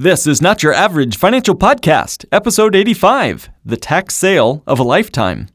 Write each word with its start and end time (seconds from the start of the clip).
This 0.00 0.26
is 0.26 0.40
Not 0.40 0.62
Your 0.62 0.72
Average 0.72 1.18
Financial 1.18 1.54
Podcast, 1.54 2.24
episode 2.32 2.74
85 2.74 3.50
The 3.66 3.76
Tax 3.76 4.14
Sale 4.14 4.62
of 4.66 4.78
a 4.78 4.82
Lifetime. 4.82 5.48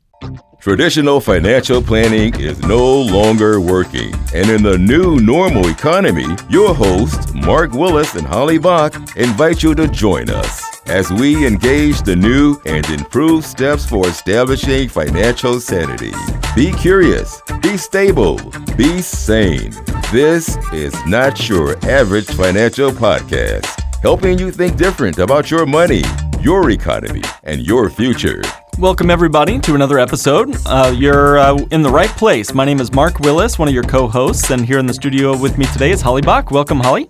Traditional 0.60 1.20
financial 1.20 1.82
planning 1.82 2.40
is 2.40 2.62
no 2.62 3.02
longer 3.02 3.60
working. 3.60 4.14
And 4.36 4.48
in 4.52 4.62
the 4.62 4.78
new 4.78 5.20
normal 5.20 5.68
economy, 5.68 6.28
your 6.48 6.76
hosts, 6.76 7.34
Mark 7.34 7.72
Willis 7.72 8.14
and 8.14 8.28
Holly 8.28 8.60
Bach, 8.60 8.94
invite 9.18 9.64
you 9.64 9.74
to 9.74 9.88
join 9.88 10.30
us 10.30 10.64
as 10.86 11.12
we 11.12 11.48
engage 11.48 12.04
the 12.04 12.16
new 12.16 12.62
and 12.68 12.88
improved 12.92 13.46
steps 13.46 13.84
for 13.88 14.08
establishing 14.08 14.90
financial 14.90 15.60
sanity. 15.60 16.14
Be 16.56 16.72
curious, 16.72 17.42
be 17.64 17.78
stable, 17.78 18.38
be 18.78 19.02
sane. 19.02 19.74
This 20.12 20.56
is 20.72 20.94
Not 21.08 21.50
Your 21.50 21.78
Average 21.88 22.28
Financial 22.28 22.92
Podcast, 22.92 23.85
helping 24.06 24.38
you 24.38 24.52
think 24.52 24.78
different 24.78 25.18
about 25.18 25.50
your 25.50 25.66
money, 25.66 26.04
your 26.40 26.70
economy, 26.70 27.24
and 27.44 27.66
your 27.66 27.90
future. 27.90 28.40
Welcome, 28.78 29.10
everybody, 29.10 29.58
to 29.62 29.74
another 29.74 29.98
episode. 29.98 30.56
Uh, 30.68 30.94
you're 30.96 31.40
uh, 31.40 31.58
in 31.72 31.82
the 31.82 31.90
right 31.90 32.12
place. 32.12 32.54
My 32.54 32.66
name 32.66 32.80
is 32.80 32.94
Mark 32.94 33.20
Willis, 33.22 33.58
one 33.58 33.68
of 33.68 33.74
your 33.74 33.82
co 33.82 34.08
hosts, 34.08 34.52
and 34.52 34.64
here 34.64 34.78
in 34.78 34.86
the 34.86 34.94
studio 34.94 35.36
with 35.36 35.58
me 35.58 35.66
today 35.74 35.90
is 35.90 36.02
Holly 36.02 36.22
Bach. 36.22 36.52
Welcome, 36.52 36.82
Holly. 36.82 37.06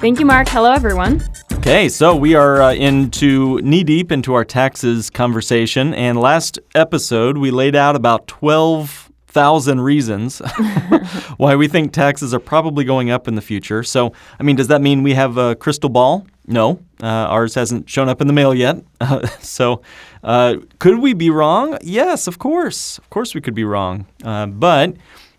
Thank 0.00 0.20
you, 0.20 0.24
Mark. 0.24 0.48
Hello, 0.48 0.72
everyone. 0.72 1.22
Okay, 1.52 1.86
so 1.90 2.16
we 2.16 2.34
are 2.34 2.62
uh, 2.62 2.72
into 2.72 3.60
knee 3.60 3.84
deep 3.84 4.10
into 4.10 4.32
our 4.32 4.46
taxes 4.46 5.10
conversation, 5.10 5.92
and 5.92 6.18
last 6.18 6.58
episode 6.74 7.36
we 7.36 7.50
laid 7.50 7.76
out 7.76 7.94
about 7.94 8.26
12,000 8.26 9.82
reasons 9.82 10.38
why 11.36 11.56
we 11.56 11.68
think 11.68 11.92
taxes 11.92 12.32
are 12.32 12.40
probably 12.40 12.84
going 12.84 13.10
up 13.10 13.28
in 13.28 13.34
the 13.34 13.42
future. 13.42 13.82
So, 13.82 14.14
I 14.40 14.44
mean, 14.44 14.56
does 14.56 14.68
that 14.68 14.80
mean 14.80 15.02
we 15.02 15.12
have 15.12 15.36
a 15.36 15.54
crystal 15.54 15.90
ball? 15.90 16.26
No, 16.48 16.80
uh, 17.02 17.06
ours 17.06 17.54
hasn't 17.54 17.90
shown 17.90 18.08
up 18.08 18.22
in 18.22 18.26
the 18.26 18.32
mail 18.32 18.54
yet. 18.54 18.82
so, 19.40 19.82
uh, 20.24 20.56
could 20.78 20.98
we 20.98 21.12
be 21.12 21.28
wrong? 21.28 21.76
Yes, 21.82 22.26
of 22.26 22.38
course. 22.38 22.96
Of 22.96 23.10
course, 23.10 23.34
we 23.34 23.42
could 23.42 23.54
be 23.54 23.64
wrong. 23.64 24.06
Uh, 24.24 24.46
but 24.46 24.96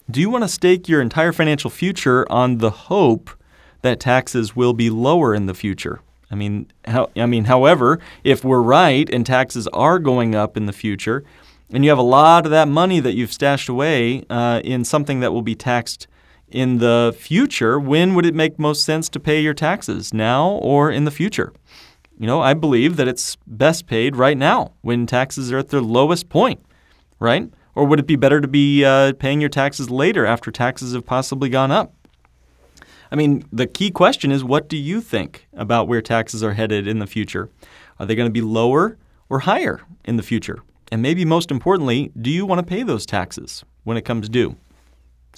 do 0.09 0.21
you 0.21 0.29
want 0.29 0.43
to 0.43 0.47
stake 0.47 0.87
your 0.87 1.01
entire 1.01 1.31
financial 1.31 1.71
future 1.71 2.31
on 2.31 2.59
the 2.59 2.69
hope 2.69 3.31
that 3.81 3.99
taxes 3.99 4.55
will 4.55 4.73
be 4.73 4.91
lower 4.91 5.33
in 5.33 5.47
the 5.47 5.55
future? 5.55 6.01
I 6.29 6.35
mean, 6.35 6.67
how, 6.85 7.09
I 7.15 7.25
mean, 7.25 7.45
however, 7.45 7.99
if 8.23 8.43
we're 8.43 8.61
right 8.61 9.09
and 9.09 9.25
taxes 9.25 9.67
are 9.69 9.97
going 9.97 10.35
up 10.35 10.55
in 10.55 10.67
the 10.67 10.73
future, 10.73 11.23
and 11.71 11.83
you 11.83 11.89
have 11.89 11.97
a 11.97 12.03
lot 12.03 12.45
of 12.45 12.51
that 12.51 12.67
money 12.67 12.99
that 12.99 13.15
you've 13.15 13.33
stashed 13.33 13.67
away 13.67 14.25
uh, 14.29 14.61
in 14.63 14.85
something 14.85 15.21
that 15.21 15.33
will 15.33 15.41
be 15.41 15.55
taxed 15.55 16.07
in 16.51 16.79
the 16.79 17.15
future, 17.17 17.79
when 17.79 18.15
would 18.15 18.25
it 18.25 18.35
make 18.35 18.59
most 18.59 18.83
sense 18.83 19.09
to 19.09 19.19
pay 19.19 19.41
your 19.41 19.53
taxes, 19.53 20.13
now 20.13 20.49
or 20.61 20.91
in 20.91 21.05
the 21.05 21.11
future? 21.11 21.53
You 22.17 22.27
know, 22.27 22.41
I 22.41 22.53
believe 22.53 22.97
that 22.97 23.07
it's 23.07 23.37
best 23.47 23.87
paid 23.87 24.15
right 24.15 24.37
now 24.37 24.73
when 24.81 25.05
taxes 25.05 25.51
are 25.51 25.57
at 25.57 25.69
their 25.69 25.81
lowest 25.81 26.29
point, 26.29 26.59
right? 27.19 27.49
Or 27.75 27.85
would 27.85 27.99
it 27.99 28.07
be 28.07 28.17
better 28.17 28.41
to 28.41 28.47
be 28.47 28.83
uh, 28.83 29.13
paying 29.13 29.39
your 29.39 29.49
taxes 29.49 29.89
later 29.89 30.25
after 30.25 30.51
taxes 30.51 30.93
have 30.93 31.05
possibly 31.05 31.47
gone 31.47 31.71
up? 31.71 31.93
I 33.11 33.15
mean, 33.15 33.45
the 33.51 33.67
key 33.67 33.89
question 33.89 34.31
is 34.31 34.43
what 34.43 34.67
do 34.67 34.77
you 34.77 35.01
think 35.01 35.47
about 35.53 35.87
where 35.87 36.01
taxes 36.01 36.43
are 36.43 36.53
headed 36.53 36.87
in 36.87 36.99
the 36.99 37.07
future? 37.07 37.49
Are 37.99 38.05
they 38.05 38.15
going 38.15 38.27
to 38.29 38.33
be 38.33 38.41
lower 38.41 38.97
or 39.29 39.39
higher 39.39 39.81
in 40.03 40.17
the 40.17 40.23
future? 40.23 40.59
And 40.91 41.01
maybe 41.01 41.23
most 41.23 41.51
importantly, 41.51 42.11
do 42.19 42.29
you 42.29 42.45
want 42.45 42.59
to 42.59 42.65
pay 42.65 42.83
those 42.83 43.05
taxes 43.05 43.63
when 43.83 43.97
it 43.97 44.03
comes 44.03 44.27
due? 44.27 44.57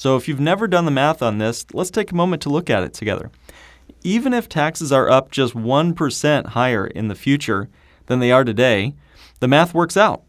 So, 0.01 0.15
if 0.15 0.27
you've 0.27 0.39
never 0.39 0.67
done 0.67 0.85
the 0.85 0.89
math 0.89 1.21
on 1.21 1.37
this, 1.37 1.63
let's 1.73 1.91
take 1.91 2.11
a 2.11 2.15
moment 2.15 2.41
to 2.41 2.49
look 2.49 2.71
at 2.71 2.81
it 2.81 2.91
together. 2.91 3.29
Even 4.01 4.33
if 4.33 4.49
taxes 4.49 4.91
are 4.91 5.07
up 5.07 5.29
just 5.29 5.53
1% 5.53 6.45
higher 6.47 6.87
in 6.87 7.07
the 7.07 7.13
future 7.13 7.69
than 8.07 8.17
they 8.17 8.31
are 8.31 8.43
today, 8.43 8.95
the 9.41 9.47
math 9.47 9.75
works 9.75 9.95
out 9.95 10.23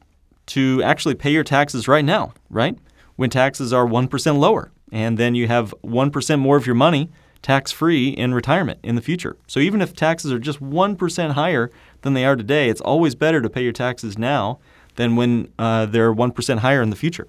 to 0.49 0.83
actually 0.83 1.15
pay 1.15 1.33
your 1.33 1.43
taxes 1.43 1.89
right 1.89 2.05
now, 2.05 2.35
right? 2.51 2.77
When 3.17 3.31
taxes 3.31 3.73
are 3.73 3.87
1% 3.87 4.39
lower, 4.39 4.73
and 4.93 5.17
then 5.17 5.35
you 5.35 5.49
have 5.49 5.75
1% 5.83 6.39
more 6.39 6.59
of 6.59 6.67
your 6.67 6.75
money 6.75 7.11
tax 7.41 7.73
free 7.73 8.11
in 8.11 8.35
retirement 8.35 8.79
in 8.83 8.95
the 8.95 9.01
future. 9.01 9.39
So, 9.47 9.59
even 9.59 9.81
if 9.81 9.95
taxes 9.95 10.33
are 10.33 10.39
just 10.39 10.61
1% 10.61 11.31
higher 11.31 11.71
than 12.03 12.13
they 12.13 12.27
are 12.27 12.37
today, 12.37 12.69
it's 12.69 12.83
always 12.83 13.15
better 13.15 13.41
to 13.41 13.49
pay 13.49 13.63
your 13.63 13.73
taxes 13.73 14.19
now 14.19 14.59
than 14.97 15.17
when 15.17 15.51
uh, 15.59 15.87
they're 15.87 16.15
1% 16.15 16.59
higher 16.59 16.83
in 16.83 16.91
the 16.91 16.97
future. 16.97 17.27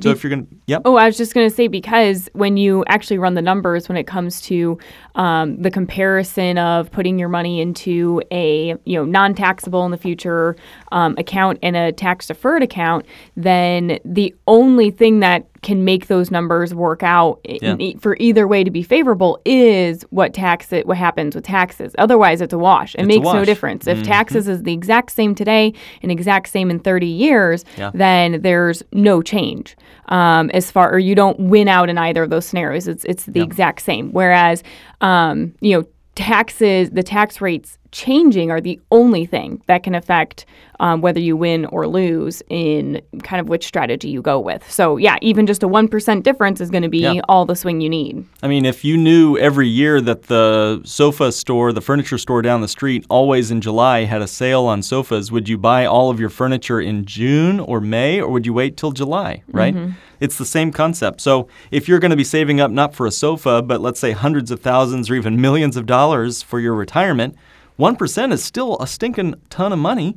So 0.00 0.10
if 0.10 0.22
you're 0.22 0.30
going 0.30 0.46
to, 0.46 0.56
yep. 0.66 0.82
Oh, 0.84 0.96
I 0.96 1.06
was 1.06 1.16
just 1.16 1.34
going 1.34 1.48
to 1.48 1.54
say 1.54 1.68
because 1.68 2.28
when 2.32 2.56
you 2.56 2.84
actually 2.88 3.18
run 3.18 3.34
the 3.34 3.42
numbers 3.42 3.88
when 3.88 3.96
it 3.96 4.06
comes 4.06 4.40
to 4.42 4.78
um, 5.14 5.60
the 5.60 5.70
comparison 5.70 6.58
of 6.58 6.90
putting 6.90 7.18
your 7.18 7.28
money 7.28 7.60
into 7.60 8.20
a 8.30 8.76
you 8.84 8.96
know 8.96 9.04
non-taxable 9.04 9.84
in 9.84 9.90
the 9.90 9.98
future 9.98 10.56
um, 10.92 11.14
account 11.18 11.58
and 11.62 11.76
a 11.76 11.92
tax-deferred 11.92 12.62
account, 12.62 13.06
then 13.36 13.98
the 14.04 14.34
only 14.46 14.90
thing 14.90 15.20
that 15.20 15.46
can 15.64 15.84
make 15.84 16.06
those 16.06 16.30
numbers 16.30 16.74
work 16.74 17.02
out 17.02 17.40
yeah. 17.44 17.76
for 17.98 18.16
either 18.20 18.46
way 18.46 18.62
to 18.62 18.70
be 18.70 18.82
favorable 18.82 19.40
is 19.44 20.02
what 20.10 20.32
tax 20.32 20.72
it, 20.72 20.86
what 20.86 20.96
happens 20.96 21.34
with 21.34 21.44
taxes. 21.44 21.94
Otherwise, 21.98 22.40
it's 22.40 22.52
a 22.52 22.58
wash. 22.58 22.94
It 22.94 23.00
it's 23.00 23.08
makes 23.08 23.24
wash. 23.24 23.34
no 23.34 23.44
difference. 23.44 23.86
If 23.86 23.98
mm-hmm. 23.98 24.06
taxes 24.06 24.46
is 24.46 24.62
the 24.62 24.72
exact 24.72 25.10
same 25.10 25.34
today 25.34 25.72
and 26.02 26.12
exact 26.12 26.48
same 26.48 26.70
in 26.70 26.78
30 26.78 27.06
years, 27.06 27.64
yeah. 27.76 27.90
then 27.94 28.42
there's 28.42 28.82
no 28.92 29.22
change 29.22 29.74
um, 30.06 30.50
as 30.50 30.70
far, 30.70 30.92
or 30.92 30.98
you 30.98 31.14
don't 31.14 31.40
win 31.40 31.66
out 31.66 31.88
in 31.88 31.98
either 31.98 32.22
of 32.22 32.30
those 32.30 32.44
scenarios. 32.44 32.86
It's 32.86 33.04
it's 33.06 33.24
the 33.24 33.40
yep. 33.40 33.46
exact 33.46 33.80
same. 33.80 34.12
Whereas, 34.12 34.62
um, 35.00 35.54
you 35.60 35.76
know, 35.76 35.84
taxes, 36.14 36.90
the 36.90 37.02
tax 37.02 37.40
rates 37.40 37.78
changing 37.94 38.50
are 38.50 38.60
the 38.60 38.78
only 38.90 39.24
thing 39.24 39.62
that 39.66 39.84
can 39.84 39.94
affect 39.94 40.44
um, 40.80 41.00
whether 41.00 41.20
you 41.20 41.36
win 41.36 41.64
or 41.66 41.86
lose 41.86 42.42
in 42.50 43.00
kind 43.22 43.40
of 43.40 43.48
which 43.48 43.64
strategy 43.64 44.08
you 44.08 44.20
go 44.20 44.40
with. 44.40 44.68
So, 44.68 44.96
yeah, 44.96 45.16
even 45.22 45.46
just 45.46 45.62
a 45.62 45.68
1% 45.68 46.22
difference 46.24 46.60
is 46.60 46.70
going 46.70 46.82
to 46.82 46.88
be 46.88 46.98
yeah. 46.98 47.20
all 47.28 47.46
the 47.46 47.54
swing 47.54 47.80
you 47.80 47.88
need. 47.88 48.26
I 48.42 48.48
mean, 48.48 48.64
if 48.64 48.84
you 48.84 48.96
knew 48.96 49.38
every 49.38 49.68
year 49.68 50.00
that 50.00 50.24
the 50.24 50.82
sofa 50.84 51.30
store, 51.30 51.72
the 51.72 51.80
furniture 51.80 52.18
store 52.18 52.42
down 52.42 52.60
the 52.60 52.68
street, 52.68 53.06
always 53.08 53.52
in 53.52 53.60
July 53.60 54.04
had 54.04 54.20
a 54.20 54.26
sale 54.26 54.64
on 54.64 54.82
sofas, 54.82 55.30
would 55.30 55.48
you 55.48 55.56
buy 55.56 55.86
all 55.86 56.10
of 56.10 56.18
your 56.18 56.30
furniture 56.30 56.80
in 56.80 57.04
June 57.04 57.60
or 57.60 57.80
May, 57.80 58.20
or 58.20 58.28
would 58.30 58.44
you 58.44 58.52
wait 58.52 58.76
till 58.76 58.90
July, 58.90 59.44
right? 59.52 59.74
Mm-hmm. 59.74 59.92
It's 60.18 60.36
the 60.36 60.44
same 60.44 60.72
concept. 60.72 61.20
So, 61.20 61.48
if 61.70 61.86
you're 61.88 62.00
going 62.00 62.10
to 62.10 62.16
be 62.16 62.24
saving 62.24 62.60
up 62.60 62.72
not 62.72 62.94
for 62.94 63.06
a 63.06 63.12
sofa, 63.12 63.62
but 63.62 63.80
let's 63.80 64.00
say 64.00 64.10
hundreds 64.10 64.50
of 64.50 64.60
thousands 64.60 65.08
or 65.08 65.14
even 65.14 65.40
millions 65.40 65.76
of 65.76 65.86
dollars 65.86 66.42
for 66.42 66.58
your 66.58 66.74
retirement, 66.74 67.36
1% 67.78 68.32
is 68.32 68.44
still 68.44 68.76
a 68.78 68.86
stinking 68.86 69.34
ton 69.50 69.72
of 69.72 69.78
money 69.78 70.16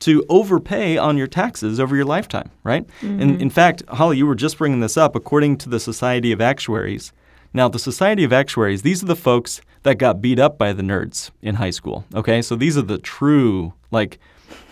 to 0.00 0.24
overpay 0.28 0.98
on 0.98 1.16
your 1.16 1.26
taxes 1.26 1.80
over 1.80 1.96
your 1.96 2.04
lifetime, 2.04 2.50
right? 2.64 2.86
Mm-hmm. 3.00 3.20
And 3.22 3.42
in 3.42 3.50
fact, 3.50 3.82
Holly, 3.88 4.18
you 4.18 4.26
were 4.26 4.34
just 4.34 4.58
bringing 4.58 4.80
this 4.80 4.96
up 4.96 5.16
according 5.16 5.58
to 5.58 5.68
the 5.68 5.80
Society 5.80 6.32
of 6.32 6.40
Actuaries. 6.40 7.12
Now, 7.54 7.68
the 7.68 7.78
Society 7.78 8.22
of 8.22 8.32
Actuaries, 8.32 8.82
these 8.82 9.02
are 9.02 9.06
the 9.06 9.16
folks 9.16 9.62
that 9.84 9.96
got 9.96 10.20
beat 10.20 10.38
up 10.38 10.58
by 10.58 10.72
the 10.72 10.82
nerds 10.82 11.30
in 11.40 11.54
high 11.54 11.70
school, 11.70 12.04
okay? 12.14 12.42
So 12.42 12.56
these 12.56 12.76
are 12.76 12.82
the 12.82 12.98
true, 12.98 13.72
like, 13.90 14.18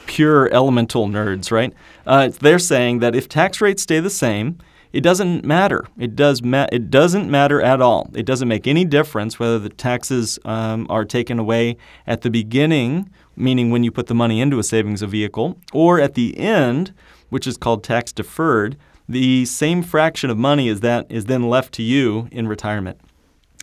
pure 0.06 0.53
elemental 0.53 1.09
nerds, 1.09 1.51
right? 1.51 1.72
Uh, 2.06 2.28
they're 2.28 2.59
saying 2.59 2.99
that 2.99 3.15
if 3.15 3.28
tax 3.28 3.61
rates 3.61 3.84
stay 3.84 4.01
the 4.01 4.11
same, 4.11 4.59
it 4.94 5.00
doesn't 5.00 5.44
matter. 5.44 5.84
It 5.99 6.15
does. 6.15 6.41
Ma- 6.41 6.69
it 6.71 6.88
doesn't 6.88 7.28
matter 7.28 7.60
at 7.60 7.82
all. 7.82 8.09
It 8.15 8.25
doesn't 8.25 8.47
make 8.47 8.69
any 8.69 8.84
difference 8.84 9.41
whether 9.41 9.59
the 9.59 9.69
taxes 9.69 10.38
um, 10.44 10.87
are 10.88 11.05
taken 11.05 11.41
away 11.41 11.77
at 12.06 12.21
the 12.21 12.31
beginning, 12.31 13.10
meaning 13.34 13.72
when 13.72 13.83
you 13.83 13.91
put 13.91 14.06
the 14.06 14.15
money 14.15 14.41
into 14.41 14.60
a 14.60 14.62
savings 14.62 15.03
vehicle, 15.03 15.59
or 15.72 16.00
at 16.00 16.15
the 16.15 16.38
end, 16.38 16.94
which 17.28 17.44
is 17.44 17.56
called 17.56 17.83
tax 17.83 18.12
deferred. 18.12 18.77
The 19.09 19.44
same 19.47 19.83
fraction 19.83 20.31
of 20.31 20.38
money 20.38 20.69
is 20.69 20.78
that 20.81 21.06
is 21.10 21.25
then 21.25 21.43
left 21.43 21.75
to 21.75 21.83
you 21.83 22.28
in 22.31 22.47
retirement. 22.47 23.00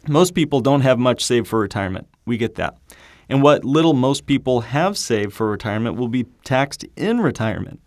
Most 0.09 0.35
people 0.35 0.59
don't 0.59 0.81
have 0.81 0.99
much 0.99 1.23
saved 1.23 1.47
for 1.47 1.59
retirement. 1.59 2.09
We 2.25 2.35
get 2.35 2.55
that. 2.55 2.77
And 3.29 3.41
what 3.41 3.63
little 3.63 3.93
most 3.93 4.25
people 4.25 4.59
have 4.61 4.97
saved 4.97 5.31
for 5.31 5.49
retirement 5.49 5.95
will 5.95 6.09
be 6.09 6.25
taxed 6.43 6.83
in 6.97 7.21
retirement. 7.21 7.79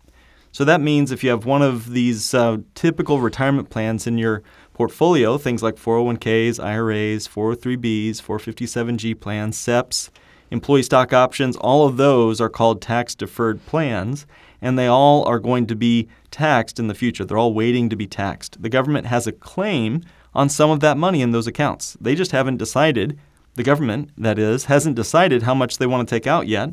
So 0.55 0.63
that 0.63 0.79
means 0.79 1.11
if 1.11 1.21
you 1.21 1.31
have 1.31 1.43
one 1.43 1.61
of 1.61 1.91
these 1.91 2.33
uh, 2.33 2.59
typical 2.75 3.19
retirement 3.19 3.69
plans 3.69 4.07
in 4.07 4.17
your 4.17 4.41
portfolio, 4.71 5.37
things 5.37 5.61
like 5.61 5.75
401ks, 5.75 6.63
IRAs, 6.63 7.27
403bs, 7.27 8.21
457g 8.21 9.19
plans, 9.19 9.57
SEPs, 9.57 10.11
employee 10.51 10.83
stock 10.83 11.11
options, 11.11 11.57
all 11.57 11.85
of 11.85 11.97
those 11.97 12.39
are 12.39 12.47
called 12.47 12.81
tax 12.81 13.15
deferred 13.15 13.65
plans, 13.65 14.25
and 14.61 14.79
they 14.79 14.87
all 14.87 15.25
are 15.25 15.39
going 15.39 15.67
to 15.67 15.75
be 15.75 16.07
taxed 16.31 16.79
in 16.79 16.87
the 16.87 16.95
future. 16.95 17.25
They're 17.25 17.37
all 17.37 17.53
waiting 17.53 17.89
to 17.89 17.97
be 17.97 18.07
taxed. 18.07 18.61
The 18.61 18.69
government 18.69 19.07
has 19.07 19.27
a 19.27 19.33
claim 19.33 20.03
on 20.33 20.47
some 20.47 20.69
of 20.69 20.79
that 20.79 20.95
money 20.95 21.21
in 21.21 21.31
those 21.31 21.47
accounts. 21.47 21.97
They 21.99 22.15
just 22.15 22.31
haven't 22.31 22.59
decided, 22.59 23.19
the 23.55 23.63
government, 23.63 24.11
that 24.17 24.39
is, 24.39 24.65
hasn't 24.65 24.95
decided 24.95 25.43
how 25.43 25.53
much 25.53 25.79
they 25.79 25.85
want 25.85 26.07
to 26.07 26.15
take 26.15 26.27
out 26.27 26.47
yet 26.47 26.69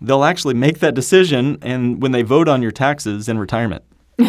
they'll 0.00 0.24
actually 0.24 0.54
make 0.54 0.78
that 0.80 0.94
decision 0.94 1.58
and 1.62 2.02
when 2.02 2.12
they 2.12 2.22
vote 2.22 2.48
on 2.48 2.62
your 2.62 2.70
taxes 2.70 3.28
in 3.28 3.38
retirement. 3.38 3.84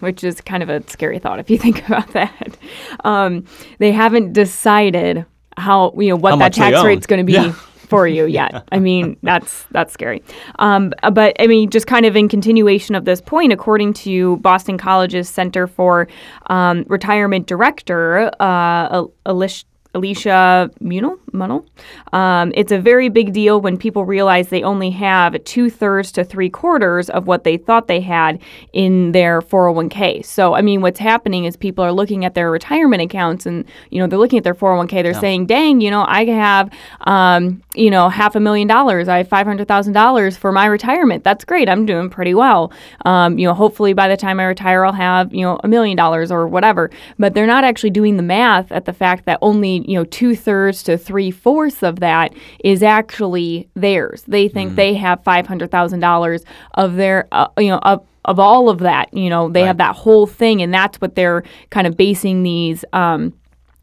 Which 0.00 0.24
is 0.24 0.40
kind 0.40 0.62
of 0.62 0.68
a 0.68 0.88
scary 0.88 1.18
thought 1.18 1.38
if 1.38 1.48
you 1.50 1.58
think 1.58 1.86
about 1.86 2.08
that. 2.12 2.56
Um, 3.04 3.44
they 3.78 3.92
haven't 3.92 4.32
decided 4.32 5.24
how 5.56 5.92
you 5.98 6.08
know 6.08 6.16
what 6.16 6.30
how 6.30 6.36
that 6.38 6.54
tax 6.54 6.82
rate's 6.82 7.06
going 7.06 7.24
to 7.24 7.24
be 7.24 7.34
yeah. 7.34 7.52
for 7.92 8.06
you 8.06 8.24
yet. 8.24 8.66
I 8.72 8.78
mean, 8.78 9.16
that's 9.22 9.64
that's 9.70 9.92
scary. 9.92 10.22
Um, 10.58 10.92
but 11.12 11.36
I 11.38 11.46
mean, 11.46 11.70
just 11.70 11.86
kind 11.86 12.06
of 12.06 12.16
in 12.16 12.28
continuation 12.28 12.94
of 12.94 13.04
this 13.04 13.20
point, 13.20 13.52
according 13.52 13.92
to 13.94 14.38
Boston 14.38 14.78
College's 14.78 15.28
Center 15.28 15.66
for 15.66 16.08
um, 16.46 16.84
Retirement 16.88 17.46
Director, 17.46 18.30
uh, 18.40 19.04
Alicia. 19.26 19.66
Alicia 19.94 20.70
Munnell, 20.80 21.18
Munnell. 21.32 21.66
Um, 22.14 22.52
it's 22.54 22.72
a 22.72 22.78
very 22.78 23.10
big 23.10 23.34
deal 23.34 23.60
when 23.60 23.76
people 23.76 24.06
realize 24.06 24.48
they 24.48 24.62
only 24.62 24.90
have 24.90 25.42
two 25.44 25.68
thirds 25.68 26.10
to 26.12 26.24
three 26.24 26.48
quarters 26.48 27.10
of 27.10 27.26
what 27.26 27.44
they 27.44 27.58
thought 27.58 27.88
they 27.88 28.00
had 28.00 28.40
in 28.72 29.12
their 29.12 29.42
401k. 29.42 30.24
So, 30.24 30.54
I 30.54 30.62
mean, 30.62 30.80
what's 30.80 30.98
happening 30.98 31.44
is 31.44 31.56
people 31.56 31.84
are 31.84 31.92
looking 31.92 32.24
at 32.24 32.34
their 32.34 32.50
retirement 32.50 33.02
accounts 33.02 33.44
and, 33.44 33.66
you 33.90 34.00
know, 34.00 34.06
they're 34.06 34.18
looking 34.18 34.38
at 34.38 34.44
their 34.44 34.54
401k. 34.54 35.02
They're 35.02 35.12
yeah. 35.12 35.20
saying, 35.20 35.46
dang, 35.46 35.82
you 35.82 35.90
know, 35.90 36.06
I 36.08 36.24
have, 36.24 36.70
um, 37.02 37.62
you 37.74 37.90
know, 37.90 38.08
half 38.08 38.34
a 38.34 38.40
million 38.40 38.68
dollars. 38.68 39.08
I 39.08 39.18
have 39.18 39.28
$500,000 39.28 40.36
for 40.38 40.52
my 40.52 40.64
retirement. 40.66 41.22
That's 41.22 41.44
great. 41.44 41.68
I'm 41.68 41.84
doing 41.84 42.08
pretty 42.08 42.32
well. 42.32 42.72
Um, 43.04 43.38
you 43.38 43.46
know, 43.46 43.52
hopefully 43.52 43.92
by 43.92 44.08
the 44.08 44.16
time 44.16 44.40
I 44.40 44.44
retire, 44.44 44.86
I'll 44.86 44.92
have, 44.92 45.34
you 45.34 45.42
know, 45.42 45.60
a 45.62 45.68
million 45.68 45.98
dollars 45.98 46.32
or 46.32 46.46
whatever. 46.46 46.90
But 47.18 47.34
they're 47.34 47.46
not 47.46 47.64
actually 47.64 47.90
doing 47.90 48.16
the 48.16 48.22
math 48.22 48.72
at 48.72 48.86
the 48.86 48.94
fact 48.94 49.26
that 49.26 49.38
only 49.42 49.81
you 49.86 49.94
know, 49.94 50.04
two 50.04 50.34
thirds 50.34 50.82
to 50.84 50.96
three 50.96 51.30
fourths 51.30 51.82
of 51.82 52.00
that 52.00 52.34
is 52.64 52.82
actually 52.82 53.68
theirs. 53.74 54.24
They 54.26 54.48
think 54.48 54.72
mm. 54.72 54.76
they 54.76 54.94
have 54.94 55.22
five 55.24 55.46
hundred 55.46 55.70
thousand 55.70 56.00
dollars 56.00 56.44
of 56.74 56.96
their, 56.96 57.28
uh, 57.32 57.48
you 57.58 57.68
know, 57.68 57.78
of 57.78 58.06
of 58.24 58.38
all 58.38 58.68
of 58.68 58.78
that. 58.80 59.12
You 59.12 59.30
know, 59.30 59.48
they 59.48 59.62
right. 59.62 59.66
have 59.68 59.78
that 59.78 59.96
whole 59.96 60.26
thing, 60.26 60.62
and 60.62 60.72
that's 60.72 61.00
what 61.00 61.14
they're 61.14 61.42
kind 61.70 61.86
of 61.86 61.96
basing 61.96 62.42
these. 62.42 62.84
Um, 62.92 63.34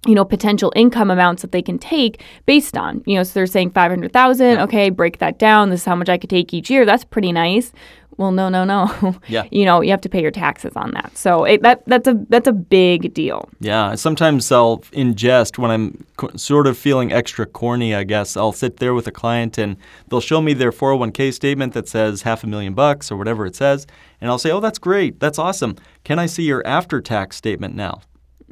you 0.07 0.16
know 0.16 0.24
potential 0.24 0.72
income 0.78 1.12
amounts 1.12 1.42
that 1.42 1.51
they 1.51 1.62
can 1.62 1.78
take 1.78 2.24
based 2.46 2.78
on 2.78 3.04
you 3.06 3.16
know 3.16 3.24
so 3.24 3.34
they're 3.34 3.46
saying 3.46 3.69
500000 3.69 4.60
okay 4.60 4.90
break 4.90 5.18
that 5.18 5.38
down 5.38 5.69
this 5.69 5.81
is 5.81 5.86
how 5.86 5.96
much 5.96 6.07
i 6.07 6.18
could 6.18 6.30
take 6.30 6.54
each 6.54 6.69
year 6.69 6.86
that's 6.86 7.04
pretty 7.04 7.34
nice 7.34 7.74
well, 8.19 8.31
no, 8.33 8.50
no, 8.50 8.66
no. 8.66 9.16
Yeah. 9.30 9.45
you 9.50 9.63
know, 9.63 9.80
you 9.80 9.92
have 9.92 10.01
to 10.01 10.10
pay 10.10 10.21
your 10.21 10.30
taxes 10.31 10.74
on 10.75 10.92
that. 10.92 11.18
So 11.18 11.45
it, 11.45 11.62
that 11.62 11.83
that's 11.88 12.06
a 12.07 12.16
that's 12.27 12.48
a 12.48 12.51
big 12.51 13.13
deal. 13.13 13.50
Yeah. 13.62 13.95
Sometimes 13.95 14.51
I'll 14.51 14.80
ingest 14.92 15.57
when 15.57 15.71
I'm 15.71 16.06
co- 16.18 16.36
sort 16.36 16.68
of 16.68 16.77
feeling 16.77 17.13
extra 17.13 17.45
corny. 17.45 17.95
I 17.95 18.04
guess 18.04 18.36
I'll 18.36 18.51
sit 18.51 18.77
there 18.77 18.94
with 18.94 19.07
a 19.07 19.12
client 19.12 19.57
and 19.57 19.77
they'll 20.10 20.19
show 20.19 20.42
me 20.42 20.54
their 20.54 20.74
401k 20.74 21.33
statement 21.33 21.74
that 21.74 21.88
says 21.88 22.24
half 22.24 22.44
a 22.44 22.48
million 22.48 22.74
bucks 22.74 23.10
or 23.10 23.16
whatever 23.16 23.45
it 23.45 23.56
says, 23.56 23.88
and 24.19 24.30
I'll 24.30 24.39
say, 24.39 24.51
"Oh, 24.51 24.60
that's 24.60 24.80
great. 24.80 25.22
That's 25.22 25.39
awesome. 25.39 25.77
Can 26.04 26.19
I 26.19 26.25
see 26.25 26.44
your 26.44 26.65
after-tax 26.68 27.38
statement 27.38 27.74
now?" 27.75 28.01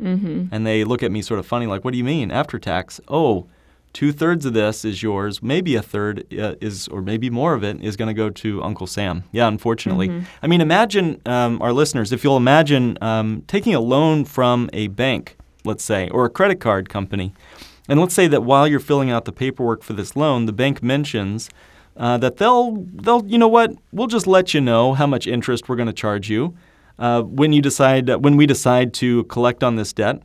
Mm-hmm. 0.01 0.45
And 0.53 0.65
they 0.65 0.85
look 0.85 1.03
at 1.03 1.11
me 1.11 1.21
sort 1.21 1.39
of 1.41 1.45
funny, 1.45 1.67
like, 1.67 1.83
"What 1.83 1.91
do 1.91 1.97
you 1.97 2.05
mean 2.05 2.31
after 2.31 2.57
tax?" 2.57 3.01
Oh 3.09 3.47
two 3.97 4.11
thirds 4.11 4.45
of 4.45 4.53
this 4.53 4.85
is 4.85 5.01
yours. 5.01 5.41
Maybe 5.41 5.73
a 5.73 5.81
third 5.81 6.31
uh, 6.31 6.53
is, 6.61 6.87
or 6.89 7.01
maybe 7.01 7.31
more 7.31 7.55
of 7.55 7.63
it, 7.63 7.83
is 7.83 7.95
going 7.95 8.09
to 8.09 8.13
go 8.13 8.29
to 8.29 8.61
Uncle 8.61 8.85
Sam. 8.85 9.23
Yeah, 9.31 9.47
unfortunately. 9.47 10.09
Mm-hmm. 10.09 10.25
I 10.43 10.45
mean, 10.45 10.61
imagine 10.61 11.19
um, 11.25 11.59
our 11.63 11.73
listeners, 11.73 12.11
if 12.11 12.23
you'll 12.23 12.37
imagine 12.37 12.99
um, 13.01 13.41
taking 13.47 13.73
a 13.73 13.79
loan 13.79 14.23
from 14.23 14.69
a 14.71 14.85
bank, 14.89 15.35
let's 15.65 15.83
say, 15.83 16.09
or 16.09 16.25
a 16.25 16.29
credit 16.29 16.59
card 16.59 16.89
company. 16.89 17.33
And 17.89 17.99
let's 17.99 18.13
say 18.13 18.27
that 18.27 18.43
while 18.43 18.67
you're 18.67 18.79
filling 18.79 19.09
out 19.09 19.25
the 19.25 19.31
paperwork 19.31 19.81
for 19.81 19.93
this 19.93 20.15
loan, 20.15 20.45
the 20.45 20.53
bank 20.53 20.83
mentions 20.83 21.49
uh, 21.95 22.19
that 22.19 22.37
they'll, 22.37 22.85
they'll, 22.93 23.25
you 23.25 23.39
know 23.39 23.47
what, 23.47 23.71
we'll 23.91 24.05
just 24.05 24.27
let 24.27 24.53
you 24.53 24.61
know 24.61 24.93
how 24.93 25.07
much 25.07 25.25
interest 25.25 25.67
we're 25.67 25.75
going 25.75 25.87
to 25.87 26.01
charge 26.05 26.29
you 26.29 26.55
uh, 26.99 27.23
when 27.23 27.51
you 27.51 27.63
decide, 27.63 28.07
when 28.23 28.37
we 28.37 28.45
decide 28.45 28.93
to 28.93 29.23
collect 29.23 29.63
on 29.63 29.75
this 29.75 29.91
debt. 29.91 30.21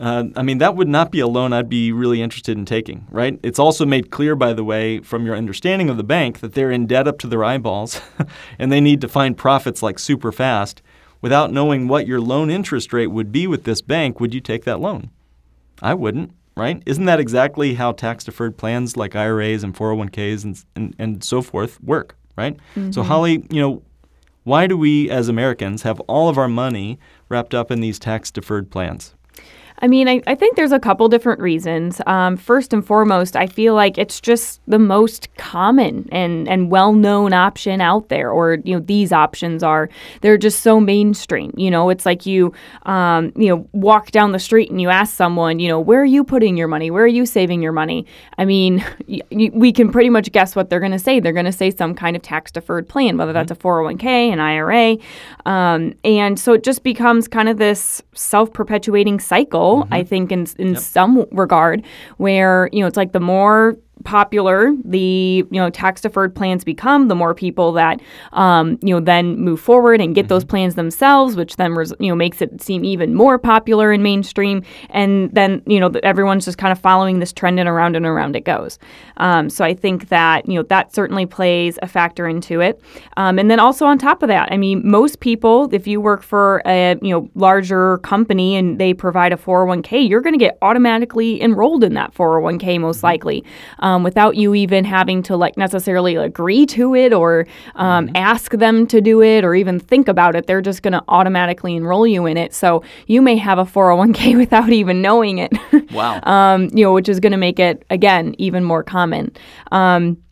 Uh, 0.00 0.24
I 0.36 0.42
mean, 0.42 0.58
that 0.58 0.74
would 0.74 0.88
not 0.88 1.10
be 1.10 1.20
a 1.20 1.26
loan 1.26 1.52
I'd 1.52 1.68
be 1.68 1.92
really 1.92 2.22
interested 2.22 2.56
in 2.56 2.64
taking, 2.64 3.06
right? 3.10 3.38
It's 3.42 3.58
also 3.58 3.84
made 3.84 4.10
clear, 4.10 4.34
by 4.34 4.54
the 4.54 4.64
way, 4.64 5.00
from 5.00 5.26
your 5.26 5.36
understanding 5.36 5.90
of 5.90 5.98
the 5.98 6.04
bank 6.04 6.40
that 6.40 6.54
they're 6.54 6.70
in 6.70 6.86
debt 6.86 7.06
up 7.06 7.18
to 7.20 7.26
their 7.26 7.44
eyeballs 7.44 8.00
and 8.58 8.72
they 8.72 8.80
need 8.80 9.02
to 9.02 9.08
find 9.08 9.36
profits 9.36 9.82
like 9.82 9.98
super 9.98 10.32
fast. 10.32 10.80
Without 11.20 11.52
knowing 11.52 11.86
what 11.86 12.06
your 12.06 12.20
loan 12.20 12.50
interest 12.50 12.92
rate 12.92 13.08
would 13.08 13.30
be 13.30 13.46
with 13.46 13.64
this 13.64 13.80
bank, 13.80 14.18
would 14.18 14.34
you 14.34 14.40
take 14.40 14.64
that 14.64 14.80
loan? 14.80 15.10
I 15.80 15.94
wouldn't, 15.94 16.32
right? 16.56 16.82
Isn't 16.86 17.04
that 17.04 17.20
exactly 17.20 17.74
how 17.74 17.92
tax 17.92 18.24
deferred 18.24 18.56
plans 18.56 18.96
like 18.96 19.14
IRAs 19.14 19.62
and 19.62 19.74
401ks 19.74 20.44
and, 20.44 20.64
and, 20.74 20.96
and 20.98 21.24
so 21.24 21.42
forth 21.42 21.80
work, 21.82 22.16
right? 22.36 22.56
Mm-hmm. 22.74 22.92
So, 22.92 23.02
Holly, 23.02 23.44
you 23.50 23.60
know, 23.60 23.82
why 24.44 24.66
do 24.66 24.76
we 24.76 25.10
as 25.10 25.28
Americans 25.28 25.82
have 25.82 26.00
all 26.00 26.28
of 26.28 26.38
our 26.38 26.48
money 26.48 26.98
wrapped 27.28 27.54
up 27.54 27.70
in 27.70 27.80
these 27.80 27.98
tax 27.98 28.30
deferred 28.32 28.70
plans? 28.70 29.14
I 29.78 29.88
mean, 29.88 30.08
I, 30.08 30.22
I 30.26 30.34
think 30.34 30.56
there's 30.56 30.72
a 30.72 30.78
couple 30.78 31.08
different 31.08 31.40
reasons. 31.40 32.00
Um, 32.06 32.36
first 32.36 32.72
and 32.72 32.86
foremost, 32.86 33.34
I 33.36 33.46
feel 33.46 33.74
like 33.74 33.98
it's 33.98 34.20
just 34.20 34.60
the 34.68 34.78
most 34.78 35.28
common 35.36 36.08
and, 36.12 36.48
and 36.48 36.70
well 36.70 36.92
known 36.92 37.32
option 37.32 37.80
out 37.80 38.08
there, 38.08 38.30
or 38.30 38.58
you 38.64 38.74
know, 38.74 38.80
these 38.80 39.12
options 39.12 39.62
are 39.62 39.88
they're 40.20 40.38
just 40.38 40.60
so 40.60 40.78
mainstream. 40.78 41.52
You 41.56 41.70
know, 41.70 41.90
it's 41.90 42.06
like 42.06 42.26
you 42.26 42.52
um, 42.84 43.32
you 43.36 43.48
know 43.48 43.68
walk 43.72 44.10
down 44.10 44.32
the 44.32 44.38
street 44.38 44.70
and 44.70 44.80
you 44.80 44.88
ask 44.88 45.14
someone, 45.14 45.58
you 45.58 45.68
know, 45.68 45.80
where 45.80 46.00
are 46.02 46.04
you 46.04 46.22
putting 46.22 46.56
your 46.56 46.68
money? 46.68 46.90
Where 46.90 47.04
are 47.04 47.08
you 47.18 47.26
saving 47.26 47.62
your 47.62 47.72
money? 47.72 48.06
I 48.38 48.44
mean, 48.44 48.84
y- 49.08 49.20
y- 49.30 49.50
we 49.52 49.72
can 49.72 49.90
pretty 49.90 50.10
much 50.10 50.30
guess 50.32 50.54
what 50.54 50.70
they're 50.70 50.80
going 50.80 50.92
to 50.92 50.98
say. 50.98 51.18
They're 51.20 51.32
going 51.32 51.46
to 51.46 51.52
say 51.52 51.70
some 51.70 51.94
kind 51.94 52.14
of 52.16 52.22
tax 52.22 52.52
deferred 52.52 52.88
plan, 52.88 53.16
whether 53.16 53.32
that's 53.32 53.50
a 53.50 53.56
401k, 53.56 54.04
an 54.32 54.40
IRA, 54.40 54.96
um, 55.46 55.94
and 56.04 56.38
so 56.38 56.52
it 56.52 56.62
just 56.62 56.82
becomes 56.82 57.26
kind 57.28 57.48
of 57.48 57.56
this 57.58 58.02
self 58.14 58.52
perpetuating 58.52 59.18
cycle 59.18 59.61
mm-hmm. 59.62 59.94
I 59.94 60.04
think, 60.04 60.32
in 60.32 60.46
in 60.58 60.74
yep. 60.74 60.82
some 60.82 61.26
regard, 61.32 61.82
where 62.18 62.68
you 62.72 62.80
know 62.80 62.86
it's 62.86 62.96
like 62.96 63.12
the 63.12 63.20
more 63.20 63.76
popular 64.04 64.74
the 64.84 65.44
you 65.50 65.60
know 65.60 65.70
tax 65.70 66.00
deferred 66.00 66.34
plans 66.34 66.64
become, 66.64 67.08
the 67.08 67.14
more 67.14 67.34
people 67.34 67.72
that 67.72 68.00
um, 68.32 68.78
you 68.82 68.94
know 68.94 69.00
then 69.00 69.36
move 69.38 69.60
forward 69.60 70.00
and 70.00 70.14
get 70.14 70.22
mm-hmm. 70.22 70.28
those 70.28 70.44
plans 70.44 70.74
themselves, 70.74 71.36
which 71.36 71.56
then 71.56 71.74
res- 71.74 71.94
you 71.98 72.08
know 72.08 72.14
makes 72.14 72.40
it 72.40 72.62
seem 72.62 72.84
even 72.84 73.14
more 73.14 73.38
popular 73.38 73.92
and 73.92 74.02
mainstream. 74.02 74.62
And 74.90 75.30
then 75.32 75.62
you 75.66 75.80
know 75.80 75.90
everyone's 76.02 76.44
just 76.44 76.58
kind 76.58 76.72
of 76.72 76.78
following 76.78 77.18
this 77.18 77.32
trend 77.32 77.60
and 77.60 77.68
around 77.68 77.96
and 77.96 78.06
around 78.06 78.36
it 78.36 78.44
goes. 78.44 78.78
Um, 79.18 79.50
so 79.50 79.64
I 79.64 79.74
think 79.74 80.08
that 80.08 80.48
you 80.48 80.54
know 80.54 80.62
that 80.64 80.94
certainly 80.94 81.26
plays 81.26 81.78
a 81.82 81.88
factor 81.88 82.26
into 82.26 82.60
it. 82.60 82.80
Um, 83.16 83.38
and 83.38 83.50
then 83.50 83.60
also 83.60 83.86
on 83.86 83.98
top 83.98 84.22
of 84.22 84.28
that, 84.28 84.50
I 84.50 84.56
mean, 84.56 84.82
most 84.84 85.20
people, 85.20 85.68
if 85.72 85.86
you 85.86 86.00
work 86.00 86.22
for 86.22 86.62
a 86.66 86.98
you 87.02 87.10
know 87.10 87.28
larger 87.34 87.98
company 87.98 88.56
and 88.56 88.78
they 88.78 88.94
provide 88.94 89.32
a 89.32 89.36
401k, 89.36 90.08
you're 90.08 90.20
going 90.20 90.34
to 90.34 90.38
get 90.38 90.58
automatically 90.62 91.40
enrolled 91.42 91.84
in 91.84 91.94
that 91.94 92.14
401k 92.14 92.80
most 92.80 92.98
mm-hmm. 92.98 93.06
likely. 93.06 93.44
Um, 93.80 93.91
um, 93.92 94.02
without 94.02 94.36
you 94.36 94.54
even 94.54 94.84
having 94.84 95.22
to 95.24 95.36
like 95.36 95.56
necessarily 95.56 96.16
agree 96.16 96.66
to 96.66 96.94
it 96.94 97.12
or 97.12 97.46
um, 97.74 98.06
mm-hmm. 98.06 98.16
ask 98.16 98.52
them 98.52 98.86
to 98.86 99.00
do 99.00 99.22
it 99.22 99.44
or 99.44 99.54
even 99.54 99.78
think 99.78 100.08
about 100.08 100.34
it. 100.34 100.46
They're 100.46 100.62
just 100.62 100.82
going 100.82 100.92
to 100.92 101.02
automatically 101.08 101.76
enroll 101.76 102.06
you 102.06 102.26
in 102.26 102.36
it. 102.36 102.54
So 102.54 102.82
you 103.06 103.20
may 103.20 103.36
have 103.36 103.58
a 103.58 103.64
401k 103.64 104.36
without 104.42 104.70
even 104.70 105.02
knowing 105.02 105.38
it. 105.38 105.52
Wow. 105.92 106.20
um, 106.24 106.70
you 106.72 106.84
know, 106.84 106.92
which 106.92 107.08
is 107.08 107.20
going 107.20 107.32
to 107.32 107.38
make 107.38 107.58
it 107.58 107.84
again 107.90 108.34
even 108.38 108.64
more 108.64 108.82
common. 108.82 109.32
Um, 109.70 110.22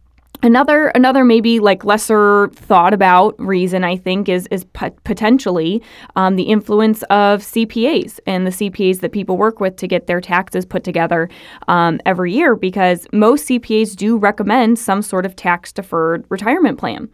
Another 0.43 0.89
another 0.89 1.23
maybe 1.23 1.61
like 1.61 1.85
lesser 1.85 2.49
thought 2.55 2.95
about 2.95 3.39
reason 3.39 3.85
I 3.85 3.97
think 3.97 4.27
is 4.27 4.47
is 4.51 4.65
potentially 4.73 5.83
um, 6.17 6.37
the 6.37 6.45
influence 6.45 7.03
of 7.05 7.43
CPAs 7.43 8.21
and 8.27 8.47
the 8.47 8.51
CPAs 8.51 9.01
that 9.01 9.13
people 9.13 9.37
work 9.37 9.61
with 9.61 9.77
to 9.77 9.87
get 9.87 10.07
their 10.07 10.21
taxes 10.21 10.65
put 10.65 10.83
together 10.83 11.29
um, 11.69 12.01
every 12.07 12.33
year 12.33 12.57
because 12.57 13.07
most 13.13 13.49
CPAs 13.49 13.95
do 13.95 14.17
recommend 14.17 14.79
some 14.79 15.03
sort 15.03 15.27
of 15.27 15.37
tax 15.37 15.73
deferred 15.73 16.25
retirement 16.31 16.79
plan. 16.79 17.11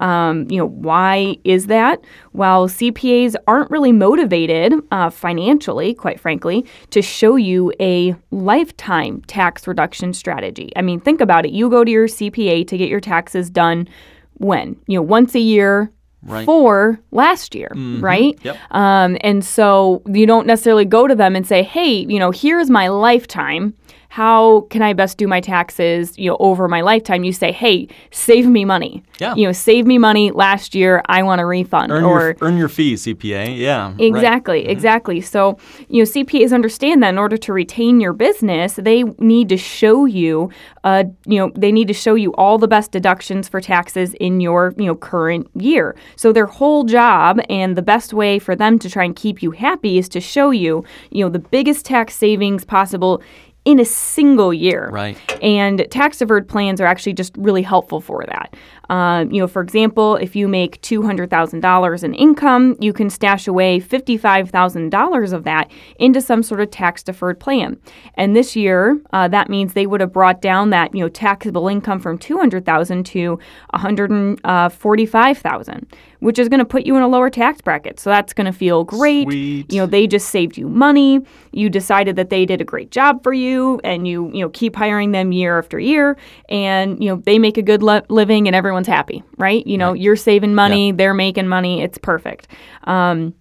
Um, 0.00 0.48
you 0.48 0.58
know, 0.58 0.68
why 0.68 1.36
is 1.42 1.66
that? 1.66 2.00
Well, 2.32 2.68
CPAs 2.68 3.34
aren't 3.48 3.70
really 3.70 3.90
motivated 3.90 4.74
uh, 4.92 5.10
financially, 5.10 5.94
quite 5.94 6.20
frankly, 6.20 6.64
to 6.90 7.02
show 7.02 7.34
you 7.34 7.72
a 7.80 8.14
lifetime 8.30 9.22
tax 9.22 9.66
reduction 9.66 10.12
strategy. 10.12 10.70
I 10.76 10.82
mean, 10.82 11.00
think 11.00 11.20
about 11.20 11.44
it. 11.44 11.52
You 11.52 11.68
go 11.68 11.82
to 11.82 11.90
your 11.90 12.06
CPA 12.06 12.67
to 12.68 12.78
get 12.78 12.88
your 12.88 13.00
taxes 13.00 13.50
done 13.50 13.88
when? 14.34 14.76
You 14.86 14.98
know, 14.98 15.02
once 15.02 15.34
a 15.34 15.40
year, 15.40 15.92
Right. 16.24 16.44
for 16.44 16.98
last 17.12 17.54
year, 17.54 17.70
mm-hmm. 17.72 18.04
right? 18.04 18.36
Yep. 18.42 18.56
Um, 18.72 19.16
and 19.20 19.44
so 19.44 20.02
you 20.06 20.26
don't 20.26 20.48
necessarily 20.48 20.84
go 20.84 21.06
to 21.06 21.14
them 21.14 21.36
and 21.36 21.46
say, 21.46 21.62
hey, 21.62 22.04
you 22.08 22.18
know, 22.18 22.32
here's 22.32 22.68
my 22.68 22.88
lifetime 22.88 23.72
how 24.08 24.62
can 24.70 24.80
I 24.80 24.94
best 24.94 25.18
do 25.18 25.28
my 25.28 25.40
taxes, 25.40 26.18
you 26.18 26.30
know, 26.30 26.36
over 26.40 26.66
my 26.66 26.80
lifetime? 26.80 27.24
You 27.24 27.32
say, 27.32 27.52
hey, 27.52 27.88
save 28.10 28.46
me 28.46 28.64
money. 28.64 29.02
Yeah. 29.20 29.34
You 29.34 29.46
know, 29.46 29.52
save 29.52 29.86
me 29.86 29.98
money 29.98 30.30
last 30.30 30.74
year. 30.74 31.02
I 31.06 31.22
want 31.22 31.40
a 31.40 31.46
refund. 31.46 31.92
Earn 31.92 32.04
or 32.04 32.20
your, 32.20 32.36
earn 32.40 32.56
your 32.56 32.68
fee, 32.68 32.94
CPA. 32.94 33.56
Yeah. 33.58 33.94
Exactly. 33.98 34.60
Right. 34.60 34.70
Exactly. 34.70 35.20
So, 35.20 35.58
you 35.88 36.02
know, 36.02 36.08
CPAs 36.08 36.52
understand 36.52 37.02
that 37.02 37.10
in 37.10 37.18
order 37.18 37.36
to 37.36 37.52
retain 37.52 38.00
your 38.00 38.14
business, 38.14 38.76
they 38.76 39.02
need 39.18 39.50
to 39.50 39.58
show 39.58 40.06
you, 40.06 40.50
uh, 40.84 41.04
you 41.26 41.38
know, 41.38 41.52
they 41.54 41.70
need 41.70 41.88
to 41.88 41.94
show 41.94 42.14
you 42.14 42.32
all 42.34 42.56
the 42.56 42.68
best 42.68 42.90
deductions 42.90 43.46
for 43.46 43.60
taxes 43.60 44.14
in 44.14 44.40
your, 44.40 44.72
you 44.78 44.86
know, 44.86 44.94
current 44.94 45.50
year. 45.54 45.94
So 46.16 46.32
their 46.32 46.46
whole 46.46 46.84
job 46.84 47.40
and 47.50 47.76
the 47.76 47.82
best 47.82 48.14
way 48.14 48.38
for 48.38 48.56
them 48.56 48.78
to 48.78 48.88
try 48.88 49.04
and 49.04 49.14
keep 49.14 49.42
you 49.42 49.50
happy 49.50 49.98
is 49.98 50.08
to 50.10 50.20
show 50.20 50.50
you, 50.50 50.84
you 51.10 51.24
know, 51.24 51.30
the 51.30 51.38
biggest 51.38 51.84
tax 51.84 52.14
savings 52.14 52.64
possible 52.64 53.22
in 53.68 53.78
a 53.78 53.84
single 53.84 54.54
year. 54.54 54.88
Right. 54.90 55.18
And 55.42 55.86
tax 55.90 56.16
deferred 56.16 56.48
plans 56.48 56.80
are 56.80 56.86
actually 56.86 57.12
just 57.12 57.36
really 57.36 57.60
helpful 57.60 58.00
for 58.00 58.24
that. 58.26 58.56
Um, 58.88 59.30
you 59.30 59.40
know, 59.40 59.46
for 59.46 59.62
example, 59.62 60.16
if 60.16 60.34
you 60.34 60.48
make 60.48 60.80
$200,000 60.82 62.04
in 62.04 62.14
income, 62.14 62.76
you 62.80 62.92
can 62.92 63.10
stash 63.10 63.46
away 63.46 63.80
$55,000 63.80 65.32
of 65.32 65.44
that 65.44 65.70
into 65.98 66.20
some 66.20 66.42
sort 66.42 66.60
of 66.60 66.70
tax 66.70 67.02
deferred 67.02 67.38
plan. 67.38 67.78
And 68.14 68.34
this 68.34 68.56
year, 68.56 68.98
uh, 69.12 69.28
that 69.28 69.50
means 69.50 69.74
they 69.74 69.86
would 69.86 70.00
have 70.00 70.12
brought 70.12 70.40
down 70.40 70.70
that, 70.70 70.94
you 70.94 71.00
know, 71.00 71.08
taxable 71.08 71.68
income 71.68 72.00
from 72.00 72.18
200,000 72.18 73.04
to 73.06 73.38
145,000, 73.70 75.86
which 76.20 76.38
is 76.38 76.48
going 76.48 76.60
to 76.60 76.64
put 76.64 76.86
you 76.86 76.96
in 76.96 77.02
a 77.02 77.08
lower 77.08 77.28
tax 77.30 77.60
bracket. 77.60 77.98
So 78.00 78.10
that's 78.10 78.32
going 78.32 78.46
to 78.46 78.52
feel 78.52 78.84
great. 78.84 79.24
Sweet. 79.24 79.72
You 79.72 79.80
know, 79.80 79.86
they 79.86 80.06
just 80.06 80.30
saved 80.30 80.56
you 80.56 80.68
money. 80.68 81.20
You 81.52 81.68
decided 81.68 82.16
that 82.16 82.30
they 82.30 82.46
did 82.46 82.60
a 82.60 82.64
great 82.64 82.90
job 82.90 83.22
for 83.22 83.34
you 83.34 83.80
and 83.84 84.08
you, 84.08 84.32
you 84.32 84.40
know, 84.40 84.48
keep 84.48 84.76
hiring 84.76 85.12
them 85.12 85.32
year 85.32 85.58
after 85.58 85.78
year 85.78 86.16
and, 86.48 87.02
you 87.02 87.10
know, 87.10 87.16
they 87.16 87.38
make 87.38 87.58
a 87.58 87.62
good 87.62 87.82
li- 87.82 88.00
living 88.08 88.46
and 88.46 88.56
everyone's 88.78 88.86
happy, 88.86 89.22
right? 89.38 89.66
You 89.66 89.78
know, 89.78 89.92
you're 89.92 90.16
saving 90.16 90.54
money, 90.54 90.92
they're 90.92 91.14
making 91.14 91.48
money, 91.48 91.82
it's 91.82 91.98
perfect. 91.98 92.48
Um, 92.84 93.34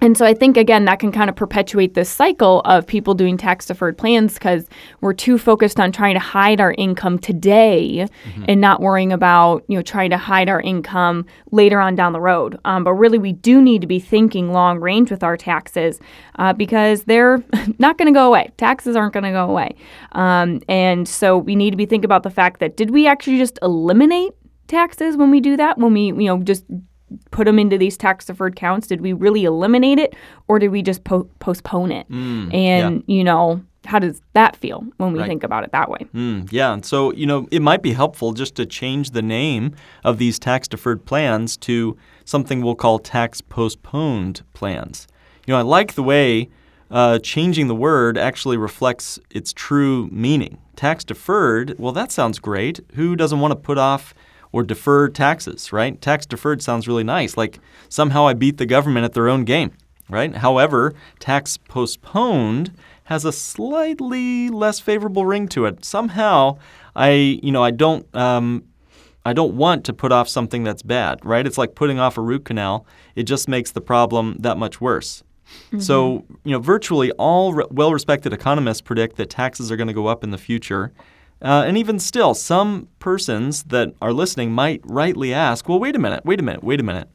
and 0.00 0.18
so 0.18 0.26
I 0.26 0.34
think 0.34 0.56
again 0.56 0.84
that 0.84 0.98
can 0.98 1.12
kind 1.12 1.30
of 1.30 1.36
perpetuate 1.36 1.94
this 1.94 2.10
cycle 2.10 2.60
of 2.66 2.86
people 2.86 3.14
doing 3.14 3.38
tax 3.38 3.66
deferred 3.66 3.96
plans 3.96 4.34
because 4.34 4.68
we're 5.00 5.14
too 5.14 5.38
focused 5.38 5.80
on 5.80 5.92
trying 5.92 6.14
to 6.14 6.20
hide 6.20 6.60
our 6.60 6.74
income 6.76 7.18
today 7.18 8.06
and 8.48 8.60
not 8.60 8.80
worrying 8.80 9.12
about 9.12 9.64
you 9.68 9.78
know 9.78 9.82
trying 9.82 10.10
to 10.10 10.18
hide 10.18 10.48
our 10.48 10.60
income 10.60 11.24
later 11.52 11.80
on 11.80 11.94
down 11.94 12.12
the 12.12 12.20
road. 12.20 12.58
Um, 12.66 12.84
but 12.84 12.92
really, 12.94 13.18
we 13.18 13.32
do 13.32 13.62
need 13.62 13.80
to 13.80 13.86
be 13.86 13.98
thinking 13.98 14.52
long 14.52 14.78
range 14.80 15.10
with 15.10 15.22
our 15.22 15.36
taxes 15.36 16.00
uh, 16.38 16.52
because 16.52 17.04
they're 17.04 17.42
not 17.78 17.96
going 17.96 18.12
to 18.12 18.18
go 18.18 18.26
away. 18.26 18.50
Taxes 18.58 18.96
aren't 18.96 19.14
going 19.14 19.24
to 19.24 19.30
go 19.30 19.48
away, 19.48 19.74
um, 20.12 20.60
and 20.68 21.08
so 21.08 21.38
we 21.38 21.56
need 21.56 21.70
to 21.70 21.76
be 21.76 21.86
thinking 21.86 22.04
about 22.04 22.24
the 22.24 22.30
fact 22.30 22.60
that 22.60 22.76
did 22.76 22.90
we 22.90 23.06
actually 23.06 23.38
just 23.38 23.58
eliminate 23.62 24.32
taxes 24.66 25.16
when 25.16 25.30
we 25.30 25.40
do 25.40 25.56
that? 25.56 25.78
When 25.78 25.92
we 25.92 26.06
you 26.06 26.12
know 26.28 26.38
just 26.38 26.64
put 27.30 27.44
them 27.44 27.58
into 27.58 27.78
these 27.78 27.96
tax 27.96 28.24
deferred 28.24 28.56
counts? 28.56 28.86
Did 28.86 29.00
we 29.00 29.12
really 29.12 29.44
eliminate 29.44 29.98
it 29.98 30.14
or 30.48 30.58
did 30.58 30.68
we 30.68 30.82
just 30.82 31.04
po- 31.04 31.28
postpone 31.38 31.92
it? 31.92 32.06
and, 32.10 33.04
you 33.06 33.22
know, 33.22 33.62
how 33.84 33.98
does 33.98 34.20
that 34.32 34.56
feel 34.56 34.84
when 34.96 35.12
we 35.12 35.18
Right. 35.20 35.28
think 35.28 35.44
about 35.44 35.62
it 35.62 35.70
that 35.72 35.90
way? 35.90 35.98
Mm, 36.14 36.50
yeah, 36.50 36.72
and 36.72 36.84
so 36.84 37.12
you 37.12 37.26
know 37.26 37.46
it 37.50 37.60
might 37.62 37.82
be 37.82 37.92
helpful 37.92 38.32
just 38.32 38.54
to 38.56 38.64
change 38.66 39.10
the 39.10 39.22
name 39.22 39.74
of 40.02 40.18
these 40.18 40.38
tax 40.38 40.66
deferred 40.66 41.04
plans 41.04 41.56
to 41.58 41.96
something 42.24 42.62
we'll 42.62 42.74
call 42.74 42.98
tax 42.98 43.40
postponed 43.42 44.42
plans. 44.54 45.06
You 45.46 45.52
know, 45.52 45.58
I 45.58 45.62
like 45.62 45.94
the 45.94 46.02
way 46.02 46.48
uh, 46.90 47.18
changing 47.18 47.66
the 47.68 47.74
word 47.74 48.16
actually 48.16 48.56
reflects 48.56 49.18
its 49.30 49.52
true 49.52 50.08
meaning. 50.10 50.58
Tax 50.76 51.04
deferred, 51.04 51.74
well, 51.78 51.92
that 51.92 52.10
sounds 52.10 52.38
great. 52.38 52.80
Who 52.94 53.14
doesn't 53.16 53.40
want 53.40 53.52
to 53.52 53.56
put 53.56 53.76
off 53.78 54.14
or 54.54 54.62
defer 54.62 55.08
taxes, 55.08 55.72
right? 55.72 56.00
Tax 56.00 56.26
deferred 56.26 56.62
sounds 56.62 56.86
really 56.86 57.02
nice, 57.02 57.36
like 57.36 57.58
somehow 57.88 58.28
I 58.28 58.34
beat 58.34 58.56
the 58.56 58.66
government 58.66 59.04
at 59.04 59.12
their 59.12 59.28
own 59.28 59.44
game, 59.44 59.72
right? 60.08 60.32
However, 60.36 60.94
tax 61.18 61.56
postponed 61.56 62.70
has 63.04 63.24
a 63.24 63.32
slightly 63.32 64.48
less 64.48 64.78
favorable 64.78 65.26
ring 65.26 65.48
to 65.48 65.64
it. 65.64 65.84
Somehow, 65.84 66.58
I, 66.94 67.40
you 67.42 67.50
know, 67.50 67.64
I 67.64 67.72
don't, 67.72 68.06
um, 68.14 68.62
I 69.26 69.32
don't 69.32 69.56
want 69.56 69.84
to 69.86 69.92
put 69.92 70.12
off 70.12 70.28
something 70.28 70.62
that's 70.62 70.82
bad, 70.82 71.18
right? 71.24 71.44
It's 71.44 71.58
like 71.58 71.74
putting 71.74 71.98
off 71.98 72.16
a 72.16 72.20
root 72.20 72.44
canal. 72.44 72.86
It 73.16 73.24
just 73.24 73.48
makes 73.48 73.72
the 73.72 73.80
problem 73.80 74.36
that 74.38 74.56
much 74.56 74.80
worse. 74.80 75.24
So, 75.80 76.24
you 76.44 76.52
know, 76.52 76.60
virtually 76.60 77.10
all 77.12 77.52
re- 77.52 77.66
well-respected 77.70 78.32
economists 78.32 78.80
predict 78.80 79.16
that 79.16 79.30
taxes 79.30 79.72
are 79.72 79.76
going 79.76 79.88
to 79.88 79.92
go 79.94 80.06
up 80.06 80.22
in 80.22 80.30
the 80.30 80.38
future. 80.38 80.92
Uh, 81.42 81.64
and 81.66 81.76
even 81.76 81.98
still, 81.98 82.34
some 82.34 82.88
persons 82.98 83.64
that 83.64 83.94
are 84.00 84.12
listening 84.12 84.52
might 84.52 84.80
rightly 84.84 85.34
ask, 85.34 85.68
well, 85.68 85.78
wait 85.78 85.96
a 85.96 85.98
minute, 85.98 86.24
wait 86.24 86.40
a 86.40 86.42
minute, 86.42 86.64
wait 86.64 86.80
a 86.80 86.84
minute. 86.84 87.08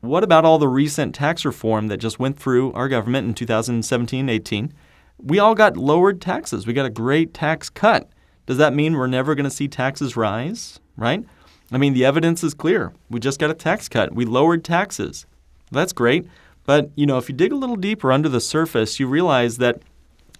What 0.00 0.24
about 0.24 0.44
all 0.44 0.58
the 0.58 0.68
recent 0.68 1.14
tax 1.14 1.44
reform 1.44 1.86
that 1.86 1.98
just 1.98 2.18
went 2.18 2.36
through 2.36 2.72
our 2.72 2.88
government 2.88 3.28
in 3.28 3.34
2017 3.34 4.28
18? 4.28 4.72
We 5.18 5.38
all 5.38 5.54
got 5.54 5.76
lowered 5.76 6.20
taxes. 6.20 6.66
We 6.66 6.72
got 6.72 6.86
a 6.86 6.90
great 6.90 7.32
tax 7.32 7.70
cut. 7.70 8.10
Does 8.46 8.56
that 8.56 8.74
mean 8.74 8.94
we're 8.94 9.06
never 9.06 9.36
going 9.36 9.44
to 9.44 9.50
see 9.50 9.68
taxes 9.68 10.16
rise? 10.16 10.80
Right? 10.96 11.24
I 11.70 11.78
mean, 11.78 11.94
the 11.94 12.04
evidence 12.04 12.42
is 12.42 12.54
clear. 12.54 12.92
We 13.08 13.20
just 13.20 13.38
got 13.38 13.50
a 13.50 13.54
tax 13.54 13.88
cut. 13.88 14.12
We 14.12 14.24
lowered 14.24 14.64
taxes. 14.64 15.24
That's 15.70 15.92
great. 15.92 16.26
But, 16.64 16.90
you 16.96 17.06
know, 17.06 17.18
if 17.18 17.28
you 17.28 17.34
dig 17.34 17.52
a 17.52 17.56
little 17.56 17.76
deeper 17.76 18.10
under 18.10 18.28
the 18.28 18.40
surface, 18.40 18.98
you 18.98 19.06
realize 19.06 19.58
that 19.58 19.82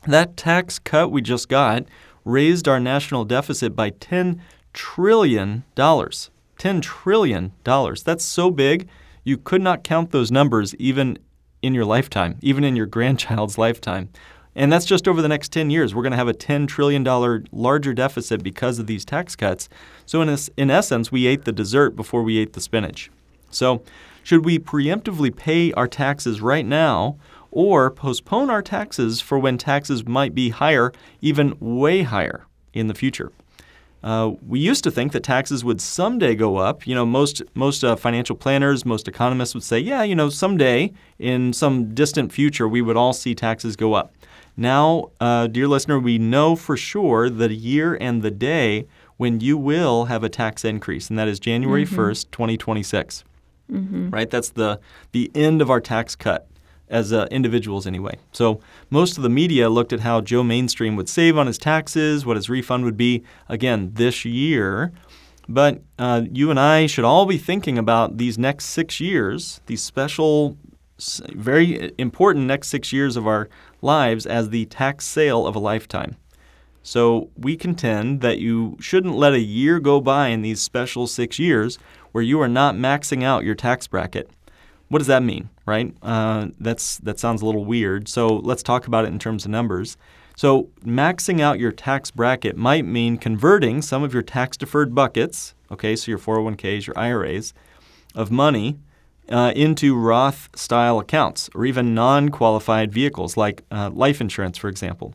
that 0.07 0.37
tax 0.37 0.78
cut 0.78 1.12
we 1.12 1.23
just 1.23 1.49
got 1.49 1.85
raised 2.24 2.68
our 2.68 2.80
national 2.80 3.24
deficit 3.24 3.74
by 3.74 3.90
$10 3.90 4.40
trillion. 4.72 5.64
$10 5.76 6.82
trillion. 6.82 7.52
That's 7.64 8.24
so 8.24 8.50
big, 8.50 8.88
you 9.24 9.36
could 9.36 9.62
not 9.62 9.84
count 9.84 10.10
those 10.10 10.30
numbers 10.30 10.74
even 10.76 11.18
in 11.60 11.74
your 11.74 11.84
lifetime, 11.84 12.38
even 12.42 12.64
in 12.64 12.76
your 12.76 12.86
grandchild's 12.96 13.58
lifetime. 13.58 14.08
And 14.54 14.70
that's 14.70 14.84
just 14.84 15.08
over 15.08 15.22
the 15.22 15.28
next 15.28 15.50
10 15.52 15.70
years. 15.70 15.94
We're 15.94 16.02
going 16.02 16.12
to 16.12 16.18
have 16.18 16.28
a 16.28 16.34
$10 16.34 16.68
trillion 16.68 17.04
larger 17.52 17.94
deficit 17.94 18.42
because 18.42 18.78
of 18.78 18.86
these 18.86 19.04
tax 19.04 19.34
cuts. 19.34 19.68
So, 20.04 20.20
in, 20.20 20.36
in 20.58 20.70
essence, 20.70 21.10
we 21.10 21.26
ate 21.26 21.44
the 21.46 21.52
dessert 21.52 21.96
before 21.96 22.22
we 22.22 22.38
ate 22.38 22.52
the 22.52 22.60
spinach. 22.60 23.10
So, 23.50 23.82
should 24.22 24.44
we 24.44 24.58
preemptively 24.58 25.34
pay 25.34 25.72
our 25.72 25.88
taxes 25.88 26.40
right 26.40 26.66
now 26.66 27.16
or 27.52 27.90
postpone 27.90 28.50
our 28.50 28.62
taxes 28.62 29.21
for 29.21 29.38
when 29.38 29.59
taxes 29.59 30.06
might 30.06 30.35
be 30.35 30.49
higher, 30.49 30.92
even 31.21 31.56
way 31.61 32.02
higher 32.02 32.47
in 32.73 32.88
the 32.88 32.94
future? 32.94 33.30
Uh, 34.02 34.32
we 34.47 34.59
used 34.59 34.82
to 34.82 34.90
think 34.90 35.12
that 35.12 35.23
taxes 35.23 35.64
would 35.64 35.80
someday 35.80 36.35
go 36.35 36.56
up. 36.56 36.87
You 36.87 36.94
know, 36.94 37.06
most 37.06 37.40
most 37.54 37.85
uh, 37.85 37.94
financial 37.94 38.35
planners, 38.35 38.85
most 38.85 39.06
economists 39.06 39.54
would 39.54 39.62
say, 39.62 39.78
yeah, 39.78 40.02
you 40.02 40.16
know, 40.16 40.28
someday 40.28 40.92
in 41.21 41.52
some 41.52 41.94
distant 41.94 42.32
future, 42.32 42.66
we 42.66 42.82
would 42.82 42.97
all 42.97 43.12
see 43.12 43.35
taxes 43.35 43.76
go 43.76 43.94
up. 43.94 44.12
Now, 44.56 45.11
uh, 45.21 45.47
dear 45.47 45.68
listener, 45.68 45.99
we 46.00 46.18
know 46.18 46.56
for 46.56 46.76
sure 46.76 47.30
the 47.30 47.54
year 47.54 47.97
and 48.00 48.23
the 48.23 48.30
day 48.30 48.87
when 49.18 49.40
you 49.40 49.56
will 49.56 50.06
have 50.06 50.25
a 50.25 50.28
tax 50.28 50.64
increase, 50.64 51.09
and 51.09 51.18
that 51.18 51.28
is 51.28 51.38
January 51.38 51.87
1st, 51.87 52.30
2026. 52.32 53.25
Right? 54.11 54.28
That's 54.28 54.50
the 54.50 54.80
the 55.12 55.30
end 55.35 55.62
of 55.62 55.71
our 55.71 55.80
tax 55.80 56.16
cut 56.16 56.49
as 56.92 57.12
uh, 57.12 57.26
individuals 57.30 57.87
anyway. 57.87 58.16
So 58.30 58.61
most 58.90 59.16
of 59.16 59.22
the 59.22 59.28
media 59.28 59.68
looked 59.68 59.92
at 59.92 60.00
how 60.00 60.20
Joe 60.20 60.44
Mainstream 60.44 60.94
would 60.94 61.08
save 61.08 61.37
on 61.38 61.49
his 61.49 61.58
taxes, 61.58 62.25
what 62.25 62.37
his 62.37 62.49
refund 62.49 62.84
would 62.84 62.96
be 62.96 63.25
again 63.49 63.92
this 63.94 64.25
year. 64.25 64.92
But 65.49 65.82
uh, 65.99 66.22
you 66.30 66.50
and 66.50 66.61
I 66.61 66.87
should 66.87 67.04
all 67.04 67.26
be 67.26 67.38
thinking 67.38 67.78
about 67.78 68.18
these 68.18 68.38
next 68.38 68.66
six 68.66 69.00
years, 69.00 69.61
these 69.66 69.82
special, 69.82 70.56
very 71.30 71.92
important 71.99 72.46
next 72.46 72.68
six 72.68 72.92
years 72.92 73.16
of 73.16 73.26
our 73.26 73.49
lives 73.80 74.25
as 74.26 74.50
the 74.50 74.66
tax 74.66 75.04
sale 75.04 75.46
of 75.46 75.56
a 75.56 75.58
lifetime. 75.58 76.16
So 76.84 77.30
we 77.37 77.56
contend 77.56 78.20
that 78.20 78.38
you 78.38 78.76
shouldn't 78.80 79.16
let 79.16 79.32
a 79.32 79.40
year 79.40 79.80
go 79.80 80.00
by 80.00 80.28
in 80.28 80.42
these 80.42 80.61
special 80.61 81.06
six 81.06 81.38
years 81.38 81.78
where 82.12 82.25
you 82.25 82.40
are 82.40 82.49
not 82.49 82.75
maxing 82.75 83.22
out 83.22 83.44
your 83.44 83.54
tax 83.54 83.87
bracket. 83.87 84.28
What 84.92 84.99
does 84.99 85.06
that 85.06 85.22
mean, 85.22 85.49
right? 85.64 85.96
Uh, 86.02 86.49
that's 86.61 86.99
that 86.99 87.18
sounds 87.18 87.40
a 87.40 87.46
little 87.46 87.64
weird. 87.64 88.08
So 88.08 88.26
let's 88.26 88.62
talk 88.62 88.87
about 88.87 89.06
it 89.06 89.08
in 89.08 89.18
terms 89.18 89.46
of 89.46 89.50
numbers. 89.50 89.96
So 90.37 90.68
maxing 90.84 91.40
out 91.40 91.58
your 91.58 91.72
tax 91.72 92.11
bracket 92.11 92.58
might 92.58 92.84
mean 92.84 93.16
converting 93.16 93.80
some 93.80 94.02
of 94.02 94.12
your 94.12 94.22
tax 94.22 94.58
deferred 94.58 94.94
buckets, 94.94 95.54
okay, 95.70 95.96
so 95.96 96.11
your 96.11 96.18
401ks, 96.18 96.87
your 96.87 96.99
IRAs, 96.99 97.54
of 98.14 98.30
money 98.30 98.76
uh, 99.30 99.54
into 99.56 99.96
Roth 99.96 100.50
style 100.54 100.99
accounts 100.99 101.49
or 101.54 101.64
even 101.64 101.94
non 101.94 102.28
qualified 102.28 102.92
vehicles 102.92 103.34
like 103.34 103.64
uh, 103.70 103.88
life 103.94 104.20
insurance, 104.20 104.58
for 104.58 104.68
example. 104.68 105.14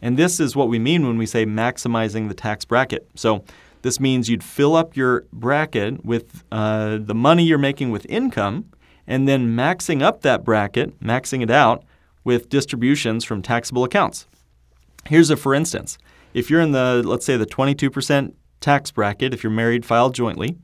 And 0.00 0.16
this 0.16 0.38
is 0.38 0.54
what 0.54 0.68
we 0.68 0.78
mean 0.78 1.04
when 1.04 1.18
we 1.18 1.26
say 1.26 1.44
maximizing 1.44 2.28
the 2.28 2.34
tax 2.34 2.64
bracket. 2.64 3.08
So 3.16 3.42
this 3.82 3.98
means 3.98 4.30
you'd 4.30 4.44
fill 4.44 4.76
up 4.76 4.96
your 4.96 5.24
bracket 5.32 6.04
with 6.04 6.44
uh, 6.52 6.98
the 7.00 7.16
money 7.16 7.42
you're 7.42 7.58
making 7.58 7.90
with 7.90 8.06
income 8.08 8.66
and 9.08 9.26
then 9.26 9.56
maxing 9.56 10.02
up 10.02 10.20
that 10.20 10.44
bracket, 10.44 11.00
maxing 11.00 11.42
it 11.42 11.50
out 11.50 11.82
with 12.22 12.50
distributions 12.50 13.24
from 13.24 13.42
taxable 13.42 13.82
accounts. 13.82 14.28
Here's 15.06 15.30
a 15.30 15.36
for 15.36 15.54
instance. 15.54 15.98
If 16.34 16.50
you're 16.50 16.60
in 16.60 16.72
the, 16.72 17.02
let's 17.04 17.24
say, 17.24 17.38
the 17.38 17.46
22% 17.46 18.34
tax 18.60 18.90
bracket, 18.90 19.32
if 19.32 19.42
you're 19.42 19.50
married, 19.50 19.86
filed 19.86 20.14
jointly, 20.14 20.58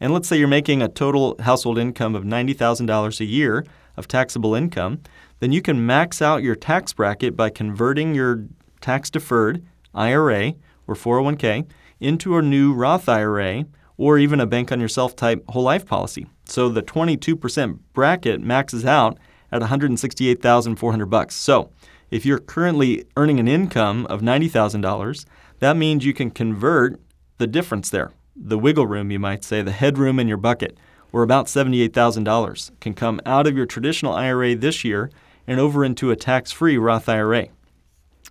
and 0.00 0.12
let's 0.12 0.28
say 0.28 0.38
you're 0.38 0.46
making 0.46 0.80
a 0.80 0.88
total 0.88 1.34
household 1.40 1.76
income 1.76 2.14
of 2.14 2.22
$90,000 2.22 3.20
a 3.20 3.24
year 3.24 3.66
of 3.96 4.06
taxable 4.06 4.54
income, 4.54 5.00
then 5.40 5.50
you 5.50 5.60
can 5.60 5.84
max 5.84 6.22
out 6.22 6.44
your 6.44 6.54
tax 6.54 6.92
bracket 6.92 7.36
by 7.36 7.50
converting 7.50 8.14
your 8.14 8.44
tax 8.80 9.10
deferred 9.10 9.64
IRA 9.92 10.54
or 10.86 10.94
401k 10.94 11.66
into 11.98 12.36
a 12.36 12.42
new 12.42 12.72
Roth 12.72 13.08
IRA 13.08 13.64
or 13.98 14.16
even 14.16 14.40
a 14.40 14.46
bank 14.46 14.72
on 14.72 14.80
yourself 14.80 15.14
type 15.14 15.44
whole 15.50 15.64
life 15.64 15.84
policy. 15.84 16.26
So 16.46 16.70
the 16.70 16.82
22% 16.82 17.80
bracket 17.92 18.40
maxes 18.40 18.86
out 18.86 19.18
at 19.52 19.60
168,400 19.60 21.06
bucks. 21.06 21.34
So, 21.34 21.70
If 22.10 22.24
you're 22.24 22.38
currently 22.38 23.04
earning 23.18 23.38
an 23.38 23.48
income 23.48 24.06
of 24.06 24.22
$90,000, 24.22 25.26
that 25.58 25.76
means 25.76 26.06
you 26.06 26.14
can 26.14 26.30
convert 26.30 26.98
the 27.36 27.46
difference 27.46 27.90
there, 27.90 28.12
the 28.34 28.58
wiggle 28.58 28.86
room, 28.86 29.10
you 29.10 29.18
might 29.18 29.44
say, 29.44 29.60
the 29.60 29.72
headroom 29.72 30.18
in 30.18 30.26
your 30.26 30.38
bucket, 30.38 30.78
or 31.12 31.22
about 31.22 31.46
$78,000, 31.46 32.70
can 32.80 32.94
come 32.94 33.20
out 33.26 33.46
of 33.46 33.56
your 33.56 33.66
traditional 33.66 34.14
IRA 34.14 34.54
this 34.54 34.84
year 34.84 35.10
and 35.46 35.60
over 35.60 35.84
into 35.84 36.10
a 36.10 36.16
tax 36.16 36.50
free 36.50 36.78
Roth 36.78 37.10
IRA. 37.10 37.48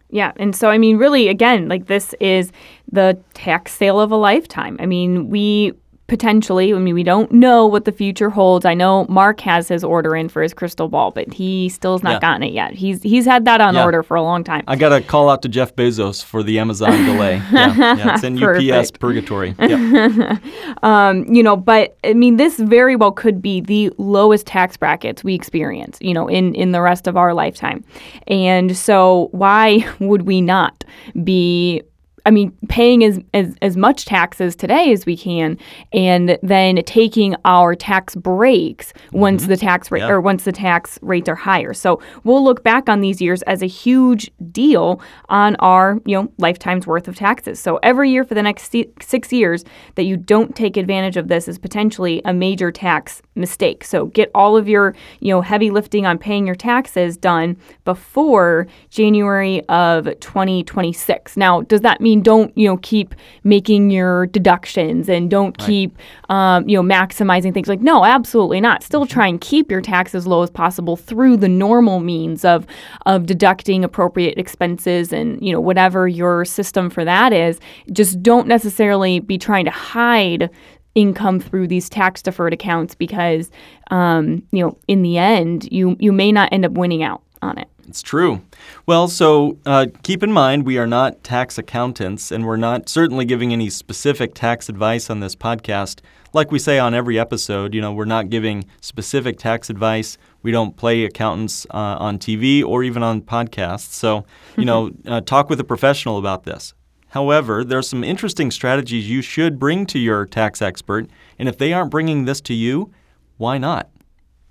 Yeah. 0.09 0.31
And 0.37 0.55
so, 0.55 0.69
I 0.69 0.77
mean, 0.77 0.97
really, 0.97 1.27
again, 1.27 1.67
like 1.67 1.87
this 1.87 2.15
is 2.19 2.51
the 2.91 3.19
tax 3.33 3.73
sale 3.73 3.99
of 3.99 4.11
a 4.11 4.15
lifetime. 4.15 4.77
I 4.79 4.85
mean, 4.85 5.29
we 5.29 5.73
potentially. 6.07 6.73
I 6.73 6.79
mean, 6.79 6.95
we 6.95 7.03
don't 7.03 7.31
know 7.31 7.67
what 7.67 7.85
the 7.85 7.91
future 7.91 8.29
holds. 8.29 8.65
I 8.65 8.73
know 8.73 9.05
Mark 9.09 9.41
has 9.41 9.67
his 9.67 9.83
order 9.83 10.15
in 10.15 10.29
for 10.29 10.41
his 10.41 10.53
crystal 10.53 10.87
ball, 10.87 11.11
but 11.11 11.31
he 11.33 11.69
still 11.69 11.93
has 11.93 12.03
not 12.03 12.13
yeah. 12.13 12.19
gotten 12.19 12.43
it 12.43 12.53
yet. 12.53 12.73
He's 12.73 13.03
he's 13.03 13.25
had 13.25 13.45
that 13.45 13.61
on 13.61 13.75
yeah. 13.75 13.83
order 13.83 14.03
for 14.03 14.15
a 14.15 14.21
long 14.21 14.43
time. 14.43 14.63
I 14.67 14.75
got 14.75 14.89
to 14.89 15.01
call 15.01 15.29
out 15.29 15.41
to 15.43 15.49
Jeff 15.49 15.75
Bezos 15.75 16.23
for 16.23 16.43
the 16.43 16.59
Amazon 16.59 16.91
delay. 17.05 17.41
Yeah, 17.57 17.95
yeah 17.95 18.13
it's 18.13 18.23
in 18.23 18.41
UPS 18.43 18.91
purgatory. 18.91 19.55
Yep. 19.59 20.41
um, 20.83 21.23
you 21.25 21.41
know, 21.41 21.55
but 21.55 21.97
I 22.03 22.13
mean, 22.13 22.37
this 22.37 22.59
very 22.59 22.95
well 22.95 23.11
could 23.11 23.41
be 23.41 23.61
the 23.61 23.91
lowest 23.97 24.45
tax 24.45 24.77
brackets 24.77 25.23
we 25.23 25.33
experience. 25.33 25.97
You 26.01 26.13
know, 26.13 26.27
in 26.27 26.53
in 26.55 26.71
the 26.71 26.81
rest 26.81 27.07
of 27.07 27.17
our 27.17 27.33
lifetime, 27.33 27.83
and 28.27 28.77
so 28.77 29.29
why 29.31 29.87
would 29.99 30.23
we 30.23 30.41
not 30.41 30.83
be 31.23 31.81
I 32.27 32.29
mean, 32.29 32.51
paying 32.67 33.05
as, 33.05 33.21
as, 33.33 33.55
as 33.61 33.77
much 33.77 34.03
taxes 34.03 34.53
today 34.53 34.91
as 34.91 35.05
we 35.05 35.15
can, 35.15 35.57
and 35.93 36.37
then 36.43 36.75
taking 36.83 37.37
our 37.45 37.73
tax 37.73 38.15
breaks 38.15 38.91
once 39.13 39.43
mm-hmm. 39.43 39.51
the 39.51 39.55
tax 39.55 39.89
rate 39.89 40.03
or 40.03 40.19
once 40.19 40.43
the 40.43 40.51
tax 40.51 40.99
rates 41.01 41.29
are 41.29 41.35
higher. 41.35 41.73
So 41.73 42.01
we'll 42.25 42.43
look 42.43 42.63
back 42.63 42.89
on 42.89 42.99
these 42.99 43.21
years 43.21 43.43
as 43.43 43.61
a 43.61 43.65
huge 43.65 44.29
deal 44.51 44.99
on 45.29 45.55
our 45.59 46.01
you 46.05 46.21
know 46.21 46.29
lifetime's 46.37 46.85
worth 46.85 47.07
of 47.07 47.15
taxes. 47.15 47.61
So 47.61 47.77
every 47.77 48.11
year 48.11 48.25
for 48.25 48.33
the 48.33 48.43
next 48.43 48.75
six 48.99 49.31
years 49.31 49.63
that 49.95 50.03
you 50.03 50.17
don't 50.17 50.53
take 50.53 50.75
advantage 50.75 51.15
of 51.15 51.29
this 51.29 51.47
is 51.47 51.57
potentially 51.57 52.21
a 52.25 52.33
major 52.33 52.73
tax 52.73 53.21
mistake. 53.35 53.85
So 53.85 54.07
get 54.07 54.29
all 54.35 54.57
of 54.57 54.67
your 54.67 54.93
you 55.21 55.33
know 55.33 55.39
heavy 55.39 55.71
lifting 55.71 56.05
on 56.05 56.17
paying 56.17 56.45
your 56.45 56.55
taxes 56.55 57.15
done 57.15 57.55
before 57.85 58.67
January 58.89 59.63
of 59.69 60.05
2026. 60.19 61.37
Now, 61.37 61.61
does 61.61 61.81
that 61.81 62.01
mean 62.01 62.16
don't 62.23 62.55
you 62.57 62.67
know 62.67 62.77
keep 62.77 63.15
making 63.43 63.89
your 63.89 64.27
deductions 64.27 65.09
and 65.09 65.29
don't 65.29 65.55
right. 65.59 65.67
keep 65.67 65.97
um, 66.29 66.67
you 66.67 66.81
know 66.81 66.83
maximizing 66.83 67.53
things. 67.53 67.67
Like 67.67 67.81
no 67.81 68.05
absolutely 68.05 68.61
not. 68.61 68.83
Still 68.83 69.05
try 69.05 69.27
and 69.27 69.39
keep 69.41 69.71
your 69.71 69.81
tax 69.81 70.13
as 70.15 70.27
low 70.27 70.43
as 70.43 70.49
possible 70.49 70.95
through 70.95 71.37
the 71.37 71.49
normal 71.49 71.99
means 71.99 72.45
of 72.45 72.65
of 73.05 73.25
deducting 73.25 73.83
appropriate 73.83 74.37
expenses 74.37 75.11
and 75.11 75.41
you 75.45 75.51
know 75.51 75.61
whatever 75.61 76.07
your 76.07 76.45
system 76.45 76.89
for 76.89 77.03
that 77.05 77.33
is. 77.33 77.59
Just 77.91 78.21
don't 78.21 78.47
necessarily 78.47 79.19
be 79.19 79.37
trying 79.37 79.65
to 79.65 79.71
hide 79.71 80.49
income 80.97 81.39
through 81.39 81.67
these 81.67 81.89
tax 81.89 82.23
deferred 82.23 82.53
accounts 82.53 82.95
because 82.95 83.51
um, 83.91 84.41
you 84.51 84.63
know 84.63 84.77
in 84.87 85.03
the 85.03 85.17
end 85.17 85.71
you 85.71 85.95
you 85.99 86.11
may 86.11 86.31
not 86.31 86.51
end 86.51 86.65
up 86.65 86.71
winning 86.71 87.03
out 87.03 87.21
on 87.47 87.57
it 87.57 87.67
it's 87.87 88.01
true. 88.01 88.41
Well, 88.85 89.07
so 89.07 89.57
uh, 89.65 89.87
keep 90.03 90.21
in 90.21 90.31
mind 90.31 90.65
we 90.65 90.77
are 90.77 90.87
not 90.87 91.23
tax 91.23 91.57
accountants, 91.57 92.31
and 92.31 92.45
we're 92.45 92.57
not 92.57 92.89
certainly 92.89 93.25
giving 93.25 93.53
any 93.53 93.69
specific 93.69 94.33
tax 94.33 94.69
advice 94.69 95.09
on 95.09 95.21
this 95.21 95.35
podcast. 95.35 96.01
Like 96.33 96.51
we 96.51 96.59
say 96.59 96.77
on 96.77 96.93
every 96.93 97.17
episode, 97.17 97.73
you 97.73 97.81
know, 97.81 97.93
we're 97.93 98.05
not 98.05 98.29
giving 98.29 98.65
specific 98.81 99.39
tax 99.39 99.69
advice. 99.69 100.17
We 100.43 100.51
don't 100.51 100.75
play 100.75 101.05
accountants 101.05 101.65
uh, 101.71 101.97
on 101.99 102.19
TV 102.19 102.63
or 102.63 102.83
even 102.83 103.01
on 103.03 103.21
podcasts. 103.21 103.93
So, 103.93 104.25
you 104.57 104.65
know, 104.65 104.91
uh, 105.07 105.21
talk 105.21 105.49
with 105.49 105.59
a 105.59 105.63
professional 105.63 106.17
about 106.17 106.43
this. 106.43 106.73
However, 107.09 107.63
there 107.63 107.79
are 107.79 107.83
some 107.83 108.03
interesting 108.03 108.51
strategies 108.51 109.09
you 109.09 109.21
should 109.21 109.57
bring 109.57 109.85
to 109.87 109.97
your 109.97 110.25
tax 110.25 110.61
expert, 110.61 111.09
and 111.39 111.47
if 111.47 111.57
they 111.57 111.71
aren't 111.71 111.91
bringing 111.91 112.25
this 112.25 112.41
to 112.41 112.53
you, 112.53 112.91
why 113.37 113.57
not? 113.57 113.89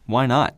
Why 0.07 0.25
not? 0.25 0.57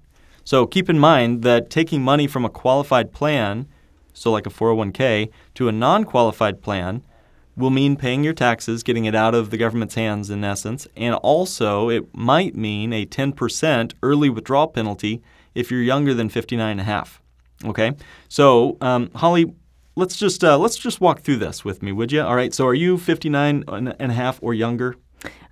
So 0.49 0.67
keep 0.67 0.89
in 0.89 0.99
mind 0.99 1.43
that 1.43 1.69
taking 1.69 2.03
money 2.03 2.27
from 2.27 2.43
a 2.43 2.49
qualified 2.49 3.13
plan, 3.13 3.67
so 4.15 4.33
like 4.33 4.47
a 4.47 4.49
401k, 4.49 5.29
to 5.57 5.69
a 5.69 5.73
non 5.73 6.05
qualified 6.05 6.63
plan 6.63 7.03
will 7.55 7.69
mean 7.69 7.97
paying 7.97 8.25
your 8.25 8.33
taxes, 8.33 8.83
getting 8.83 9.05
it 9.05 9.15
out 9.15 9.35
of 9.35 9.51
the 9.51 9.59
government's 9.59 9.95
hands 9.95 10.31
in 10.31 10.43
essence, 10.43 10.89
and 10.97 11.15
also 11.17 11.91
it 11.91 12.17
might 12.17 12.55
mean 12.57 12.95
a 12.95 13.05
10% 13.05 13.93
early 14.03 14.31
withdrawal 14.31 14.69
penalty 14.69 15.21
if 15.55 15.71
you're 15.71 15.83
younger 15.83 16.15
than 16.15 16.31
59 16.31 16.71
and 16.71 16.81
a 16.81 16.85
half. 16.85 17.21
Okay? 17.67 17.93
So, 18.31 18.79
um, 18.81 19.11
Holly, 19.17 19.53
let's 19.97 20.17
just 20.17 20.43
uh, 20.43 20.57
let's 20.57 20.79
just 20.79 20.99
walk 20.99 21.21
through 21.21 21.37
this 21.37 21.63
with 21.63 21.83
me, 21.83 21.93
would 21.93 22.11
you? 22.11 22.23
All 22.23 22.37
right. 22.37 22.55
So, 22.55 22.67
are 22.67 22.73
you 22.73 22.97
59 22.97 23.65
and 23.69 23.95
a 24.01 24.15
half 24.15 24.39
or 24.41 24.55
younger? 24.55 24.97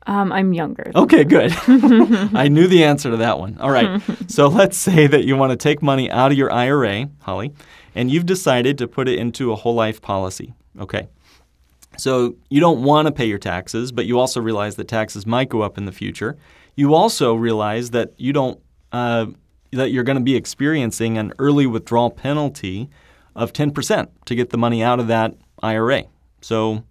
Um, 0.07 0.33
I'm 0.33 0.53
younger. 0.53 0.92
Okay, 0.95 1.25
good. 1.25 1.53
I 1.66 2.49
knew 2.49 2.66
the 2.66 2.85
answer 2.85 3.11
to 3.11 3.16
that 3.19 3.38
one. 3.38 3.59
All 3.59 3.71
right. 3.71 4.01
so 4.29 4.47
let's 4.47 4.77
say 4.77 5.07
that 5.07 5.25
you 5.25 5.37
want 5.37 5.51
to 5.51 5.57
take 5.57 5.83
money 5.83 6.11
out 6.11 6.31
of 6.31 6.38
your 6.38 6.53
IRA, 6.53 7.09
Holly, 7.21 7.53
and 7.95 8.11
you've 8.11 8.27
decided 8.27 8.79
to 8.79 8.88
put 8.88 9.09
it 9.09 9.19
into 9.19 9.53
a 9.53 9.57
whole 9.57 9.75
life 9.75 10.01
policy. 10.01 10.55
Okay. 10.79 11.09
So 11.99 12.37
you 12.51 12.61
don't 12.61 12.83
want 12.83 13.07
to 13.07 13.12
pay 13.12 13.27
your 13.27 13.38
taxes, 13.38 13.90
but 13.90 14.07
you 14.07 14.19
also 14.19 14.40
realize 14.40 14.77
that 14.77 14.87
taxes 14.87 15.27
might 15.27 15.49
go 15.49 15.62
up 15.62 15.79
in 15.79 15.87
the 15.87 15.92
future. 15.92 16.37
You 16.75 16.95
also 16.95 17.35
realize 17.35 17.90
that 17.90 18.12
you 18.19 18.33
don't 18.33 18.61
uh, 18.92 19.27
that 19.73 19.90
you're 19.90 20.05
going 20.05 20.19
to 20.19 20.23
be 20.23 20.37
experiencing 20.37 21.19
an 21.19 21.33
early 21.38 21.66
withdrawal 21.66 22.11
penalty 22.11 22.88
of 23.35 23.53
10% 23.53 24.09
to 24.25 24.35
get 24.35 24.51
the 24.51 24.59
money 24.59 24.83
out 24.83 25.01
of 25.01 25.09
that 25.09 25.35
IRA. 25.62 26.05
So 26.40 26.85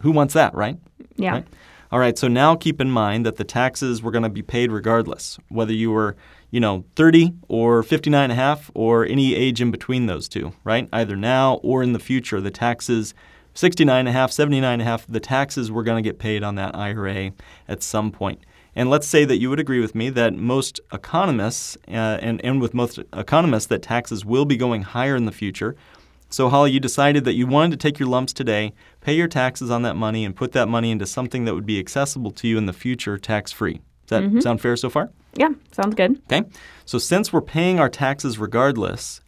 who 0.00 0.10
wants 0.10 0.34
that, 0.34 0.54
right? 0.54 0.76
Yeah. 1.16 1.32
Right? 1.32 1.46
All 1.92 1.98
right, 1.98 2.16
so 2.16 2.28
now 2.28 2.54
keep 2.54 2.80
in 2.80 2.88
mind 2.88 3.26
that 3.26 3.34
the 3.34 3.42
taxes 3.42 4.00
were 4.00 4.12
going 4.12 4.22
to 4.22 4.28
be 4.28 4.42
paid 4.42 4.70
regardless, 4.70 5.38
whether 5.48 5.72
you 5.72 5.90
were, 5.90 6.14
you 6.52 6.60
know, 6.60 6.84
30 6.94 7.34
or 7.48 7.82
59 7.82 8.22
and 8.22 8.32
a 8.32 8.36
half 8.36 8.70
or 8.74 9.04
any 9.04 9.34
age 9.34 9.60
in 9.60 9.72
between 9.72 10.06
those 10.06 10.28
two, 10.28 10.52
right? 10.62 10.88
Either 10.92 11.16
now 11.16 11.54
or 11.64 11.82
in 11.82 11.92
the 11.92 11.98
future, 11.98 12.40
the 12.40 12.52
taxes 12.52 13.12
69 13.54 13.98
and 13.98 14.08
a 14.08 14.12
half, 14.12 14.30
79 14.30 14.72
and 14.72 14.82
a 14.82 14.84
half, 14.84 15.04
the 15.08 15.18
taxes 15.18 15.72
were 15.72 15.82
going 15.82 16.00
to 16.00 16.08
get 16.08 16.20
paid 16.20 16.44
on 16.44 16.54
that 16.54 16.76
IRA 16.76 17.32
at 17.66 17.82
some 17.82 18.12
point. 18.12 18.40
And 18.76 18.88
let's 18.88 19.08
say 19.08 19.24
that 19.24 19.38
you 19.38 19.50
would 19.50 19.58
agree 19.58 19.80
with 19.80 19.96
me 19.96 20.10
that 20.10 20.34
most 20.34 20.78
economists, 20.92 21.76
uh, 21.88 22.18
and, 22.22 22.40
and 22.44 22.60
with 22.60 22.72
most 22.72 23.00
economists, 23.12 23.66
that 23.66 23.82
taxes 23.82 24.24
will 24.24 24.44
be 24.44 24.56
going 24.56 24.82
higher 24.82 25.16
in 25.16 25.24
the 25.24 25.32
future. 25.32 25.74
So, 26.32 26.48
Holly, 26.48 26.70
you 26.70 26.78
decided 26.78 27.24
that 27.24 27.34
you 27.34 27.48
wanted 27.48 27.72
to 27.72 27.76
take 27.76 27.98
your 27.98 28.08
lumps 28.08 28.32
today, 28.32 28.72
pay 29.00 29.14
your 29.14 29.26
taxes 29.26 29.68
on 29.68 29.82
that 29.82 29.96
money, 29.96 30.24
and 30.24 30.34
put 30.34 30.52
that 30.52 30.68
money 30.68 30.92
into 30.92 31.04
something 31.04 31.44
that 31.44 31.56
would 31.56 31.66
be 31.66 31.80
accessible 31.80 32.30
to 32.30 32.46
you 32.46 32.56
in 32.56 32.66
the 32.66 32.72
future 32.72 33.18
tax 33.18 33.50
free. 33.50 33.80
Does 34.06 34.10
that 34.10 34.22
mm-hmm. 34.22 34.40
sound 34.40 34.60
fair 34.60 34.76
so 34.76 34.88
far? 34.88 35.10
Yeah, 35.34 35.50
sounds 35.72 35.96
good. 35.96 36.22
Okay. 36.32 36.48
So, 36.84 36.98
since 36.98 37.32
we're 37.32 37.40
paying 37.40 37.80
our 37.80 37.88
taxes 37.88 38.38
regardless, 38.38 39.20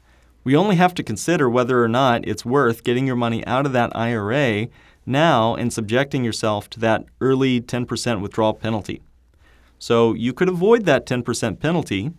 we 0.44 0.54
only 0.54 0.76
have 0.76 0.94
to 0.94 1.02
consider 1.02 1.50
whether 1.50 1.82
or 1.82 1.88
not 1.88 2.26
it's 2.26 2.44
worth 2.44 2.84
getting 2.84 3.08
your 3.08 3.16
money 3.16 3.44
out 3.46 3.66
of 3.66 3.72
that 3.72 3.94
IRA 3.96 4.68
now 5.04 5.56
and 5.56 5.72
subjecting 5.72 6.22
yourself 6.22 6.70
to 6.70 6.80
that 6.80 7.04
early 7.20 7.60
10% 7.60 8.20
withdrawal 8.20 8.54
penalty. 8.54 9.02
So, 9.80 10.14
you 10.14 10.32
could 10.32 10.48
avoid 10.48 10.84
that 10.84 11.04
10% 11.06 11.58
penalty, 11.58 12.12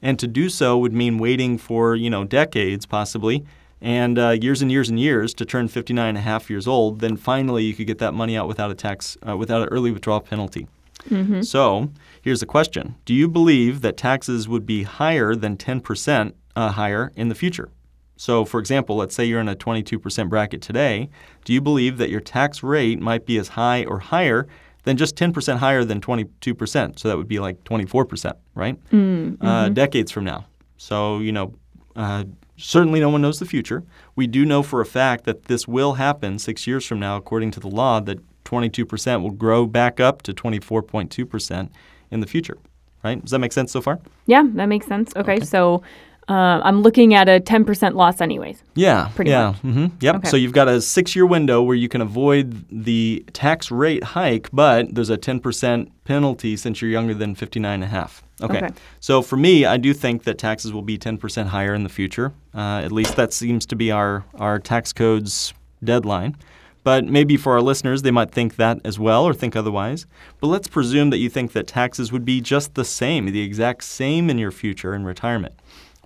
and 0.00 0.16
to 0.20 0.28
do 0.28 0.48
so 0.48 0.78
would 0.78 0.92
mean 0.92 1.18
waiting 1.18 1.58
for, 1.58 1.96
you 1.96 2.08
know, 2.08 2.22
decades 2.22 2.86
possibly 2.86 3.44
and 3.80 4.18
uh, 4.18 4.30
years 4.30 4.62
and 4.62 4.70
years 4.70 4.88
and 4.88 4.98
years 4.98 5.34
to 5.34 5.44
turn 5.44 5.68
59 5.68 6.08
and 6.08 6.18
a 6.18 6.20
half 6.20 6.50
years 6.50 6.66
old, 6.66 7.00
then 7.00 7.16
finally 7.16 7.64
you 7.64 7.74
could 7.74 7.86
get 7.86 7.98
that 7.98 8.12
money 8.12 8.36
out 8.36 8.48
without 8.48 8.70
a 8.70 8.74
tax, 8.74 9.16
uh, 9.26 9.36
without 9.36 9.62
an 9.62 9.68
early 9.68 9.90
withdrawal 9.90 10.20
penalty. 10.20 10.66
Mm-hmm. 11.08 11.42
So 11.42 11.90
here's 12.22 12.40
the 12.40 12.46
question 12.46 12.96
Do 13.04 13.14
you 13.14 13.28
believe 13.28 13.80
that 13.82 13.96
taxes 13.96 14.48
would 14.48 14.66
be 14.66 14.82
higher 14.82 15.34
than 15.34 15.56
10% 15.56 16.32
uh, 16.56 16.70
higher 16.70 17.12
in 17.16 17.28
the 17.28 17.34
future? 17.34 17.70
So, 18.16 18.44
for 18.44 18.58
example, 18.58 18.96
let's 18.96 19.14
say 19.14 19.24
you're 19.24 19.40
in 19.40 19.48
a 19.48 19.54
22% 19.54 20.28
bracket 20.28 20.60
today. 20.60 21.08
Do 21.44 21.52
you 21.52 21.60
believe 21.60 21.98
that 21.98 22.10
your 22.10 22.20
tax 22.20 22.64
rate 22.64 22.98
might 22.98 23.24
be 23.24 23.38
as 23.38 23.48
high 23.48 23.84
or 23.84 24.00
higher 24.00 24.48
than 24.82 24.96
just 24.96 25.14
10% 25.14 25.58
higher 25.58 25.84
than 25.84 26.00
22%? 26.00 26.98
So 26.98 27.08
that 27.08 27.16
would 27.16 27.28
be 27.28 27.38
like 27.38 27.62
24%, 27.62 28.32
right? 28.56 28.74
Mm, 28.90 29.36
mm-hmm. 29.36 29.46
Uh, 29.46 29.68
decades 29.68 30.10
from 30.10 30.24
now. 30.24 30.46
So, 30.78 31.20
you 31.20 31.30
know, 31.30 31.54
uh, 31.94 32.24
Certainly, 32.58 33.00
no 33.00 33.08
one 33.08 33.22
knows 33.22 33.38
the 33.38 33.46
future. 33.46 33.84
We 34.16 34.26
do 34.26 34.44
know 34.44 34.62
for 34.62 34.80
a 34.80 34.86
fact 34.86 35.24
that 35.24 35.44
this 35.44 35.66
will 35.68 35.94
happen 35.94 36.38
six 36.38 36.66
years 36.66 36.84
from 36.84 37.00
now, 37.00 37.16
according 37.16 37.52
to 37.52 37.60
the 37.60 37.68
law, 37.68 38.00
that 38.00 38.18
22% 38.44 39.22
will 39.22 39.30
grow 39.30 39.66
back 39.66 40.00
up 40.00 40.22
to 40.22 40.32
24.2% 40.32 41.70
in 42.10 42.20
the 42.20 42.26
future. 42.26 42.58
Right? 43.04 43.20
Does 43.20 43.30
that 43.30 43.38
make 43.38 43.52
sense 43.52 43.70
so 43.72 43.80
far? 43.80 44.00
Yeah, 44.26 44.42
that 44.54 44.66
makes 44.66 44.86
sense. 44.86 45.12
Okay, 45.14 45.36
okay. 45.36 45.44
so 45.44 45.82
uh, 46.28 46.60
I'm 46.62 46.82
looking 46.82 47.14
at 47.14 47.28
a 47.28 47.40
10% 47.40 47.94
loss 47.94 48.20
anyways. 48.20 48.62
Yeah, 48.74 49.10
Pretty 49.14 49.30
yeah, 49.30 49.48
much. 49.48 49.56
hmm 49.58 49.86
yep. 50.00 50.16
Okay. 50.16 50.28
So 50.28 50.36
you've 50.36 50.52
got 50.52 50.68
a 50.68 50.80
six-year 50.80 51.24
window 51.24 51.62
where 51.62 51.76
you 51.76 51.88
can 51.88 52.00
avoid 52.00 52.64
the 52.70 53.24
tax 53.32 53.70
rate 53.70 54.02
hike, 54.02 54.48
but 54.52 54.94
there's 54.94 55.10
a 55.10 55.16
10% 55.16 55.90
penalty 56.04 56.56
since 56.56 56.82
you're 56.82 56.90
younger 56.90 57.14
than 57.14 57.34
59 57.34 57.72
and 57.72 57.84
a 57.84 57.86
half. 57.86 58.22
Okay. 58.42 58.58
Okay. 58.58 58.68
So 59.00 59.22
for 59.22 59.36
me, 59.36 59.64
I 59.64 59.76
do 59.76 59.92
think 59.92 60.24
that 60.24 60.38
taxes 60.38 60.72
will 60.72 60.82
be 60.82 60.98
10% 60.98 61.46
higher 61.46 61.74
in 61.74 61.82
the 61.82 61.88
future. 61.88 62.32
Uh, 62.54 62.80
at 62.84 62.92
least 62.92 63.16
that 63.16 63.32
seems 63.32 63.66
to 63.66 63.76
be 63.76 63.90
our 63.90 64.24
our 64.38 64.58
tax 64.58 64.92
code's 64.92 65.52
deadline. 65.82 66.36
But 66.84 67.04
maybe 67.04 67.36
for 67.36 67.52
our 67.52 67.60
listeners, 67.60 68.02
they 68.02 68.10
might 68.10 68.30
think 68.30 68.56
that 68.56 68.80
as 68.84 68.98
well 68.98 69.24
or 69.24 69.34
think 69.34 69.54
otherwise. 69.56 70.06
But 70.40 70.46
let's 70.46 70.68
presume 70.68 71.10
that 71.10 71.18
you 71.18 71.28
think 71.28 71.52
that 71.52 71.66
taxes 71.66 72.12
would 72.12 72.24
be 72.24 72.40
just 72.40 72.74
the 72.74 72.84
same, 72.84 73.26
the 73.26 73.42
exact 73.42 73.84
same 73.84 74.30
in 74.30 74.38
your 74.38 74.50
future 74.50 74.94
in 74.94 75.04
retirement. 75.04 75.54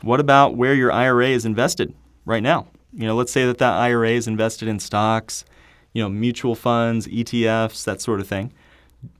What 0.01 0.18
about 0.18 0.57
where 0.57 0.75
your 0.75 0.90
IRA 0.90 1.29
is 1.29 1.45
invested 1.45 1.95
right 2.25 2.42
now? 2.42 2.66
You 2.92 3.07
know, 3.07 3.14
let's 3.14 3.31
say 3.31 3.47
that 3.47 3.59
that 3.59 3.75
IRA 3.75 4.11
is 4.11 4.27
invested 4.27 4.66
in 4.66 4.81
stocks, 4.81 5.45
you 5.92 6.03
know, 6.03 6.09
mutual 6.09 6.55
funds, 6.55 7.07
ETFs, 7.07 7.85
that 7.85 8.01
sort 8.01 8.21
of 8.21 8.27
thing. 8.27 8.53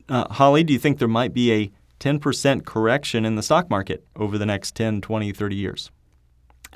Uh, 0.09 0.27
Holly, 0.33 0.65
do 0.65 0.73
you 0.73 0.79
think 0.79 0.99
there 0.99 1.07
might 1.09 1.33
be 1.33 1.53
a 1.53 1.71
10% 2.03 2.65
correction 2.65 3.25
in 3.25 3.37
the 3.37 3.43
stock 3.43 3.71
market 3.71 4.05
over 4.17 4.37
the 4.37 4.47
next 4.47 4.75
10, 4.75 5.01
20, 5.01 5.33
30 5.33 5.57
years? 5.57 5.91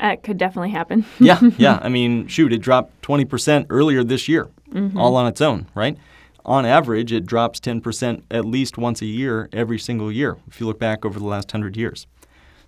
That 0.00 0.22
could 0.22 0.38
definitely 0.38 0.70
happen. 0.70 1.04
yeah, 1.20 1.40
yeah. 1.58 1.78
I 1.82 1.88
mean, 1.88 2.26
shoot, 2.28 2.52
it 2.52 2.58
dropped 2.58 3.02
20% 3.02 3.66
earlier 3.70 4.04
this 4.04 4.28
year, 4.28 4.48
all 4.94 5.16
on 5.16 5.26
its 5.26 5.40
own, 5.40 5.66
right? 5.74 5.96
On 6.44 6.64
average, 6.64 7.12
it 7.12 7.26
drops 7.26 7.58
10% 7.58 8.22
at 8.30 8.44
least 8.44 8.78
once 8.78 9.02
a 9.02 9.06
year 9.06 9.48
every 9.52 9.80
single 9.80 10.12
year 10.12 10.36
if 10.46 10.60
you 10.60 10.66
look 10.66 10.78
back 10.78 11.04
over 11.04 11.18
the 11.18 11.24
last 11.26 11.48
100 11.52 11.76
years. 11.76 12.06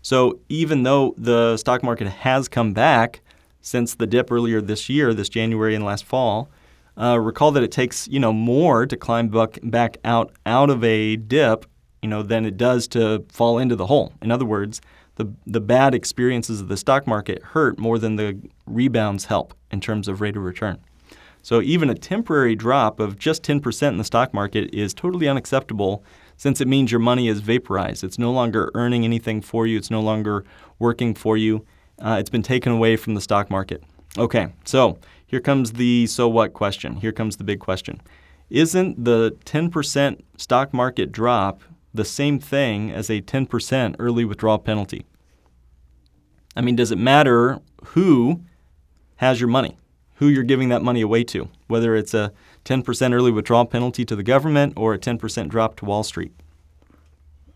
So 0.03 0.41
even 0.49 0.83
though 0.83 1.15
the 1.17 1.57
stock 1.59 1.83
market 1.83 2.09
has 2.09 2.49
come 2.49 2.73
back 2.73 3.21
since 3.61 3.95
the 3.95 4.07
dip 4.07 4.33
earlier 4.33 4.61
this 4.61 4.89
year, 4.89 5.15
this 5.15 5.29
January 5.29 5.75
and 5.77 5.85
last 5.85 6.05
fall, 6.05 6.49
uh, 7.01 7.19
recall 7.21 7.53
that 7.53 7.63
it 7.63 7.71
takes 7.71 8.09
you 8.09 8.19
know 8.19 8.33
more 8.33 8.87
to 8.87 8.97
climb 8.97 9.29
back, 9.29 9.59
back 9.63 9.99
out 10.05 10.33
out 10.45 10.71
of 10.71 10.83
a 10.83 11.17
dip, 11.17 11.65
you 12.03 12.09
know, 12.09 12.23
than 12.23 12.45
it 12.45 12.57
does 12.57 12.87
to 12.89 13.25
fall 13.29 13.59
into 13.59 13.77
the 13.77 13.87
hole. 13.87 14.13
In 14.23 14.31
other 14.31 14.45
words, 14.45 14.81
the 15.17 15.33
the 15.47 15.61
bad 15.61 15.95
experiences 15.95 16.61
of 16.61 16.69
the 16.69 16.77
stock 16.77 17.07
market 17.07 17.43
hurt 17.43 17.79
more 17.79 17.99
than 17.99 18.17
the 18.17 18.39
rebounds 18.67 19.27
help 19.27 19.55
in 19.71 19.81
terms 19.81 20.09
of 20.09 20.21
rate 20.21 20.37
of 20.37 20.43
return. 20.43 20.79
So 21.43 21.63
even 21.63 21.89
a 21.89 21.95
temporary 21.95 22.55
drop 22.55 23.01
of 23.01 23.19
just 23.19 23.43
10% 23.43 23.89
in 23.89 23.97
the 23.97 24.05
stock 24.05 24.35
market 24.35 24.75
is 24.75 24.93
totally 24.93 25.29
unacceptable 25.29 26.05
since 26.37 26.61
it 26.61 26.69
means 26.69 26.91
your 26.93 27.01
money 27.01 27.29
is 27.29 27.41
vaporized. 27.41 28.05
It's 28.05 28.19
no 28.19 28.33
longer 28.33 28.71
earning 28.75 29.05
anything 29.05 29.41
for 29.41 29.67
you, 29.67 29.77
it's 29.77 29.91
no 29.91 30.01
longer 30.01 30.45
working 30.79 31.15
for 31.15 31.37
you. 31.37 31.65
Uh, 31.99 32.17
it's 32.21 32.31
been 32.31 32.43
taken 32.43 32.73
away 32.73 32.97
from 32.97 33.15
the 33.15 33.21
stock 33.21 33.51
market. 33.51 33.83
Okay, 34.17 34.49
so 34.65 34.99
here 35.27 35.41
comes 35.41 35.73
the 35.73 36.07
so 36.07 36.29
what 36.29 36.53
question. 36.53 36.97
Here 36.97 37.13
comes 37.13 37.37
the 37.37 37.45
big 37.45 37.61
question. 37.61 38.01
Isn't 38.51 39.05
the 39.05 39.37
10% 39.45 40.23
stock 40.37 40.73
market 40.73 41.13
drop 41.13 41.63
the 41.99 42.05
same 42.05 42.39
thing 42.39 42.91
as 42.91 43.11
a 43.11 43.21
10% 43.21 43.97
early 43.99 44.25
withdrawal 44.25 44.59
penalty? 44.59 45.05
I 46.57 46.63
mean, 46.63 46.77
does 46.77 46.91
it 46.91 46.99
matter 46.99 47.61
who 47.89 48.41
has 49.17 49.41
your 49.41 49.49
money, 49.49 49.77
who 50.15 50.29
you're 50.29 50.45
giving 50.45 50.71
that 50.71 50.83
money 50.83 51.03
away 51.03 51.25
to, 51.25 51.49
whether 51.67 51.95
it's 51.95 52.15
a 52.15 52.33
10% 52.65 53.13
early 53.13 53.31
withdrawal 53.31 53.67
penalty 53.67 54.05
to 54.07 54.17
the 54.17 54.23
government 54.23 54.73
or 54.77 54.95
a 54.95 54.99
10% 54.99 55.49
drop 55.49 55.77
to 55.77 55.85
Wall 55.85 56.03
Street? 56.03 56.33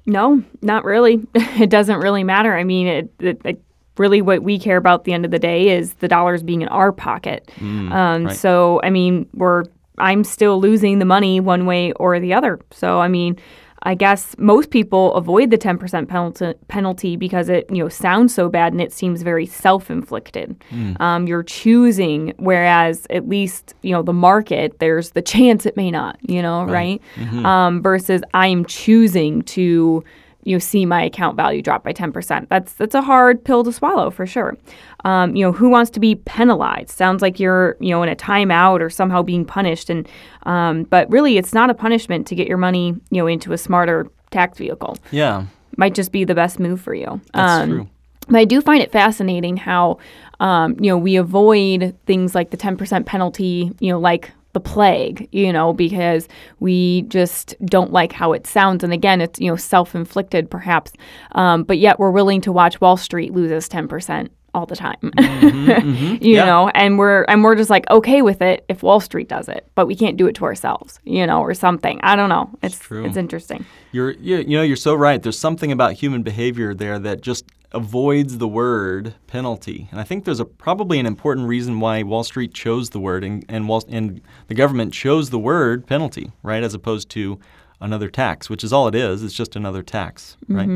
No, 0.05 0.43
not 0.61 0.85
really. 0.85 1.25
it 1.35 1.71
doesn't 1.71 2.01
really 2.01 2.25
matter. 2.25 2.57
I 2.57 2.65
mean, 2.65 2.87
it, 2.89 3.15
it, 3.21 3.41
it 3.45 3.63
really 3.97 4.21
what 4.21 4.43
we 4.43 4.59
care 4.59 4.77
about 4.77 5.01
at 5.01 5.05
the 5.05 5.13
end 5.13 5.25
of 5.25 5.31
the 5.31 5.39
day 5.39 5.69
is 5.69 5.95
the 5.95 6.09
dollars 6.09 6.43
being 6.43 6.63
in 6.63 6.69
our 6.69 6.93
pocket. 6.93 7.51
um, 7.61 8.27
right. 8.27 8.37
So, 8.37 8.81
I 8.83 8.91
mean, 8.91 9.29
we're 9.35 9.65
I'm 9.99 10.25
still 10.25 10.61
losing 10.61 10.99
the 10.99 11.05
money 11.05 11.39
one 11.39 11.67
way 11.67 11.93
or 11.93 12.19
the 12.19 12.35
other. 12.35 12.59
So, 12.71 13.01
I 13.01 13.09
mean, 13.09 13.39
I 13.85 13.95
guess 13.95 14.37
most 14.39 14.71
people 14.71 15.13
avoid 15.15 15.51
the 15.51 15.59
10% 15.59 16.09
penalty, 16.09 16.55
penalty 16.69 17.17
because 17.17 17.49
it 17.49 17.67
you 17.71 17.83
know 17.83 17.89
sounds 17.89 18.33
so 18.35 18.49
bad 18.49 18.73
and 18.73 18.81
it 18.81 18.93
seems 18.93 19.23
very 19.23 19.45
self-inflicted. 19.47 20.55
Um, 21.01 21.27
you're 21.27 21.43
choosing, 21.43 22.33
whereas 22.39 23.07
at 23.11 23.29
least 23.29 23.75
you 23.83 23.91
know 23.93 24.03
the 24.03 24.13
market, 24.13 24.79
there's 24.79 25.11
the 25.11 25.23
chance 25.33 25.67
it 25.67 25.77
may 25.77 25.91
not. 25.91 26.17
You 26.23 26.43
know, 26.43 26.65
right? 26.65 27.01
Um, 27.47 27.83
versus 27.83 28.23
I'm 28.35 28.65
choosing 28.67 29.43
to 29.43 30.05
you 30.45 30.55
know, 30.55 30.59
see 30.59 30.85
my 30.87 31.03
account 31.05 31.37
value 31.37 31.63
drop 31.63 31.85
by 31.85 31.93
10%. 31.93 32.49
That's 32.49 32.73
that's 32.75 32.95
a 32.95 33.03
hard 33.03 33.45
pill 33.45 33.63
to 33.65 33.73
swallow 33.73 34.11
for 34.11 34.27
sure. 34.27 34.57
Um, 35.05 35.37
you 35.37 35.45
know, 35.45 35.53
who 35.53 35.69
wants 35.69 35.91
to 35.93 36.01
be 36.01 36.17
penalized? 36.17 36.91
Sounds 36.91 37.23
like 37.23 37.39
you're, 37.41 37.77
you 37.81 37.91
know, 37.91 38.03
in 38.03 38.09
a 38.09 38.17
timeout 38.17 38.81
or 38.81 38.91
somehow 38.91 39.23
being 39.23 39.45
punished. 39.45 39.89
And 39.91 40.09
um, 40.45 40.85
but 40.85 41.11
really, 41.11 41.39
it's 41.39 41.53
not 41.53 41.71
a 41.71 41.75
punishment 41.75 42.27
to 42.29 42.35
get 42.35 42.49
your 42.49 42.59
money, 42.59 42.89
you 43.11 43.23
know, 43.23 43.27
into 43.27 43.53
a 43.53 43.59
smarter 43.59 44.09
tax 44.31 44.59
vehicle. 44.59 44.97
Yeah, 45.11 45.45
Might 45.77 45.95
just 45.95 46.11
be 46.13 46.25
the 46.25 46.35
best 46.35 46.59
move 46.59 46.81
for 46.81 46.95
you. 46.95 47.21
that's 47.35 47.63
Um, 47.63 47.69
true. 47.71 47.89
but 48.29 48.39
I 48.39 48.45
do 48.45 48.61
find 48.61 48.83
it 48.83 48.91
fascinating 48.91 49.57
how, 49.59 49.99
um, 50.41 50.75
you 50.81 50.91
know, 50.91 50.99
we 50.99 51.17
avoid 51.17 51.95
things 52.07 52.35
like 52.35 52.51
the 52.51 52.57
10% 52.57 53.05
penalty, 53.07 53.71
you 53.81 53.93
know, 53.93 53.99
like 54.01 54.33
the 54.53 54.61
plague, 54.61 55.29
you 55.33 55.53
know, 55.53 55.73
because 55.73 56.29
we 56.61 57.03
just 57.03 57.55
don't 57.65 57.93
like 57.93 58.13
how 58.13 58.33
it 58.33 58.47
sounds. 58.47 58.85
And 58.85 58.93
again, 58.93 59.21
it's, 59.21 59.41
you 59.41 59.49
know, 59.49 59.57
self 59.57 59.95
inflicted 59.95 60.51
perhaps. 60.51 60.93
Um, 61.33 61.63
but 61.65 61.79
yet 61.79 61.99
we're 61.99 62.11
willing 62.11 62.41
to 62.43 62.53
watch 62.53 62.81
Wall 62.81 62.97
Street 62.97 63.33
loses 63.33 63.69
10% 63.69 64.29
all 64.55 64.67
the 64.67 64.77
time. 64.77 64.99
you 66.21 66.35
Yeah. 66.35 66.45
know, 66.45 66.69
and 66.75 66.99
we're 66.99 67.23
and 67.23 67.43
we're 67.43 67.55
just 67.55 67.71
like 67.71 67.89
okay 67.91 68.21
with 68.21 68.43
it 68.43 68.65
if 68.69 68.83
Wall 68.83 69.01
Street 69.01 69.29
does 69.29 69.49
it, 69.49 69.67
but 69.75 69.87
we 69.87 69.95
can't 69.95 70.19
do 70.19 70.27
it 70.27 70.35
to 70.37 70.45
ourselves, 70.45 71.01
you 71.05 71.27
know, 71.27 71.41
or 71.41 71.55
something. 71.55 71.99
I 72.03 72.17
don't 72.17 72.29
know. 72.29 72.51
It's 72.63 72.79
true. 72.79 73.07
it's 73.07 73.17
interesting. 73.17 73.65
You're, 73.93 74.11
you, 74.13 74.37
you 74.39 74.57
know, 74.59 74.63
you're 74.63 74.77
so 74.77 74.95
right. 74.95 75.23
There's 75.23 75.39
something 75.39 75.73
about 75.73 75.95
human 75.95 76.23
behavior 76.23 76.75
there 76.75 76.99
that 76.99 77.23
just 77.23 77.45
avoids 77.73 78.39
the 78.39 78.49
word 78.49 79.15
penalty, 79.27 79.89
and 79.91 80.01
I 80.01 80.05
think 80.05 80.25
there's 80.25 80.41
a 80.41 80.45
probably 80.45 80.99
an 80.99 81.07
important 81.07 81.49
reason 81.49 81.81
why 81.81 82.03
Wall 82.03 82.25
Street 82.25 82.55
chose 82.55 82.91
the 82.91 83.01
word 83.01 83.25
and 83.25 83.45
and, 83.49 83.69
Wall, 83.69 83.83
and 83.89 84.21
the 84.49 84.55
government 84.55 84.93
chose 84.93 85.31
the 85.31 85.39
word 85.39 85.87
penalty, 85.87 86.31
right, 86.43 86.63
as 86.63 86.75
opposed 86.75 87.09
to 87.11 87.39
another 87.81 88.09
tax, 88.09 88.49
which 88.49 88.63
is 88.63 88.73
all 88.73 88.87
it 88.89 88.95
is. 88.95 89.23
It's 89.23 89.35
just 89.35 89.57
another 89.57 89.83
tax, 89.83 90.37
right? 90.49 90.69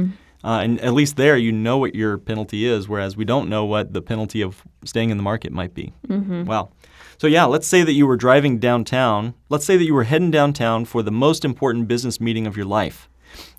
Uh, 0.45 0.61
and 0.61 0.81
at 0.81 0.93
least 0.93 1.17
there, 1.17 1.37
you 1.37 1.51
know 1.51 1.77
what 1.79 1.95
your 1.95 2.19
penalty 2.19 2.67
is, 2.67 2.89
whereas 2.89 3.17
we 3.17 3.25
don't 3.25 3.49
know 3.49 3.65
what 3.65 3.93
the 3.93 4.03
penalty 4.03 4.43
of 4.43 4.63
staying 4.85 5.11
in 5.11 5.17
the 5.17 5.23
market 5.23 5.53
might 5.53 5.75
be. 5.75 5.93
Wow. 6.45 6.71
So, 7.19 7.27
yeah, 7.27 7.47
let's 7.47 7.67
say 7.67 7.83
that 7.83 7.95
you 7.95 8.07
were 8.07 8.17
driving 8.17 8.59
downtown. 8.59 9.35
Let's 9.49 9.65
say 9.65 9.77
that 9.77 9.85
you 9.85 9.95
were 9.95 10.05
heading 10.05 10.31
downtown 10.31 10.85
for 10.85 11.03
the 11.03 11.11
most 11.11 11.45
important 11.45 11.89
business 11.89 12.21
meeting 12.21 12.47
of 12.47 12.57
your 12.57 12.67
life. 12.67 13.09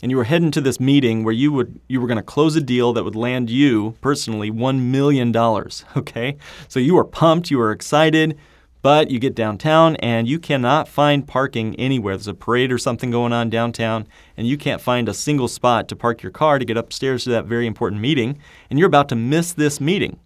And 0.01 0.12
you 0.12 0.17
were 0.17 0.23
heading 0.25 0.51
to 0.51 0.62
this 0.62 0.80
meeting 0.80 1.23
where 1.23 1.34
you 1.34 1.51
would 1.51 1.80
you 1.88 1.99
were 2.01 2.08
going 2.08 2.17
to 2.17 2.23
close 2.23 2.56
a 2.56 2.62
deal 2.62 2.93
that 2.93 3.03
would 3.03 3.15
land 3.15 3.49
you 3.49 3.95
personally 4.01 4.49
1 4.51 4.91
million 4.91 5.32
dollars, 5.32 5.86
okay? 5.97 6.38
So 6.67 6.80
you 6.80 6.95
were 6.95 7.03
pumped, 7.03 7.51
you 7.51 7.58
were 7.58 7.71
excited, 7.71 8.38
but 8.82 9.10
you 9.12 9.19
get 9.19 9.36
downtown 9.36 9.95
and 9.97 10.27
you 10.27 10.39
cannot 10.39 10.88
find 10.88 11.27
parking 11.27 11.75
anywhere. 11.75 12.15
There's 12.15 12.27
a 12.27 12.34
parade 12.34 12.71
or 12.71 12.77
something 12.77 13.12
going 13.12 13.34
on 13.34 13.49
downtown 13.49 14.08
and 14.38 14.47
you 14.47 14.58
can't 14.58 14.82
find 14.82 15.10
a 15.10 15.13
single 15.13 15.47
spot 15.47 15.88
to 15.89 15.95
park 15.95 16.23
your 16.23 16.32
car 16.32 16.60
to 16.60 16.65
get 16.65 16.77
upstairs 16.77 17.23
to 17.25 17.32
that 17.32 17.45
very 17.45 17.67
important 17.67 18.01
meeting 18.01 18.39
and 18.69 18.80
you're 18.80 18.88
about 18.88 19.10
to 19.10 19.15
miss 19.15 19.53
this 19.53 19.82
meeting. 19.82 20.19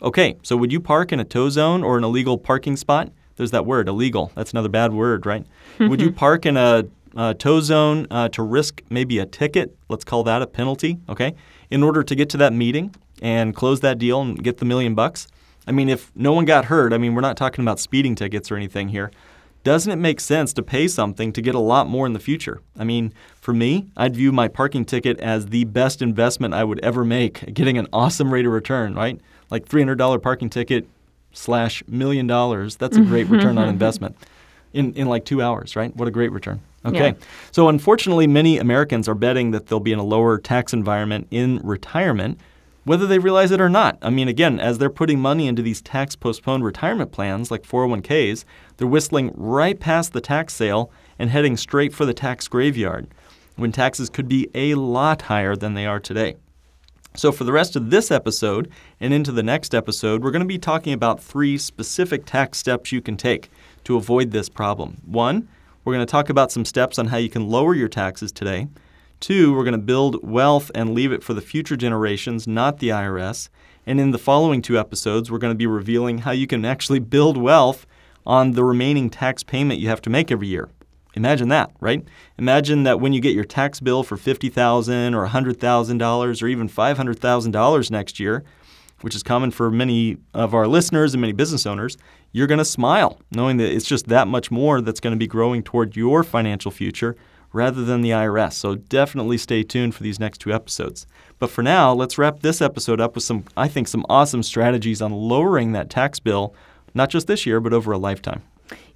Okay, 0.00 0.36
so 0.42 0.56
would 0.56 0.72
you 0.72 0.80
park 0.80 1.12
in 1.12 1.18
a 1.18 1.24
tow 1.24 1.50
zone 1.50 1.82
or 1.82 1.98
an 1.98 2.04
illegal 2.04 2.38
parking 2.38 2.76
spot? 2.76 3.10
There's 3.36 3.50
that 3.52 3.66
word, 3.66 3.88
illegal. 3.88 4.32
That's 4.34 4.52
another 4.52 4.68
bad 4.68 4.92
word, 4.92 5.26
right? 5.26 5.44
would 5.80 6.00
you 6.00 6.12
park 6.12 6.46
in 6.46 6.56
a, 6.56 6.84
a 7.18 7.34
tow 7.34 7.60
zone 7.60 8.06
uh, 8.10 8.28
to 8.28 8.42
risk 8.42 8.80
maybe 8.88 9.18
a 9.18 9.26
ticket? 9.26 9.76
Let's 9.88 10.04
call 10.04 10.22
that 10.22 10.40
a 10.40 10.46
penalty, 10.46 10.98
okay? 11.08 11.34
In 11.68 11.82
order 11.82 12.04
to 12.04 12.14
get 12.14 12.30
to 12.30 12.36
that 12.38 12.52
meeting 12.52 12.94
and 13.20 13.54
close 13.54 13.80
that 13.80 13.98
deal 13.98 14.22
and 14.22 14.42
get 14.42 14.58
the 14.58 14.64
million 14.64 14.94
bucks? 14.94 15.26
I 15.66 15.72
mean, 15.72 15.88
if 15.88 16.12
no 16.14 16.32
one 16.32 16.44
got 16.44 16.66
hurt, 16.66 16.92
I 16.92 16.98
mean, 16.98 17.14
we're 17.14 17.20
not 17.20 17.36
talking 17.36 17.62
about 17.64 17.80
speeding 17.80 18.14
tickets 18.14 18.50
or 18.50 18.56
anything 18.56 18.88
here. 18.88 19.10
Doesn't 19.64 19.92
it 19.92 19.96
make 19.96 20.20
sense 20.20 20.52
to 20.54 20.62
pay 20.62 20.86
something 20.86 21.32
to 21.32 21.42
get 21.42 21.56
a 21.56 21.58
lot 21.58 21.88
more 21.88 22.06
in 22.06 22.12
the 22.12 22.20
future? 22.20 22.62
I 22.78 22.84
mean, 22.84 23.12
for 23.34 23.52
me, 23.52 23.88
I'd 23.96 24.14
view 24.14 24.30
my 24.30 24.46
parking 24.46 24.84
ticket 24.84 25.18
as 25.18 25.46
the 25.46 25.64
best 25.64 26.00
investment 26.00 26.54
I 26.54 26.62
would 26.62 26.78
ever 26.84 27.04
make, 27.04 27.52
getting 27.52 27.76
an 27.76 27.88
awesome 27.92 28.32
rate 28.32 28.46
of 28.46 28.52
return, 28.52 28.94
right? 28.94 29.20
Like 29.50 29.68
$300 29.68 30.22
parking 30.22 30.48
ticket 30.48 30.86
slash 31.32 31.82
million 31.88 32.28
dollars. 32.28 32.76
That's 32.76 32.96
a 32.96 33.00
great 33.00 33.26
mm-hmm. 33.26 33.34
return 33.34 33.58
on 33.58 33.64
mm-hmm. 33.64 33.70
investment 33.70 34.16
in, 34.72 34.94
in 34.94 35.08
like 35.08 35.24
two 35.24 35.42
hours, 35.42 35.74
right? 35.74 35.94
What 35.96 36.06
a 36.06 36.12
great 36.12 36.30
return. 36.30 36.60
Okay. 36.84 37.08
Yeah. 37.08 37.12
So, 37.50 37.68
unfortunately, 37.68 38.26
many 38.26 38.58
Americans 38.58 39.08
are 39.08 39.14
betting 39.14 39.50
that 39.50 39.66
they'll 39.66 39.80
be 39.80 39.92
in 39.92 39.98
a 39.98 40.04
lower 40.04 40.38
tax 40.38 40.72
environment 40.72 41.26
in 41.30 41.58
retirement, 41.64 42.38
whether 42.84 43.06
they 43.06 43.18
realize 43.18 43.50
it 43.50 43.60
or 43.60 43.68
not. 43.68 43.98
I 44.00 44.10
mean, 44.10 44.28
again, 44.28 44.60
as 44.60 44.78
they're 44.78 44.90
putting 44.90 45.18
money 45.18 45.48
into 45.48 45.60
these 45.60 45.82
tax 45.82 46.14
postponed 46.16 46.64
retirement 46.64 47.12
plans 47.12 47.50
like 47.50 47.64
401ks, 47.64 48.44
they're 48.76 48.86
whistling 48.86 49.32
right 49.34 49.78
past 49.78 50.12
the 50.12 50.20
tax 50.20 50.54
sale 50.54 50.90
and 51.18 51.30
heading 51.30 51.56
straight 51.56 51.92
for 51.92 52.06
the 52.06 52.14
tax 52.14 52.46
graveyard 52.48 53.08
when 53.56 53.72
taxes 53.72 54.08
could 54.08 54.28
be 54.28 54.48
a 54.54 54.76
lot 54.76 55.22
higher 55.22 55.56
than 55.56 55.74
they 55.74 55.84
are 55.84 56.00
today. 56.00 56.36
So, 57.16 57.32
for 57.32 57.42
the 57.42 57.52
rest 57.52 57.74
of 57.74 57.90
this 57.90 58.12
episode 58.12 58.70
and 59.00 59.12
into 59.12 59.32
the 59.32 59.42
next 59.42 59.74
episode, 59.74 60.22
we're 60.22 60.30
going 60.30 60.40
to 60.40 60.46
be 60.46 60.58
talking 60.58 60.92
about 60.92 61.20
three 61.20 61.58
specific 61.58 62.24
tax 62.24 62.58
steps 62.58 62.92
you 62.92 63.00
can 63.00 63.16
take 63.16 63.50
to 63.84 63.96
avoid 63.96 64.30
this 64.30 64.48
problem. 64.48 64.98
One, 65.04 65.48
we're 65.88 65.94
going 65.94 66.06
to 66.06 66.10
talk 66.10 66.28
about 66.28 66.52
some 66.52 66.66
steps 66.66 66.98
on 66.98 67.06
how 67.06 67.16
you 67.16 67.30
can 67.30 67.48
lower 67.48 67.74
your 67.74 67.88
taxes 67.88 68.30
today. 68.30 68.68
Two, 69.20 69.54
we're 69.54 69.64
going 69.64 69.72
to 69.72 69.78
build 69.78 70.22
wealth 70.22 70.70
and 70.74 70.92
leave 70.92 71.12
it 71.12 71.22
for 71.22 71.32
the 71.32 71.40
future 71.40 71.78
generations, 71.78 72.46
not 72.46 72.78
the 72.78 72.90
IRS. 72.90 73.48
And 73.86 73.98
in 73.98 74.10
the 74.10 74.18
following 74.18 74.60
two 74.60 74.78
episodes, 74.78 75.30
we're 75.30 75.38
going 75.38 75.54
to 75.54 75.56
be 75.58 75.66
revealing 75.66 76.18
how 76.18 76.32
you 76.32 76.46
can 76.46 76.66
actually 76.66 76.98
build 76.98 77.38
wealth 77.38 77.86
on 78.26 78.52
the 78.52 78.64
remaining 78.64 79.08
tax 79.08 79.42
payment 79.42 79.80
you 79.80 79.88
have 79.88 80.02
to 80.02 80.10
make 80.10 80.30
every 80.30 80.48
year. 80.48 80.68
Imagine 81.14 81.48
that, 81.48 81.70
right? 81.80 82.06
Imagine 82.36 82.82
that 82.82 83.00
when 83.00 83.14
you 83.14 83.22
get 83.22 83.34
your 83.34 83.44
tax 83.44 83.80
bill 83.80 84.02
for 84.02 84.18
$50,000 84.18 85.14
or 85.14 85.26
$100,000 85.26 86.42
or 86.42 86.46
even 86.48 86.68
$500,000 86.68 87.90
next 87.90 88.20
year, 88.20 88.44
which 89.00 89.16
is 89.16 89.22
common 89.22 89.50
for 89.50 89.70
many 89.70 90.18
of 90.34 90.52
our 90.52 90.66
listeners 90.66 91.14
and 91.14 91.22
many 91.22 91.32
business 91.32 91.64
owners, 91.64 91.96
you're 92.32 92.46
going 92.46 92.58
to 92.58 92.64
smile 92.64 93.20
knowing 93.30 93.56
that 93.56 93.72
it's 93.72 93.86
just 93.86 94.08
that 94.08 94.28
much 94.28 94.50
more 94.50 94.80
that's 94.80 95.00
going 95.00 95.12
to 95.12 95.18
be 95.18 95.26
growing 95.26 95.62
toward 95.62 95.96
your 95.96 96.22
financial 96.22 96.70
future 96.70 97.16
rather 97.52 97.84
than 97.84 98.02
the 98.02 98.10
IRS. 98.10 98.52
So 98.52 98.74
definitely 98.74 99.38
stay 99.38 99.62
tuned 99.62 99.94
for 99.94 100.02
these 100.02 100.20
next 100.20 100.38
two 100.38 100.52
episodes. 100.52 101.06
But 101.38 101.50
for 101.50 101.62
now, 101.62 101.92
let's 101.92 102.18
wrap 102.18 102.40
this 102.40 102.60
episode 102.60 103.00
up 103.00 103.14
with 103.14 103.24
some, 103.24 103.44
I 103.56 103.68
think, 103.68 103.88
some 103.88 104.04
awesome 104.08 104.42
strategies 104.42 105.00
on 105.00 105.12
lowering 105.12 105.72
that 105.72 105.90
tax 105.90 106.20
bill, 106.20 106.54
not 106.94 107.10
just 107.10 107.26
this 107.26 107.46
year, 107.46 107.60
but 107.60 107.72
over 107.72 107.92
a 107.92 107.98
lifetime. 107.98 108.42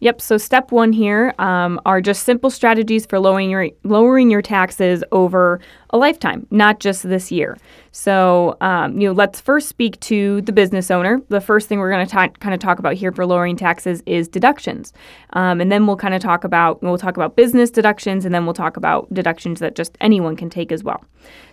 Yep. 0.02 0.20
So 0.20 0.36
step 0.36 0.72
one 0.72 0.92
here 0.92 1.32
um, 1.38 1.80
are 1.86 2.00
just 2.00 2.24
simple 2.24 2.50
strategies 2.50 3.06
for 3.06 3.20
lowering 3.20 3.50
your 3.50 3.68
lowering 3.84 4.32
your 4.32 4.42
taxes 4.42 5.04
over 5.12 5.60
a 5.90 5.96
lifetime, 5.96 6.44
not 6.50 6.80
just 6.80 7.04
this 7.04 7.30
year. 7.30 7.56
So 7.92 8.56
um, 8.60 9.00
you 9.00 9.06
know, 9.06 9.14
let's 9.14 9.40
first 9.40 9.68
speak 9.68 10.00
to 10.00 10.40
the 10.40 10.50
business 10.50 10.90
owner. 10.90 11.22
The 11.28 11.40
first 11.40 11.68
thing 11.68 11.78
we're 11.78 11.92
going 11.92 12.04
to 12.04 12.28
kind 12.40 12.52
of 12.52 12.58
talk 12.58 12.80
about 12.80 12.94
here 12.94 13.12
for 13.12 13.24
lowering 13.24 13.54
taxes 13.54 14.02
is 14.04 14.26
deductions, 14.26 14.92
um, 15.34 15.60
and 15.60 15.70
then 15.70 15.86
we'll 15.86 15.96
kind 15.96 16.14
of 16.14 16.20
talk 16.20 16.42
about 16.42 16.82
we'll 16.82 16.98
talk 16.98 17.16
about 17.16 17.36
business 17.36 17.70
deductions, 17.70 18.24
and 18.24 18.34
then 18.34 18.44
we'll 18.44 18.54
talk 18.54 18.76
about 18.76 19.06
deductions 19.14 19.60
that 19.60 19.76
just 19.76 19.96
anyone 20.00 20.34
can 20.34 20.50
take 20.50 20.72
as 20.72 20.82
well. 20.82 21.04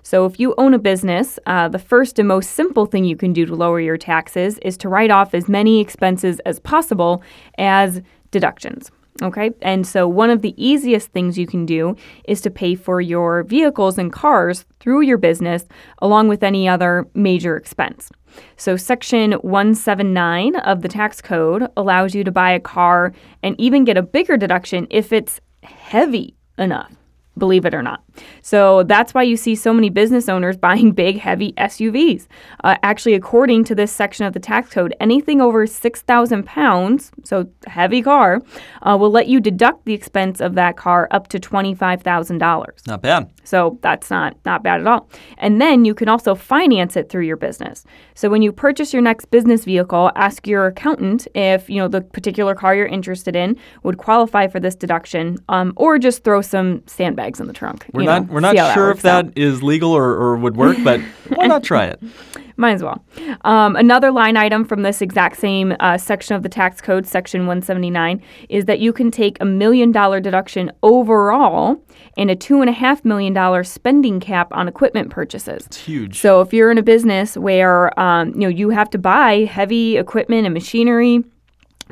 So 0.01 0.25
if 0.25 0.39
you 0.39 0.55
own 0.57 0.73
a 0.73 0.79
business, 0.79 1.37
uh, 1.45 1.67
the 1.67 1.77
first 1.77 2.17
and 2.17 2.27
most 2.27 2.53
simple 2.53 2.87
thing 2.87 3.05
you 3.05 3.15
can 3.15 3.31
do 3.31 3.45
to 3.45 3.53
lower 3.53 3.79
your 3.79 3.97
taxes 3.97 4.57
is 4.63 4.75
to 4.77 4.89
write 4.89 5.11
off 5.11 5.35
as 5.35 5.47
many 5.47 5.79
expenses 5.79 6.39
as 6.47 6.59
possible 6.59 7.21
as 7.59 8.01
deductions. 8.31 8.91
Okay, 9.21 9.51
and 9.61 9.85
so 9.85 10.07
one 10.07 10.29
of 10.29 10.41
the 10.41 10.53
easiest 10.55 11.11
things 11.11 11.37
you 11.37 11.45
can 11.45 11.65
do 11.65 11.95
is 12.23 12.39
to 12.41 12.49
pay 12.49 12.75
for 12.75 13.01
your 13.01 13.43
vehicles 13.43 13.97
and 13.97 14.13
cars 14.13 14.65
through 14.79 15.01
your 15.01 15.17
business 15.17 15.65
along 16.01 16.29
with 16.29 16.41
any 16.41 16.69
other 16.69 17.05
major 17.13 17.57
expense. 17.57 18.09
So, 18.55 18.77
Section 18.77 19.33
179 19.33 20.55
of 20.57 20.83
the 20.83 20.87
tax 20.87 21.19
code 21.19 21.67
allows 21.75 22.15
you 22.15 22.23
to 22.23 22.31
buy 22.31 22.51
a 22.51 22.59
car 22.59 23.11
and 23.43 23.59
even 23.59 23.83
get 23.83 23.97
a 23.97 24.03
bigger 24.03 24.37
deduction 24.37 24.87
if 24.89 25.11
it's 25.11 25.41
heavy 25.63 26.35
enough 26.57 26.93
believe 27.39 27.65
it 27.65 27.73
or 27.73 27.81
not. 27.81 28.03
So 28.41 28.83
that's 28.83 29.13
why 29.13 29.23
you 29.23 29.37
see 29.37 29.55
so 29.55 29.73
many 29.73 29.89
business 29.89 30.29
owners 30.29 30.57
buying 30.69 30.91
big, 30.91 31.17
heavy 31.17 31.53
SUVs. 31.53 32.27
Uh, 32.63 32.75
actually, 32.83 33.15
according 33.15 33.63
to 33.65 33.75
this 33.75 33.91
section 33.91 34.25
of 34.25 34.33
the 34.33 34.39
tax 34.39 34.69
code, 34.69 34.93
anything 34.99 35.41
over 35.41 35.65
6,000 35.65 36.45
pounds, 36.45 37.11
so 37.23 37.49
heavy 37.67 38.01
car, 38.01 38.41
uh, 38.83 38.97
will 38.99 39.11
let 39.11 39.27
you 39.27 39.39
deduct 39.39 39.85
the 39.85 39.93
expense 39.93 40.41
of 40.41 40.55
that 40.55 40.77
car 40.77 41.07
up 41.11 41.27
to 41.29 41.39
$25,000. 41.39 42.87
Not 42.87 43.01
bad. 43.01 43.31
So 43.43 43.79
that's 43.81 44.09
not 44.09 44.35
not 44.45 44.63
bad 44.63 44.79
at 44.79 44.87
all. 44.87 45.09
And 45.37 45.59
then 45.59 45.85
you 45.85 45.95
can 45.95 46.07
also 46.07 46.35
finance 46.35 46.95
it 46.95 47.09
through 47.09 47.25
your 47.25 47.37
business. 47.37 47.85
So 48.13 48.29
when 48.29 48.41
you 48.41 48.51
purchase 48.51 48.93
your 48.93 49.01
next 49.01 49.31
business 49.31 49.65
vehicle, 49.65 50.11
ask 50.15 50.47
your 50.47 50.67
accountant 50.67 51.27
if 51.35 51.69
you 51.69 51.77
know 51.77 51.87
the 51.87 52.01
particular 52.01 52.55
car 52.55 52.75
you're 52.75 52.85
interested 52.85 53.35
in 53.35 53.57
would 53.83 53.97
qualify 53.97 54.47
for 54.47 54.59
this 54.59 54.75
deduction, 54.75 55.37
um, 55.49 55.73
or 55.75 55.97
just 55.97 56.23
throw 56.23 56.41
some 56.41 56.83
sandbags 56.87 57.28
in 57.37 57.47
the 57.47 57.53
trunk. 57.53 57.85
We're 57.91 58.03
not 58.03 58.27
know, 58.27 58.33
we're 58.33 58.39
not 58.39 58.55
sure 58.73 58.87
that 58.87 58.97
if 58.97 59.01
that 59.01 59.25
out. 59.25 59.37
is 59.37 59.61
legal 59.61 59.91
or, 59.91 60.05
or 60.05 60.37
would 60.37 60.55
work, 60.55 60.77
but 60.85 61.01
why 61.35 61.47
not 61.47 61.63
try 61.63 61.87
it? 61.87 62.01
Might 62.59 62.73
as 62.73 62.83
well. 62.83 63.01
Um, 63.45 63.77
another 63.77 64.11
line 64.11 64.35
item 64.35 64.65
from 64.65 64.81
this 64.81 65.01
exact 65.01 65.37
same 65.37 65.77
uh, 65.79 65.97
section 65.97 66.35
of 66.35 66.43
the 66.43 66.49
tax 66.49 66.81
code, 66.81 67.07
section 67.07 67.41
179, 67.41 68.21
is 68.49 68.65
that 68.65 68.79
you 68.79 68.91
can 68.91 69.11
take 69.11 69.37
a 69.39 69.45
million 69.45 69.93
dollar 69.93 70.19
deduction 70.19 70.69
overall 70.83 71.81
and 72.17 72.29
a 72.29 72.35
two 72.35 72.59
and 72.59 72.69
a 72.69 72.73
half 72.73 73.05
million 73.05 73.33
dollar 73.33 73.63
spending 73.63 74.19
cap 74.19 74.49
on 74.51 74.67
equipment 74.67 75.09
purchases. 75.09 75.65
It's 75.67 75.77
huge. 75.77 76.19
So 76.19 76.41
if 76.41 76.53
you're 76.53 76.69
in 76.69 76.77
a 76.77 76.83
business 76.83 77.37
where 77.37 77.97
um, 77.97 78.33
you 78.33 78.41
know 78.41 78.49
you 78.49 78.71
have 78.71 78.89
to 78.89 78.97
buy 78.97 79.45
heavy 79.45 79.97
equipment 79.97 80.45
and 80.45 80.53
machinery 80.53 81.23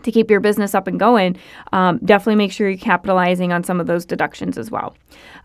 to 0.07 0.11
keep 0.11 0.31
your 0.31 0.39
business 0.39 0.73
up 0.73 0.87
and 0.87 0.99
going, 0.99 1.37
um, 1.73 1.99
definitely 1.99 2.35
make 2.35 2.51
sure 2.51 2.69
you're 2.69 2.77
capitalizing 2.77 3.51
on 3.51 3.63
some 3.63 3.79
of 3.81 3.87
those 3.87 4.05
deductions 4.05 4.57
as 4.57 4.71
well. 4.71 4.95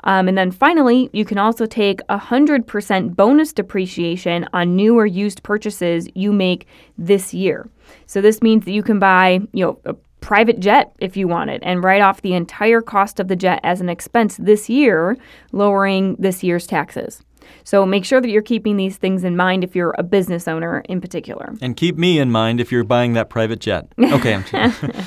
Um, 0.05 0.29
and 0.29 0.39
then 0.39 0.53
finally, 0.53 1.11
you 1.13 1.25
can 1.25 1.37
also 1.37 1.67
take 1.67 1.99
100% 2.09 3.17
bonus 3.17 3.53
depreciation 3.53 4.49
on 4.53 4.77
new 4.77 4.97
or 4.97 5.05
used 5.05 5.43
purchases 5.43 6.09
you 6.15 6.33
make 6.33 6.67
this 6.97 7.35
year. 7.35 7.69
So 8.07 8.21
this 8.21 8.41
means 8.41 8.65
that 8.65 8.73
you 8.73 8.85
can 8.85 9.01
buy, 9.01 9.41
you 9.53 9.65
know, 9.65 9.79
a 9.85 9.95
private 10.21 10.61
jet 10.61 10.95
if 11.01 11.17
you 11.17 11.27
want 11.27 11.51
it 11.51 11.61
and 11.65 11.83
write 11.83 12.01
off 12.01 12.23
the 12.23 12.35
entire 12.35 12.81
cost 12.81 13.19
of 13.19 13.27
the 13.27 13.35
jet 13.35 13.59
as 13.65 13.81
an 13.81 13.89
expense 13.89 14.37
this 14.37 14.71
year, 14.71 15.17
lowering 15.51 16.15
this 16.21 16.45
year's 16.45 16.69
taxes. 16.69 17.23
So 17.65 17.87
make 17.87 18.05
sure 18.05 18.21
that 18.21 18.29
you're 18.29 18.43
keeping 18.43 18.77
these 18.77 18.97
things 18.97 19.25
in 19.25 19.37
mind 19.37 19.65
if 19.65 19.75
you're 19.77 19.95
a 19.99 20.03
business 20.03 20.49
owner 20.49 20.81
in 20.89 21.01
particular. 21.01 21.55
And 21.61 21.77
keep 21.77 21.97
me 21.97 22.19
in 22.19 22.31
mind 22.31 22.61
if 22.61 22.73
you're 22.73 22.85
buying 22.85 23.13
that 23.15 23.31
private 23.31 23.61
jet. 23.61 23.89
Okay. 24.13 24.43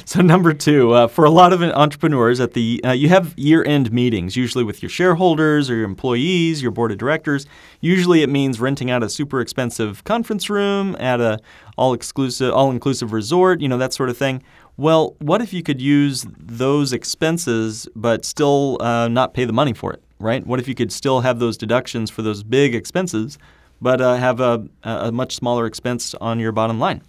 so 0.05 0.21
number 0.21 0.51
two, 0.51 0.91
uh, 0.91 1.07
for 1.07 1.25
a 1.25 1.29
lot 1.29 1.53
of 1.53 1.61
entrepreneurs, 1.61 2.39
at 2.39 2.53
the 2.53 2.81
uh, 2.83 2.91
you 2.91 3.07
have 3.07 3.33
year-end 3.37 3.91
meetings, 3.93 4.35
usually 4.35 4.63
with 4.63 4.81
your 4.81 4.89
shareholders 4.89 5.69
or 5.69 5.75
your 5.75 5.85
employees, 5.85 6.61
your 6.61 6.71
board 6.71 6.91
of 6.91 6.97
directors. 6.97 7.45
Usually, 7.81 8.23
it 8.23 8.29
means 8.29 8.59
renting 8.59 8.89
out 8.89 9.03
a 9.03 9.09
super 9.09 9.41
expensive 9.41 10.03
conference 10.03 10.49
room 10.49 10.95
at 10.99 11.21
a 11.21 11.39
all-exclusive, 11.77 12.51
all-inclusive 12.53 13.13
resort. 13.13 13.61
You 13.61 13.67
know 13.67 13.77
that 13.77 13.93
sort 13.93 14.09
of 14.09 14.17
thing. 14.17 14.41
Well, 14.77 15.15
what 15.19 15.41
if 15.41 15.53
you 15.53 15.63
could 15.63 15.81
use 15.81 16.25
those 16.37 16.91
expenses 16.91 17.87
but 17.95 18.25
still 18.25 18.77
uh, 18.81 19.07
not 19.07 19.33
pay 19.33 19.45
the 19.45 19.53
money 19.53 19.73
for 19.73 19.93
it? 19.93 20.01
Right? 20.25 20.45
What 20.45 20.59
if 20.59 20.67
you 20.67 20.75
could 20.75 20.91
still 20.91 21.21
have 21.21 21.39
those 21.39 21.55
deductions 21.55 22.09
for 22.09 22.21
those 22.21 22.43
big 22.43 22.75
expenses, 22.75 23.37
but 23.79 24.01
uh, 24.01 24.15
have 24.15 24.41
a, 24.41 24.67
a 24.83 25.11
much 25.11 25.35
smaller 25.35 25.65
expense 25.65 26.13
on 26.15 26.39
your 26.39 26.51
bottom 26.51 26.79
line? 26.79 27.01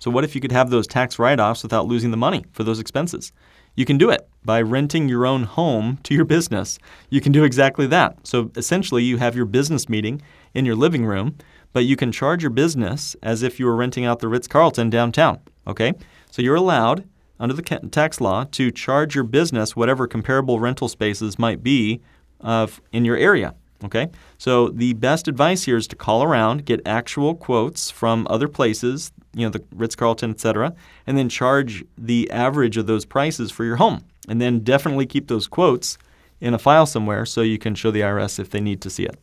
So, 0.00 0.10
what 0.10 0.24
if 0.24 0.34
you 0.34 0.40
could 0.40 0.52
have 0.52 0.68
those 0.68 0.86
tax 0.86 1.18
write 1.18 1.40
offs 1.40 1.62
without 1.62 1.86
losing 1.86 2.10
the 2.10 2.16
money 2.16 2.44
for 2.52 2.64
those 2.64 2.80
expenses? 2.80 3.32
You 3.76 3.84
can 3.84 3.96
do 3.96 4.10
it 4.10 4.28
by 4.44 4.60
renting 4.60 5.08
your 5.08 5.24
own 5.24 5.44
home 5.44 5.98
to 6.02 6.14
your 6.14 6.24
business. 6.24 6.78
You 7.10 7.20
can 7.20 7.32
do 7.32 7.44
exactly 7.44 7.86
that. 7.86 8.18
So, 8.26 8.50
essentially, 8.56 9.02
you 9.02 9.16
have 9.18 9.36
your 9.36 9.46
business 9.46 9.88
meeting 9.88 10.20
in 10.52 10.66
your 10.66 10.76
living 10.76 11.06
room, 11.06 11.36
but 11.72 11.84
you 11.84 11.96
can 11.96 12.12
charge 12.12 12.42
your 12.42 12.50
business 12.50 13.16
as 13.22 13.42
if 13.42 13.58
you 13.58 13.66
were 13.66 13.76
renting 13.76 14.04
out 14.04 14.18
the 14.18 14.28
Ritz 14.28 14.46
Carlton 14.46 14.90
downtown. 14.90 15.40
Okay? 15.66 15.92
So, 16.30 16.42
you're 16.42 16.54
allowed 16.56 17.08
under 17.38 17.54
the 17.54 17.62
tax 17.62 18.20
law 18.20 18.44
to 18.44 18.70
charge 18.70 19.14
your 19.14 19.24
business 19.24 19.74
whatever 19.74 20.06
comparable 20.06 20.60
rental 20.60 20.88
spaces 20.88 21.38
might 21.38 21.62
be 21.62 22.00
of 22.40 22.80
in 22.92 23.04
your 23.04 23.16
area. 23.16 23.54
Okay, 23.84 24.08
so 24.38 24.68
the 24.68 24.94
best 24.94 25.28
advice 25.28 25.64
here 25.64 25.76
is 25.76 25.86
to 25.88 25.96
call 25.96 26.22
around, 26.22 26.64
get 26.64 26.80
actual 26.86 27.34
quotes 27.34 27.90
from 27.90 28.26
other 28.30 28.48
places, 28.48 29.12
you 29.34 29.44
know, 29.44 29.50
the 29.50 29.62
Ritz 29.74 29.94
Carlton, 29.94 30.30
etc., 30.30 30.74
and 31.06 31.18
then 31.18 31.28
charge 31.28 31.84
the 31.98 32.30
average 32.30 32.78
of 32.78 32.86
those 32.86 33.04
prices 33.04 33.50
for 33.50 33.64
your 33.64 33.76
home. 33.76 34.04
And 34.26 34.40
then 34.40 34.60
definitely 34.60 35.04
keep 35.04 35.28
those 35.28 35.46
quotes 35.46 35.98
in 36.40 36.54
a 36.54 36.58
file 36.58 36.86
somewhere 36.86 37.26
so 37.26 37.42
you 37.42 37.58
can 37.58 37.74
show 37.74 37.90
the 37.90 38.00
IRS 38.00 38.38
if 38.38 38.50
they 38.50 38.60
need 38.60 38.80
to 38.82 38.90
see 38.90 39.04
it. 39.04 39.18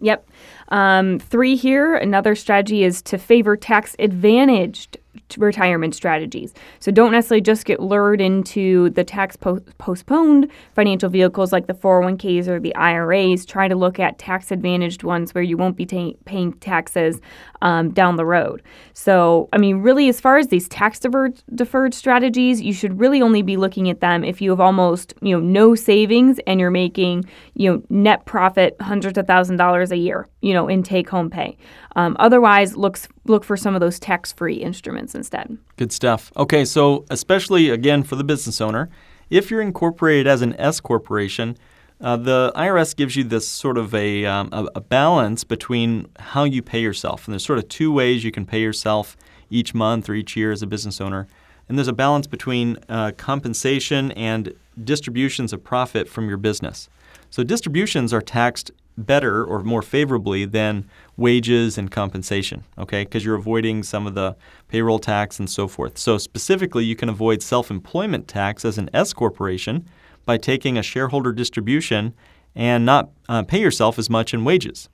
Yep. 0.00 0.28
Um, 0.68 1.18
three 1.18 1.56
here, 1.56 1.96
another 1.96 2.34
strategy 2.34 2.84
is 2.84 3.02
to 3.02 3.18
favor 3.18 3.56
tax 3.56 3.96
advantaged 3.98 4.98
retirement 5.36 5.94
strategies. 5.94 6.54
So 6.80 6.90
don't 6.90 7.12
necessarily 7.12 7.42
just 7.42 7.64
get 7.64 7.80
lured 7.80 8.20
into 8.20 8.90
the 8.90 9.04
tax 9.04 9.36
po- 9.36 9.60
postponed 9.78 10.50
financial 10.74 11.08
vehicles 11.08 11.52
like 11.52 11.66
the 11.66 11.74
401ks 11.74 12.48
or 12.48 12.60
the 12.60 12.74
IRAs. 12.74 13.44
Try 13.44 13.68
to 13.68 13.76
look 13.76 13.98
at 13.98 14.18
tax 14.18 14.50
advantaged 14.50 15.02
ones 15.02 15.34
where 15.34 15.44
you 15.44 15.56
won't 15.56 15.76
be 15.76 15.86
ta- 15.86 16.16
paying 16.24 16.52
taxes 16.54 17.20
um, 17.62 17.90
down 17.92 18.16
the 18.16 18.26
road. 18.26 18.62
So, 18.92 19.48
I 19.52 19.58
mean, 19.58 19.78
really, 19.78 20.08
as 20.08 20.20
far 20.20 20.38
as 20.38 20.48
these 20.48 20.68
tax 20.68 20.98
deferred, 20.98 21.42
deferred 21.54 21.94
strategies, 21.94 22.60
you 22.60 22.72
should 22.72 22.98
really 22.98 23.22
only 23.22 23.42
be 23.42 23.56
looking 23.56 23.88
at 23.88 24.00
them 24.00 24.24
if 24.24 24.40
you 24.40 24.50
have 24.50 24.60
almost, 24.60 25.14
you 25.22 25.34
know, 25.34 25.40
no 25.40 25.74
savings 25.74 26.38
and 26.46 26.60
you're 26.60 26.70
making, 26.70 27.24
you 27.54 27.70
know, 27.70 27.82
net 27.88 28.24
profit 28.26 28.76
hundreds 28.80 29.18
of 29.18 29.26
thousand 29.26 29.56
dollars 29.56 29.90
a 29.90 29.96
year, 29.96 30.28
you 30.46 30.54
know, 30.56 30.66
in 30.74 30.82
take 30.82 31.08
home 31.10 31.28
pay. 31.30 31.50
Um, 31.96 32.16
otherwise, 32.26 32.76
looks 32.76 33.08
look 33.32 33.44
for 33.44 33.56
some 33.56 33.74
of 33.76 33.80
those 33.80 33.98
tax 33.98 34.32
free 34.32 34.58
instruments 34.68 35.14
instead. 35.14 35.46
Good 35.76 35.92
stuff. 35.92 36.30
Okay, 36.36 36.64
so 36.64 37.04
especially 37.10 37.64
again 37.78 38.02
for 38.04 38.16
the 38.16 38.24
business 38.24 38.60
owner, 38.60 38.88
if 39.28 39.50
you're 39.50 39.64
incorporated 39.70 40.26
as 40.26 40.42
an 40.42 40.52
S 40.58 40.80
corporation, 40.80 41.56
Uh, 41.98 42.18
the 42.30 42.52
IRS 42.54 42.94
gives 42.94 43.16
you 43.16 43.24
this 43.24 43.48
sort 43.48 43.78
of 43.78 43.94
a, 43.94 44.26
um, 44.26 44.48
a, 44.52 44.62
a 44.74 44.80
balance 44.80 45.46
between 45.48 46.06
how 46.32 46.44
you 46.44 46.62
pay 46.62 46.82
yourself. 46.88 47.18
And 47.26 47.32
there's 47.32 47.46
sort 47.46 47.58
of 47.58 47.66
two 47.68 47.90
ways 47.90 48.22
you 48.22 48.30
can 48.30 48.44
pay 48.44 48.60
yourself 48.60 49.16
each 49.48 49.72
month 49.74 50.10
or 50.10 50.14
each 50.14 50.36
year 50.36 50.52
as 50.52 50.62
a 50.62 50.66
business 50.66 51.00
owner. 51.00 51.26
And 51.66 51.78
there's 51.78 51.88
a 51.88 51.94
balance 52.06 52.28
between 52.28 52.76
uh, 52.88 53.12
compensation 53.16 54.12
and 54.12 54.52
distributions 54.84 55.52
of 55.54 55.60
profit 55.62 56.06
from 56.06 56.28
your 56.28 56.38
business. 56.38 56.88
So 57.30 57.42
distributions 57.42 58.12
are 58.12 58.22
taxed 58.22 58.70
better 58.98 59.44
or 59.44 59.62
more 59.62 59.82
favorably 59.82 60.44
than 60.44 60.88
wages 61.16 61.76
and 61.76 61.90
compensation, 61.90 62.64
okay? 62.78 63.04
Because 63.04 63.24
you're 63.24 63.34
avoiding 63.34 63.82
some 63.82 64.06
of 64.06 64.14
the 64.14 64.36
payroll 64.68 64.98
tax 64.98 65.38
and 65.38 65.50
so 65.50 65.68
forth. 65.68 65.98
So 65.98 66.18
specifically, 66.18 66.84
you 66.84 66.96
can 66.96 67.08
avoid 67.08 67.42
self-employment 67.42 68.26
tax 68.26 68.64
as 68.64 68.78
an 68.78 68.88
S 68.94 69.12
corporation 69.12 69.86
by 70.24 70.38
taking 70.38 70.78
a 70.78 70.82
shareholder 70.82 71.32
distribution 71.32 72.14
and 72.54 72.86
not 72.86 73.10
uh, 73.28 73.42
pay 73.42 73.60
yourself 73.60 73.98
as 73.98 74.08
much 74.08 74.32
in 74.32 74.44
wages. 74.44 74.88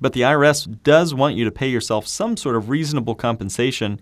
But 0.00 0.12
the 0.12 0.22
IRS 0.22 0.82
does 0.82 1.12
want 1.12 1.36
you 1.36 1.44
to 1.44 1.50
pay 1.50 1.68
yourself 1.68 2.06
some 2.06 2.36
sort 2.36 2.56
of 2.56 2.70
reasonable 2.70 3.14
compensation 3.14 4.00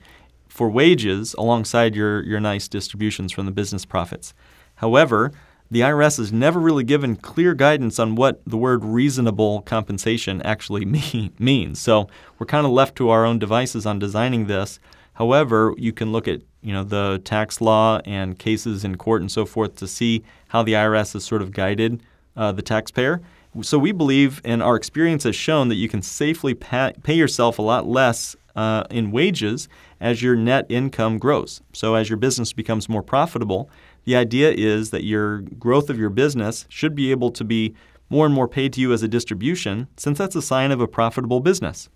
for 0.48 0.68
wages 0.68 1.34
alongside 1.38 1.96
your, 1.96 2.22
your 2.22 2.38
nice 2.38 2.68
distributions 2.68 3.32
from 3.32 3.46
the 3.46 3.52
business 3.52 3.84
profits. 3.84 4.34
However, 4.76 5.32
the 5.70 5.80
IRS 5.80 6.16
has 6.18 6.32
never 6.32 6.58
really 6.58 6.84
given 6.84 7.16
clear 7.16 7.54
guidance 7.54 7.98
on 7.98 8.14
what 8.14 8.40
the 8.46 8.56
word 8.56 8.84
reasonable 8.84 9.62
compensation 9.62 10.40
actually 10.42 10.84
mean, 11.12 11.32
means. 11.38 11.80
So 11.80 12.08
we're 12.38 12.46
kind 12.46 12.66
of 12.66 12.72
left 12.72 12.96
to 12.96 13.10
our 13.10 13.24
own 13.24 13.38
devices 13.38 13.86
on 13.86 13.98
designing 13.98 14.46
this. 14.46 14.80
However, 15.14 15.74
you 15.76 15.92
can 15.92 16.12
look 16.12 16.28
at 16.28 16.42
you 16.62 16.72
know 16.72 16.84
the 16.84 17.20
tax 17.24 17.60
law 17.60 18.00
and 18.04 18.38
cases 18.38 18.84
in 18.84 18.96
court 18.96 19.20
and 19.20 19.30
so 19.30 19.44
forth 19.44 19.76
to 19.76 19.86
see 19.86 20.24
how 20.48 20.62
the 20.62 20.72
IRS 20.72 21.12
has 21.12 21.24
sort 21.24 21.42
of 21.42 21.52
guided 21.52 22.02
uh, 22.36 22.52
the 22.52 22.62
taxpayer. 22.62 23.20
So 23.62 23.78
we 23.78 23.92
believe, 23.92 24.40
and 24.44 24.62
our 24.62 24.76
experience 24.76 25.24
has 25.24 25.34
shown, 25.34 25.68
that 25.68 25.76
you 25.76 25.88
can 25.88 26.02
safely 26.02 26.54
pay, 26.54 26.92
yourself 27.06 27.58
a 27.58 27.62
lot 27.62 27.86
less 27.86 28.36
uh, 28.54 28.84
in 28.90 29.10
wages 29.10 29.68
as 30.00 30.22
your 30.22 30.36
net 30.36 30.66
income 30.68 31.18
grows. 31.18 31.60
So 31.72 31.94
as 31.94 32.08
your 32.08 32.18
business 32.18 32.52
becomes 32.52 32.88
more 32.88 33.02
profitable, 33.02 33.70
the 34.08 34.16
idea 34.16 34.50
is 34.50 34.88
that 34.88 35.04
your 35.04 35.40
growth 35.58 35.90
of 35.90 35.98
your 35.98 36.08
business 36.08 36.64
should 36.70 36.94
be 36.94 37.10
able 37.10 37.30
to 37.30 37.44
be 37.44 37.74
more 38.08 38.24
and 38.24 38.34
more 38.34 38.48
paid 38.48 38.72
to 38.72 38.80
you 38.80 38.90
as 38.94 39.02
a 39.02 39.08
distribution, 39.08 39.86
since 39.98 40.16
that's 40.16 40.34
a 40.34 40.40
sign 40.40 40.72
of 40.72 40.80
a 40.80 40.88
profitable 40.88 41.40
business. 41.40 41.90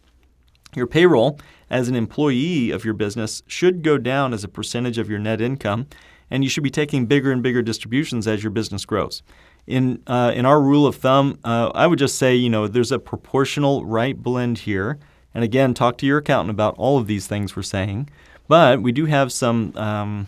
Your 0.77 0.87
payroll 0.87 1.41
as 1.71 1.89
an 1.89 1.95
employee 1.95 2.71
of 2.71 2.85
your 2.85 2.93
business 2.93 3.43
should 3.47 3.83
go 3.83 3.97
down 3.97 4.35
as 4.35 4.45
a 4.45 4.49
percentage 4.49 4.99
of 4.99 5.09
your 5.09 5.21
net 5.21 5.41
income, 5.41 5.87
and 6.31 6.45
you 6.45 6.51
should 6.51 6.63
be 6.63 6.71
taking 6.71 7.07
bigger 7.07 7.33
and 7.33 7.43
bigger 7.43 7.63
distributions 7.63 8.27
as 8.27 8.45
your 8.45 8.51
business 8.51 8.85
grows. 8.85 9.23
In, 9.67 10.03
uh, 10.07 10.33
in 10.35 10.45
our 10.45 10.61
rule 10.61 10.87
of 10.87 10.97
thumb, 10.97 11.39
uh, 11.45 11.71
I 11.75 11.87
would 11.87 11.99
just 11.99 12.19
say, 12.19 12.35
you 12.35 12.51
know, 12.51 12.69
there's 12.69 12.93
a 12.93 12.99
proportional 12.99 13.87
right 13.87 14.23
blend 14.23 14.59
here. 14.59 14.99
And 15.33 15.45
again, 15.45 15.73
talk 15.73 15.97
to 15.97 16.07
your 16.07 16.19
accountant 16.19 16.51
about 16.51 16.75
all 16.77 16.99
of 16.99 17.07
these 17.07 17.27
things 17.27 17.57
we're 17.57 17.63
saying. 17.63 18.11
But 18.49 18.83
we 18.83 18.93
do 18.93 19.07
have 19.07 19.33
some 19.33 19.75
um, 19.79 20.27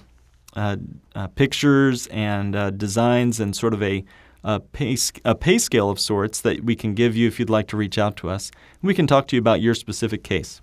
pictures 1.34 2.06
and 2.08 2.56
uh, 2.56 2.70
designs 2.70 3.40
and 3.40 3.54
sort 3.54 3.74
of 3.74 3.82
a, 3.82 4.04
a, 4.42 4.60
pay, 4.60 4.96
a 5.24 5.34
pay 5.34 5.58
scale 5.58 5.90
of 5.90 5.98
sorts 5.98 6.40
that 6.40 6.64
we 6.64 6.76
can 6.76 6.94
give 6.94 7.16
you 7.16 7.26
if 7.28 7.38
you'd 7.38 7.50
like 7.50 7.68
to 7.68 7.76
reach 7.76 7.98
out 7.98 8.16
to 8.16 8.30
us. 8.30 8.50
We 8.82 8.94
can 8.94 9.06
talk 9.06 9.26
to 9.28 9.36
you 9.36 9.40
about 9.40 9.60
your 9.60 9.74
specific 9.74 10.22
case. 10.22 10.60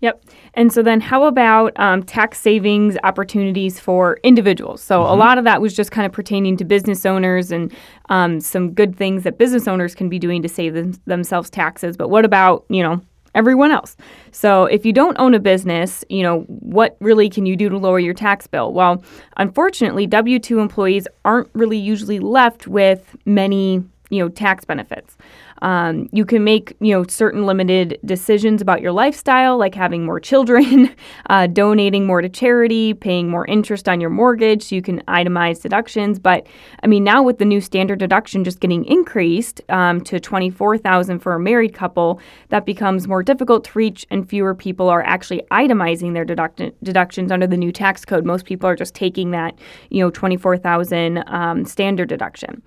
Yep. 0.00 0.24
And 0.54 0.72
so 0.72 0.82
then, 0.82 1.02
how 1.02 1.24
about 1.24 1.78
um, 1.78 2.02
tax 2.02 2.40
savings 2.40 2.96
opportunities 3.04 3.78
for 3.78 4.18
individuals? 4.22 4.82
So, 4.82 5.00
mm-hmm. 5.00 5.12
a 5.12 5.14
lot 5.14 5.36
of 5.36 5.44
that 5.44 5.60
was 5.60 5.74
just 5.74 5.90
kind 5.90 6.06
of 6.06 6.12
pertaining 6.12 6.56
to 6.56 6.64
business 6.64 7.04
owners 7.04 7.52
and 7.52 7.70
um, 8.08 8.40
some 8.40 8.72
good 8.72 8.96
things 8.96 9.24
that 9.24 9.36
business 9.36 9.68
owners 9.68 9.94
can 9.94 10.08
be 10.08 10.18
doing 10.18 10.40
to 10.40 10.48
save 10.48 10.72
them, 10.72 10.94
themselves 11.04 11.50
taxes. 11.50 11.98
But 11.98 12.08
what 12.08 12.24
about, 12.24 12.64
you 12.70 12.82
know, 12.82 13.02
everyone 13.34 13.70
else. 13.70 13.96
So 14.32 14.64
if 14.64 14.86
you 14.86 14.92
don't 14.92 15.16
own 15.18 15.34
a 15.34 15.40
business, 15.40 16.04
you 16.08 16.22
know, 16.22 16.40
what 16.42 16.96
really 17.00 17.28
can 17.28 17.46
you 17.46 17.56
do 17.56 17.68
to 17.68 17.78
lower 17.78 17.98
your 17.98 18.14
tax 18.14 18.46
bill? 18.46 18.72
Well, 18.72 19.02
unfortunately, 19.36 20.06
W2 20.06 20.60
employees 20.60 21.08
aren't 21.24 21.50
really 21.52 21.78
usually 21.78 22.18
left 22.20 22.66
with 22.66 23.16
many, 23.24 23.82
you 24.10 24.22
know, 24.22 24.28
tax 24.28 24.64
benefits. 24.64 25.16
Um, 25.62 26.08
you 26.12 26.24
can 26.24 26.42
make 26.42 26.76
you 26.80 26.94
know 26.94 27.04
certain 27.06 27.46
limited 27.46 27.98
decisions 28.04 28.60
about 28.62 28.80
your 28.80 28.92
lifestyle, 28.92 29.58
like 29.58 29.74
having 29.74 30.04
more 30.04 30.20
children, 30.20 30.94
uh, 31.30 31.46
donating 31.46 32.06
more 32.06 32.20
to 32.20 32.28
charity, 32.28 32.94
paying 32.94 33.28
more 33.28 33.46
interest 33.46 33.88
on 33.88 34.00
your 34.00 34.10
mortgage. 34.10 34.64
So 34.64 34.74
you 34.74 34.82
can 34.82 35.02
itemize 35.02 35.62
deductions. 35.62 36.18
But 36.18 36.46
I 36.82 36.86
mean, 36.86 37.04
now 37.04 37.22
with 37.22 37.38
the 37.38 37.44
new 37.44 37.60
standard 37.60 37.98
deduction 37.98 38.44
just 38.44 38.60
getting 38.60 38.84
increased 38.86 39.60
um, 39.68 40.00
to 40.02 40.18
twenty 40.18 40.50
four 40.50 40.76
thousand 40.76 41.20
for 41.20 41.34
a 41.34 41.40
married 41.40 41.74
couple, 41.74 42.20
that 42.48 42.66
becomes 42.66 43.06
more 43.06 43.22
difficult 43.22 43.64
to 43.64 43.78
reach, 43.78 44.06
and 44.10 44.28
fewer 44.28 44.54
people 44.54 44.88
are 44.88 45.02
actually 45.02 45.42
itemizing 45.50 46.14
their 46.14 46.24
deduct- 46.24 46.62
deductions 46.82 47.30
under 47.30 47.46
the 47.46 47.56
new 47.56 47.70
tax 47.70 48.04
code. 48.04 48.24
Most 48.24 48.44
people 48.44 48.68
are 48.68 48.76
just 48.76 48.94
taking 48.94 49.30
that 49.32 49.58
you 49.90 50.02
know 50.02 50.10
twenty 50.10 50.36
four 50.36 50.56
thousand 50.56 51.22
um, 51.28 51.64
standard 51.64 52.08
deduction. 52.08 52.62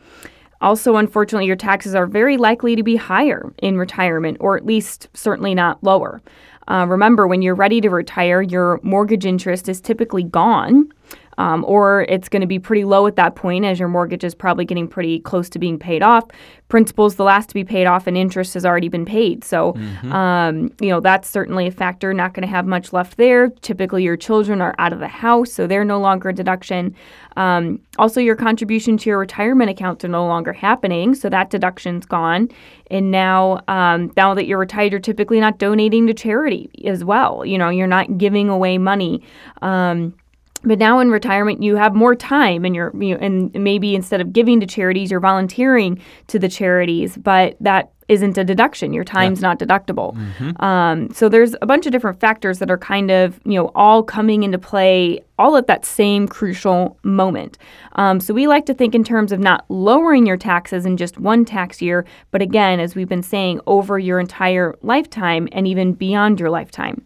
Also, 0.63 0.95
unfortunately, 0.95 1.45
your 1.45 1.57
taxes 1.57 1.93
are 1.93 2.07
very 2.07 2.37
likely 2.37 2.75
to 2.75 2.83
be 2.83 2.95
higher 2.95 3.53
in 3.61 3.77
retirement, 3.77 4.37
or 4.39 4.55
at 4.55 4.65
least 4.65 5.09
certainly 5.13 5.53
not 5.53 5.83
lower. 5.83 6.21
Uh, 6.69 6.85
remember, 6.87 7.27
when 7.27 7.41
you're 7.41 7.53
ready 7.53 7.81
to 7.81 7.89
retire, 7.89 8.41
your 8.41 8.79
mortgage 8.81 9.25
interest 9.25 9.67
is 9.67 9.81
typically 9.81 10.23
gone 10.23 10.89
um, 11.37 11.65
or 11.65 12.03
it's 12.09 12.29
going 12.29 12.41
to 12.41 12.47
be 12.47 12.59
pretty 12.59 12.83
low 12.83 13.07
at 13.07 13.15
that 13.15 13.35
point 13.35 13.65
as 13.65 13.79
your 13.79 13.89
mortgage 13.89 14.23
is 14.23 14.35
probably 14.35 14.65
getting 14.65 14.87
pretty 14.87 15.19
close 15.19 15.49
to 15.49 15.59
being 15.59 15.79
paid 15.79 16.03
off. 16.03 16.25
Principal's 16.69 17.15
the 17.15 17.23
last 17.23 17.49
to 17.49 17.53
be 17.53 17.63
paid 17.63 17.85
off, 17.85 18.07
and 18.07 18.17
interest 18.17 18.53
has 18.55 18.65
already 18.65 18.89
been 18.89 19.05
paid. 19.05 19.43
So, 19.43 19.73
mm-hmm. 19.73 20.11
um, 20.11 20.71
you 20.81 20.89
know, 20.89 20.99
that's 20.99 21.29
certainly 21.29 21.67
a 21.67 21.71
factor. 21.71 22.13
Not 22.13 22.33
going 22.33 22.41
to 22.41 22.47
have 22.47 22.65
much 22.65 22.93
left 22.93 23.17
there. 23.17 23.49
Typically, 23.61 24.03
your 24.03 24.17
children 24.17 24.59
are 24.59 24.73
out 24.79 24.91
of 24.91 24.99
the 24.99 25.07
house, 25.07 25.53
so 25.53 25.67
they're 25.67 25.85
no 25.85 25.99
longer 25.99 26.29
a 26.29 26.33
deduction. 26.33 26.95
Um, 27.37 27.79
also, 27.99 28.19
your 28.19 28.35
contribution 28.35 28.97
to 28.97 29.09
your 29.09 29.19
retirement 29.19 29.69
accounts 29.69 30.03
are 30.03 30.07
no 30.07 30.25
longer 30.25 30.51
happening, 30.51 31.13
so 31.13 31.29
that 31.29 31.51
deduction's 31.51 32.05
gone. 32.05 32.49
And 32.89 33.11
now, 33.11 33.61
um, 33.67 34.11
now 34.17 34.33
that 34.33 34.45
you're 34.45 34.59
retired, 34.59 34.91
you're 34.91 35.01
typically 35.01 35.39
not 35.39 35.59
donating 35.59 36.07
to 36.07 36.13
charity 36.13 36.69
as 36.85 37.03
well. 37.03 37.45
You 37.45 37.57
know, 37.57 37.69
you're 37.69 37.87
not 37.87 38.17
giving 38.17 38.49
away 38.49 38.77
money. 38.77 39.21
Um, 39.61 40.15
but 40.63 40.79
now 40.79 40.99
in 40.99 41.11
retirement, 41.11 41.61
you 41.61 41.75
have 41.75 41.93
more 41.93 42.15
time, 42.15 42.65
and 42.65 42.75
you're 42.75 42.91
you 42.95 43.13
know, 43.15 43.19
and 43.21 43.53
maybe 43.53 43.95
instead 43.95 44.21
of 44.21 44.31
giving 44.31 44.59
to 44.61 44.65
charities, 44.65 45.11
you're 45.11 45.19
volunteering 45.19 46.01
to 46.27 46.39
the 46.39 46.47
charities. 46.47 47.17
But 47.17 47.57
that 47.59 47.91
isn't 48.07 48.37
a 48.37 48.43
deduction. 48.43 48.93
Your 48.93 49.03
time's 49.03 49.41
yeah. 49.41 49.47
not 49.47 49.59
deductible. 49.59 50.15
Mm-hmm. 50.15 50.63
Um, 50.63 51.11
so 51.11 51.29
there's 51.29 51.55
a 51.61 51.65
bunch 51.65 51.85
of 51.85 51.91
different 51.91 52.19
factors 52.19 52.59
that 52.59 52.69
are 52.71 52.77
kind 52.77 53.11
of 53.11 53.39
you 53.45 53.53
know 53.53 53.71
all 53.75 54.03
coming 54.03 54.43
into 54.43 54.57
play 54.57 55.23
all 55.37 55.57
at 55.57 55.67
that 55.67 55.85
same 55.85 56.27
crucial 56.27 56.97
moment. 57.03 57.57
Um, 57.93 58.19
so 58.19 58.33
we 58.33 58.47
like 58.47 58.65
to 58.67 58.73
think 58.73 58.95
in 58.95 59.03
terms 59.03 59.31
of 59.31 59.39
not 59.39 59.65
lowering 59.67 60.25
your 60.25 60.37
taxes 60.37 60.85
in 60.85 60.95
just 60.95 61.17
one 61.17 61.43
tax 61.43 61.81
year, 61.81 62.05
but 62.31 62.41
again, 62.41 62.79
as 62.79 62.95
we've 62.95 63.09
been 63.09 63.23
saying, 63.23 63.59
over 63.67 63.99
your 63.99 64.19
entire 64.19 64.75
lifetime 64.81 65.49
and 65.51 65.67
even 65.67 65.93
beyond 65.93 66.39
your 66.39 66.49
lifetime. 66.49 67.05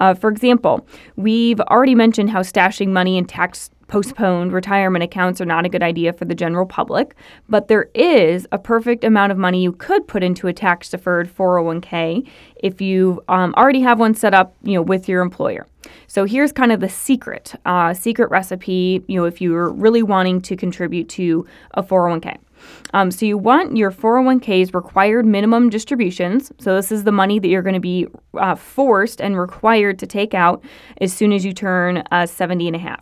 Uh, 0.00 0.14
for 0.14 0.30
example, 0.30 0.86
we've 1.16 1.60
already 1.60 1.94
mentioned 1.94 2.30
how 2.30 2.40
stashing 2.40 2.88
money 2.88 3.16
in 3.16 3.24
tax 3.24 3.70
postponed 3.88 4.52
retirement 4.52 5.04
accounts 5.04 5.40
are 5.40 5.46
not 5.46 5.64
a 5.64 5.68
good 5.68 5.82
idea 5.82 6.12
for 6.12 6.24
the 6.24 6.34
general 6.34 6.66
public, 6.66 7.14
but 7.48 7.68
there 7.68 7.88
is 7.94 8.46
a 8.52 8.58
perfect 8.58 9.04
amount 9.04 9.32
of 9.32 9.38
money 9.38 9.62
you 9.62 9.72
could 9.72 10.06
put 10.08 10.22
into 10.22 10.48
a 10.48 10.52
tax 10.52 10.90
deferred 10.90 11.32
401k 11.32 12.26
if 12.62 12.80
you 12.80 13.22
um, 13.28 13.54
already 13.56 13.80
have 13.80 14.00
one 14.00 14.14
set 14.14 14.34
up, 14.34 14.56
you 14.62 14.74
know, 14.74 14.82
with 14.82 15.08
your 15.08 15.22
employer. 15.22 15.66
So 16.08 16.24
here's 16.24 16.52
kind 16.52 16.72
of 16.72 16.80
the 16.80 16.88
secret, 16.88 17.54
uh, 17.64 17.94
secret 17.94 18.30
recipe, 18.30 19.04
you 19.06 19.16
know, 19.16 19.24
if 19.24 19.40
you're 19.40 19.70
really 19.70 20.02
wanting 20.02 20.40
to 20.42 20.56
contribute 20.56 21.08
to 21.10 21.46
a 21.74 21.82
401k. 21.82 22.38
Um, 22.94 23.10
so 23.10 23.26
you 23.26 23.38
want 23.38 23.76
your 23.76 23.90
401k's 23.90 24.74
required 24.74 25.26
minimum 25.26 25.70
distributions. 25.70 26.52
So 26.58 26.74
this 26.74 26.92
is 26.92 27.04
the 27.04 27.12
money 27.12 27.38
that 27.38 27.48
you're 27.48 27.62
going 27.62 27.74
to 27.74 27.80
be 27.80 28.06
uh, 28.34 28.54
forced 28.54 29.20
and 29.20 29.38
required 29.38 29.98
to 30.00 30.06
take 30.06 30.34
out 30.34 30.64
as 31.00 31.12
soon 31.12 31.32
as 31.32 31.44
you 31.44 31.52
turn 31.52 32.02
uh, 32.10 32.26
70 32.26 32.68
and 32.68 32.76
a 32.76 32.78
half. 32.78 33.00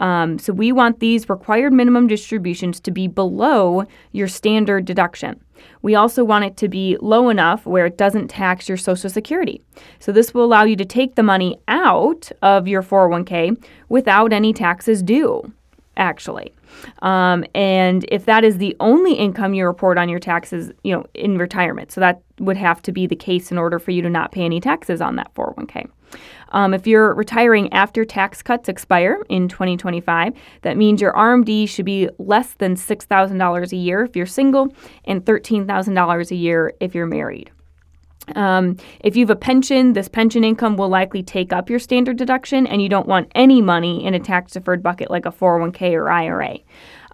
Um, 0.00 0.38
so 0.38 0.52
we 0.52 0.72
want 0.72 1.00
these 1.00 1.28
required 1.28 1.72
minimum 1.72 2.06
distributions 2.06 2.80
to 2.80 2.90
be 2.90 3.06
below 3.06 3.84
your 4.12 4.28
standard 4.28 4.84
deduction. 4.84 5.40
We 5.82 5.94
also 5.94 6.24
want 6.24 6.44
it 6.44 6.56
to 6.58 6.68
be 6.68 6.96
low 7.00 7.28
enough 7.28 7.64
where 7.64 7.86
it 7.86 7.96
doesn't 7.96 8.28
tax 8.28 8.68
your 8.68 8.76
Social 8.76 9.08
Security. 9.08 9.62
So 10.00 10.12
this 10.12 10.34
will 10.34 10.44
allow 10.44 10.64
you 10.64 10.76
to 10.76 10.84
take 10.84 11.14
the 11.14 11.22
money 11.22 11.56
out 11.68 12.30
of 12.42 12.66
your 12.66 12.82
401k 12.82 13.64
without 13.88 14.32
any 14.32 14.52
taxes 14.52 15.02
due. 15.02 15.52
Actually. 15.96 16.54
Um, 17.02 17.44
and 17.54 18.04
if 18.08 18.24
that 18.26 18.44
is 18.44 18.58
the 18.58 18.76
only 18.80 19.14
income 19.14 19.54
you 19.54 19.66
report 19.66 19.98
on 19.98 20.08
your 20.08 20.18
taxes, 20.18 20.72
you 20.82 20.92
know, 20.94 21.04
in 21.14 21.38
retirement, 21.38 21.92
so 21.92 22.00
that 22.00 22.22
would 22.40 22.56
have 22.56 22.82
to 22.82 22.92
be 22.92 23.06
the 23.06 23.16
case 23.16 23.50
in 23.50 23.58
order 23.58 23.78
for 23.78 23.90
you 23.90 24.02
to 24.02 24.10
not 24.10 24.32
pay 24.32 24.42
any 24.44 24.60
taxes 24.60 25.00
on 25.00 25.16
that 25.16 25.32
401k. 25.34 25.88
Um, 26.50 26.72
if 26.72 26.86
you're 26.86 27.14
retiring 27.14 27.72
after 27.72 28.04
tax 28.04 28.42
cuts 28.42 28.68
expire 28.68 29.24
in 29.28 29.48
2025, 29.48 30.34
that 30.62 30.76
means 30.76 31.00
your 31.00 31.12
RMD 31.12 31.68
should 31.68 31.84
be 31.84 32.08
less 32.18 32.54
than 32.54 32.76
$6,000 32.76 33.72
a 33.72 33.76
year 33.76 34.04
if 34.04 34.14
you're 34.14 34.26
single 34.26 34.68
and 35.04 35.24
$13,000 35.24 36.30
a 36.30 36.34
year 36.36 36.72
if 36.80 36.94
you're 36.94 37.06
married. 37.06 37.50
Um, 38.34 38.76
if 39.00 39.16
you 39.16 39.22
have 39.22 39.30
a 39.30 39.36
pension, 39.36 39.92
this 39.92 40.08
pension 40.08 40.44
income 40.44 40.76
will 40.76 40.88
likely 40.88 41.22
take 41.22 41.52
up 41.52 41.68
your 41.68 41.78
standard 41.78 42.16
deduction, 42.16 42.66
and 42.66 42.82
you 42.82 42.88
don't 42.88 43.06
want 43.06 43.30
any 43.34 43.60
money 43.60 44.04
in 44.04 44.14
a 44.14 44.20
tax 44.20 44.52
deferred 44.52 44.82
bucket 44.82 45.10
like 45.10 45.26
a 45.26 45.32
401k 45.32 45.92
or 45.92 46.10
IRA. 46.10 46.58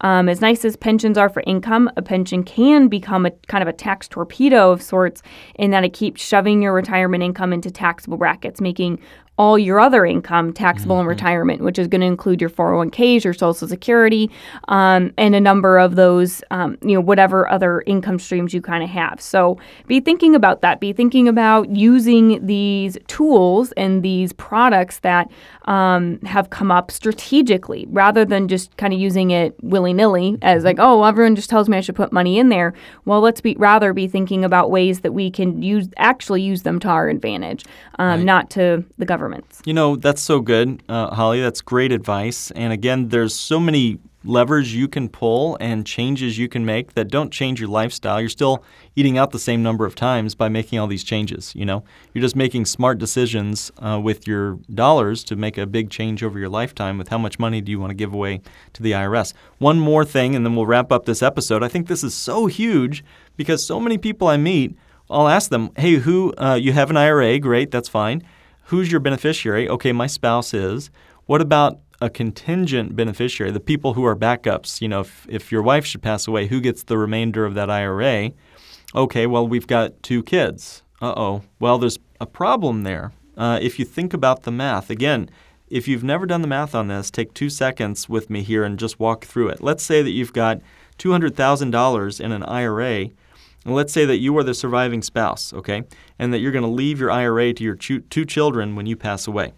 Um, 0.02 0.28
as 0.28 0.40
nice 0.40 0.64
as 0.64 0.76
pensions 0.76 1.18
are 1.18 1.28
for 1.28 1.42
income, 1.46 1.90
a 1.96 2.02
pension 2.02 2.42
can 2.42 2.88
become 2.88 3.26
a 3.26 3.30
kind 3.48 3.62
of 3.62 3.68
a 3.68 3.72
tax 3.72 4.08
torpedo 4.08 4.70
of 4.70 4.80
sorts 4.80 5.22
in 5.56 5.72
that 5.72 5.84
it 5.84 5.92
keeps 5.92 6.22
shoving 6.22 6.62
your 6.62 6.72
retirement 6.72 7.22
income 7.22 7.52
into 7.52 7.70
taxable 7.70 8.16
brackets, 8.16 8.60
making 8.60 8.98
all 9.40 9.58
your 9.58 9.80
other 9.80 10.04
income 10.04 10.52
taxable 10.52 10.96
mm-hmm. 10.96 11.00
in 11.00 11.06
retirement, 11.06 11.62
which 11.62 11.78
is 11.78 11.88
going 11.88 12.02
to 12.02 12.06
include 12.06 12.42
your 12.42 12.50
401ks, 12.50 13.24
your 13.24 13.32
Social 13.32 13.66
Security, 13.66 14.30
um, 14.68 15.14
and 15.16 15.34
a 15.34 15.40
number 15.40 15.78
of 15.78 15.96
those, 15.96 16.44
um, 16.50 16.76
you 16.82 16.92
know, 16.92 17.00
whatever 17.00 17.48
other 17.48 17.82
income 17.86 18.18
streams 18.18 18.52
you 18.52 18.60
kind 18.60 18.84
of 18.84 18.90
have. 18.90 19.18
So 19.18 19.58
be 19.86 19.98
thinking 19.98 20.34
about 20.34 20.60
that. 20.60 20.78
Be 20.78 20.92
thinking 20.92 21.26
about 21.26 21.70
using 21.70 22.44
these 22.46 22.98
tools 23.06 23.72
and 23.78 24.02
these 24.02 24.34
products 24.34 24.98
that 24.98 25.30
um, 25.64 26.20
have 26.20 26.50
come 26.50 26.70
up 26.70 26.90
strategically 26.90 27.86
rather 27.88 28.26
than 28.26 28.46
just 28.46 28.76
kind 28.76 28.92
of 28.92 29.00
using 29.00 29.30
it 29.30 29.56
willy 29.62 29.94
nilly 29.94 30.36
as 30.42 30.64
like, 30.64 30.76
oh, 30.78 31.02
everyone 31.04 31.34
just 31.34 31.48
tells 31.48 31.66
me 31.66 31.78
I 31.78 31.80
should 31.80 31.96
put 31.96 32.12
money 32.12 32.38
in 32.38 32.50
there. 32.50 32.74
Well, 33.06 33.22
let's 33.22 33.40
be 33.40 33.56
rather 33.58 33.94
be 33.94 34.06
thinking 34.06 34.44
about 34.44 34.70
ways 34.70 35.00
that 35.00 35.12
we 35.12 35.30
can 35.30 35.62
use 35.62 35.88
actually 35.96 36.42
use 36.42 36.62
them 36.62 36.78
to 36.80 36.88
our 36.88 37.08
advantage, 37.08 37.64
um, 37.98 38.18
right. 38.18 38.24
not 38.26 38.50
to 38.50 38.84
the 38.98 39.06
government 39.06 39.29
You 39.64 39.74
know, 39.74 39.96
that's 39.96 40.22
so 40.22 40.40
good, 40.40 40.82
uh, 40.88 41.14
Holly. 41.14 41.40
That's 41.40 41.60
great 41.60 41.92
advice. 41.92 42.50
And 42.52 42.72
again, 42.72 43.08
there's 43.08 43.34
so 43.34 43.60
many 43.60 43.98
levers 44.24 44.74
you 44.74 44.86
can 44.86 45.08
pull 45.08 45.56
and 45.60 45.86
changes 45.86 46.36
you 46.36 46.48
can 46.48 46.64
make 46.64 46.92
that 46.94 47.08
don't 47.08 47.32
change 47.32 47.60
your 47.60 47.68
lifestyle. 47.68 48.20
You're 48.20 48.28
still 48.28 48.62
eating 48.94 49.16
out 49.16 49.30
the 49.30 49.38
same 49.38 49.62
number 49.62 49.86
of 49.86 49.94
times 49.94 50.34
by 50.34 50.48
making 50.48 50.78
all 50.78 50.86
these 50.86 51.04
changes. 51.04 51.54
You 51.54 51.64
know, 51.64 51.84
you're 52.12 52.22
just 52.22 52.36
making 52.36 52.66
smart 52.66 52.98
decisions 52.98 53.72
uh, 53.78 54.00
with 54.02 54.26
your 54.26 54.58
dollars 54.74 55.24
to 55.24 55.36
make 55.36 55.56
a 55.56 55.66
big 55.66 55.90
change 55.90 56.22
over 56.22 56.38
your 56.38 56.48
lifetime. 56.48 56.98
With 56.98 57.08
how 57.08 57.18
much 57.18 57.38
money 57.38 57.60
do 57.60 57.72
you 57.72 57.80
want 57.80 57.90
to 57.90 57.94
give 57.94 58.12
away 58.12 58.40
to 58.74 58.82
the 58.82 58.92
IRS? 58.92 59.32
One 59.58 59.78
more 59.78 60.04
thing, 60.04 60.34
and 60.34 60.44
then 60.44 60.54
we'll 60.54 60.66
wrap 60.66 60.92
up 60.92 61.06
this 61.06 61.22
episode. 61.22 61.62
I 61.62 61.68
think 61.68 61.86
this 61.86 62.04
is 62.04 62.14
so 62.14 62.46
huge 62.46 63.02
because 63.36 63.64
so 63.64 63.80
many 63.80 63.96
people 63.96 64.28
I 64.28 64.36
meet, 64.36 64.76
I'll 65.08 65.28
ask 65.28 65.50
them, 65.50 65.70
"Hey, 65.76 65.94
who? 65.94 66.34
Uh, 66.36 66.54
you 66.60 66.72
have 66.72 66.90
an 66.90 66.96
IRA? 66.96 67.38
Great, 67.38 67.70
that's 67.70 67.88
fine." 67.88 68.22
Who's 68.70 68.92
your 68.92 69.00
beneficiary? 69.00 69.68
Okay, 69.68 69.90
my 69.90 70.06
spouse 70.06 70.54
is. 70.54 70.90
What 71.26 71.40
about 71.40 71.80
a 72.00 72.08
contingent 72.08 72.94
beneficiary, 72.94 73.50
the 73.50 73.58
people 73.58 73.94
who 73.94 74.04
are 74.04 74.14
backups? 74.14 74.80
You 74.80 74.86
know, 74.86 75.00
if, 75.00 75.26
if 75.28 75.50
your 75.50 75.60
wife 75.60 75.84
should 75.84 76.02
pass 76.02 76.28
away, 76.28 76.46
who 76.46 76.60
gets 76.60 76.84
the 76.84 76.96
remainder 76.96 77.44
of 77.44 77.54
that 77.54 77.68
IRA? 77.68 78.30
Okay, 78.94 79.26
well, 79.26 79.44
we've 79.44 79.66
got 79.66 80.00
two 80.04 80.22
kids. 80.22 80.84
Uh 81.02 81.14
oh. 81.16 81.42
Well, 81.58 81.78
there's 81.78 81.98
a 82.20 82.26
problem 82.26 82.84
there. 82.84 83.10
Uh, 83.36 83.58
if 83.60 83.80
you 83.80 83.84
think 83.84 84.14
about 84.14 84.44
the 84.44 84.52
math, 84.52 84.88
again, 84.88 85.28
if 85.68 85.88
you've 85.88 86.04
never 86.04 86.24
done 86.24 86.40
the 86.40 86.46
math 86.46 86.72
on 86.72 86.86
this, 86.86 87.10
take 87.10 87.34
two 87.34 87.50
seconds 87.50 88.08
with 88.08 88.30
me 88.30 88.44
here 88.44 88.62
and 88.62 88.78
just 88.78 89.00
walk 89.00 89.24
through 89.24 89.48
it. 89.48 89.60
Let's 89.60 89.82
say 89.82 90.00
that 90.00 90.10
you've 90.10 90.32
got 90.32 90.60
$200,000 90.98 92.20
in 92.20 92.30
an 92.30 92.44
IRA 92.44 93.08
and 93.64 93.74
let's 93.74 93.92
say 93.92 94.04
that 94.04 94.18
you 94.18 94.36
are 94.38 94.42
the 94.42 94.54
surviving 94.54 95.02
spouse, 95.02 95.52
okay, 95.52 95.82
and 96.18 96.32
that 96.32 96.38
you're 96.38 96.52
going 96.52 96.64
to 96.64 96.70
leave 96.70 96.98
your 96.98 97.10
IRA 97.10 97.52
to 97.52 97.62
your 97.64 97.76
two 97.76 98.24
children 98.24 98.74
when 98.74 98.86
you 98.86 98.96
pass 98.96 99.26
away. 99.26 99.52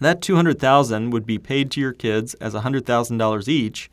That 0.00 0.20
200,000 0.20 1.10
would 1.10 1.24
be 1.24 1.38
paid 1.38 1.70
to 1.72 1.80
your 1.80 1.92
kids 1.92 2.34
as 2.34 2.54
$100,000 2.54 3.48
each, 3.48 3.90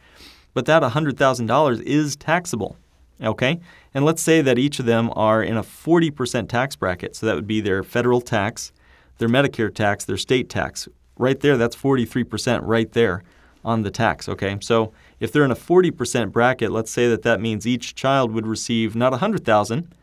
but 0.56 0.66
that 0.66 0.82
$100,000 0.82 1.82
is 1.84 2.16
taxable, 2.16 2.78
okay? 3.22 3.60
And 3.94 4.04
let's 4.04 4.24
say 4.24 4.42
that 4.42 4.58
each 4.58 4.80
of 4.80 4.88
them 4.88 5.12
are 5.16 5.44
in 5.44 5.58
a 5.58 5.64
40% 5.64 6.50
tax 6.50 6.76
bracket, 6.76 7.16
so 7.16 7.28
that 7.28 7.36
would 7.36 7.48
be 7.48 7.62
their 7.62 7.84
federal 7.84 8.22
tax, 8.22 8.72
their 9.20 9.30
Medicare 9.30 9.74
tax, 9.74 10.06
their 10.06 10.18
state 10.18 10.50
tax. 10.50 10.88
Right 11.18 11.40
there, 11.40 11.58
that's 11.58 11.76
43% 11.76 12.62
right 12.64 12.92
there 12.94 13.24
on 13.64 13.84
the 13.84 13.92
tax, 13.92 14.28
okay? 14.30 14.58
So 14.62 14.94
if 15.20 15.32
they're 15.32 15.46
in 15.46 15.52
a 15.52 15.56
40% 15.56 16.32
bracket, 16.32 16.72
let's 16.72 16.92
say 16.92 17.10
that 17.10 17.24
that 17.24 17.42
means 17.42 17.68
each 17.68 17.96
child 17.96 18.32
would 18.32 18.48
receive 18.48 18.96
not 18.96 19.12
100,000, 19.12 19.94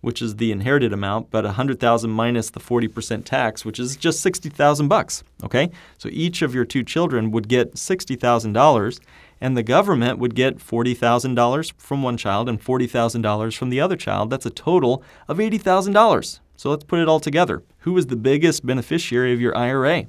which 0.00 0.22
is 0.22 0.36
the 0.36 0.52
inherited 0.52 0.92
amount, 0.92 1.30
but 1.30 1.44
100,000 1.44 2.10
minus 2.10 2.50
the 2.50 2.60
40% 2.60 3.24
tax, 3.24 3.64
which 3.64 3.78
is 3.78 3.96
just 3.96 4.20
60,000 4.20 4.88
bucks, 4.88 5.22
okay? 5.42 5.70
So 5.98 6.08
each 6.10 6.42
of 6.42 6.54
your 6.54 6.64
two 6.64 6.82
children 6.82 7.30
would 7.30 7.48
get 7.48 7.74
$60,000 7.74 9.00
and 9.42 9.56
the 9.56 9.62
government 9.62 10.18
would 10.18 10.34
get 10.34 10.58
$40,000 10.58 11.72
from 11.76 12.02
one 12.02 12.16
child 12.16 12.48
and 12.48 12.62
$40,000 12.62 13.56
from 13.56 13.70
the 13.70 13.80
other 13.80 13.96
child. 13.96 14.30
That's 14.30 14.46
a 14.46 14.50
total 14.50 15.02
of 15.28 15.38
$80,000. 15.38 16.40
So 16.56 16.70
let's 16.70 16.84
put 16.84 17.00
it 17.00 17.08
all 17.08 17.20
together. 17.20 17.62
Who 17.80 17.96
is 17.96 18.06
the 18.06 18.16
biggest 18.16 18.66
beneficiary 18.66 19.32
of 19.32 19.40
your 19.40 19.56
IRA? 19.56 20.06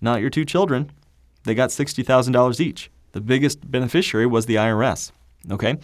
Not 0.00 0.20
your 0.20 0.30
two 0.30 0.44
children. 0.44 0.90
They 1.44 1.54
got 1.54 1.70
$60,000 1.70 2.60
each 2.60 2.90
the 3.16 3.22
biggest 3.22 3.70
beneficiary 3.70 4.26
was 4.26 4.44
the 4.44 4.56
IRS. 4.56 5.10
Okay? 5.50 5.76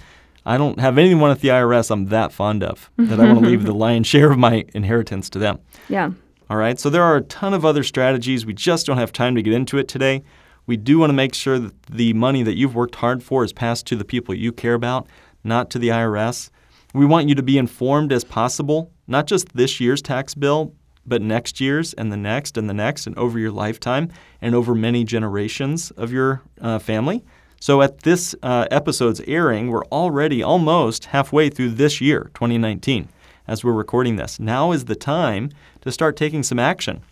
I 0.45 0.59
don't 0.59 0.79
have 0.79 0.99
anyone 0.99 1.31
at 1.31 1.41
the 1.41 1.49
IRS 1.49 1.91
I'm 1.91 2.07
that 2.07 2.31
fond 2.31 2.63
of 2.63 2.91
that 2.99 3.19
I 3.19 3.25
want 3.25 3.45
to 3.45 3.47
leave 3.51 3.65
the 3.65 3.73
lion's 3.73 4.07
share 4.07 4.31
of 4.31 4.39
my 4.39 4.67
inheritance 4.75 5.31
to 5.31 5.39
them. 5.39 5.59
Yeah. 5.89 6.11
All 6.51 6.59
right. 6.59 6.79
So 6.79 6.91
there 6.91 7.03
are 7.03 7.17
a 7.17 7.23
ton 7.23 7.55
of 7.55 7.65
other 7.65 7.83
strategies. 7.85 8.45
We 8.45 8.53
just 8.53 8.85
don't 8.85 8.99
have 8.99 9.13
time 9.13 9.35
to 9.35 9.43
get 9.43 9.55
into 9.55 9.79
it 9.79 9.89
today. 9.89 10.23
We 10.67 10.77
do 10.77 10.99
want 10.99 11.09
to 11.09 11.15
make 11.15 11.35
sure 11.35 11.59
that 11.59 11.83
the 11.85 12.13
money 12.13 12.43
that 12.43 12.59
you've 12.59 12.75
worked 12.75 12.97
hard 12.97 13.23
for 13.23 13.45
is 13.45 13.55
passed 13.55 13.87
to 13.87 13.97
the 13.97 14.05
people 14.05 14.35
you 14.35 14.53
care 14.53 14.75
about, 14.75 15.07
not 15.43 15.71
to 15.71 15.79
the 15.79 15.89
IRS. 15.89 16.51
We 16.93 17.07
want 17.07 17.31
you 17.31 17.35
to 17.35 17.43
be 17.43 17.57
informed 17.57 18.13
as 18.13 18.25
possible, 18.25 18.93
not 19.07 19.27
just 19.27 19.57
this 19.57 19.81
year's 19.81 20.03
tax 20.03 20.35
bill, 20.35 20.75
but 21.07 21.23
next 21.23 21.61
year's 21.61 21.93
and 21.95 22.13
the 22.13 22.17
next 22.17 22.57
and 22.57 22.69
the 22.69 22.75
next 22.75 23.07
and 23.07 23.17
over 23.19 23.39
your 23.39 23.51
lifetime 23.51 24.11
and 24.41 24.55
over 24.55 24.75
many 24.75 25.05
generations 25.05 25.91
of 25.93 26.13
your 26.13 26.43
uh, 26.61 26.79
family. 26.79 27.25
So 27.61 27.81
at 27.81 28.01
this 28.01 28.35
uh, 28.43 28.67
episode's 28.71 29.21
airing, 29.21 29.69
we're 29.69 29.85
already 29.87 30.43
almost 30.43 31.07
halfway 31.07 31.49
through 31.49 31.71
this 31.71 32.01
year, 32.01 32.31
2019, 32.35 33.09
as 33.47 33.63
we're 33.63 33.73
recording 33.73 34.17
this. 34.17 34.41
Now 34.41 34.73
is 34.73 34.87
the 34.87 34.97
time 34.97 35.51
to 35.83 35.93
start 35.93 36.17
taking 36.17 36.43
some 36.43 36.59
action. 36.59 37.03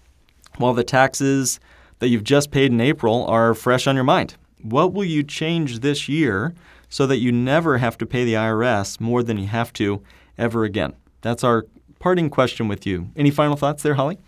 While 0.56 0.74
the 0.74 0.82
taxes 0.82 1.60
that 2.00 2.08
you've 2.08 2.24
just 2.24 2.50
paid 2.50 2.72
in 2.72 2.80
April 2.80 3.24
are 3.26 3.54
fresh 3.54 3.86
on 3.86 3.94
your 3.94 4.04
mind, 4.04 4.34
what 4.60 4.92
will 4.92 5.04
you 5.04 5.22
change 5.22 5.80
this 5.80 6.08
year 6.08 6.54
so 6.88 7.06
that 7.06 7.18
you 7.18 7.30
never 7.30 7.78
have 7.78 7.96
to 7.98 8.06
pay 8.06 8.24
the 8.24 8.34
IRS 8.34 9.00
more 9.00 9.22
than 9.22 9.38
you 9.38 9.46
have 9.46 9.72
to 9.74 10.02
ever 10.36 10.64
again? 10.64 10.94
That's 11.20 11.44
our 11.44 11.66
parting 12.00 12.30
question 12.30 12.66
with 12.66 12.84
you. 12.84 13.10
Any 13.14 13.30
final 13.30 13.56
thoughts 13.56 13.84
there, 13.84 13.94
Holly? 13.94 14.18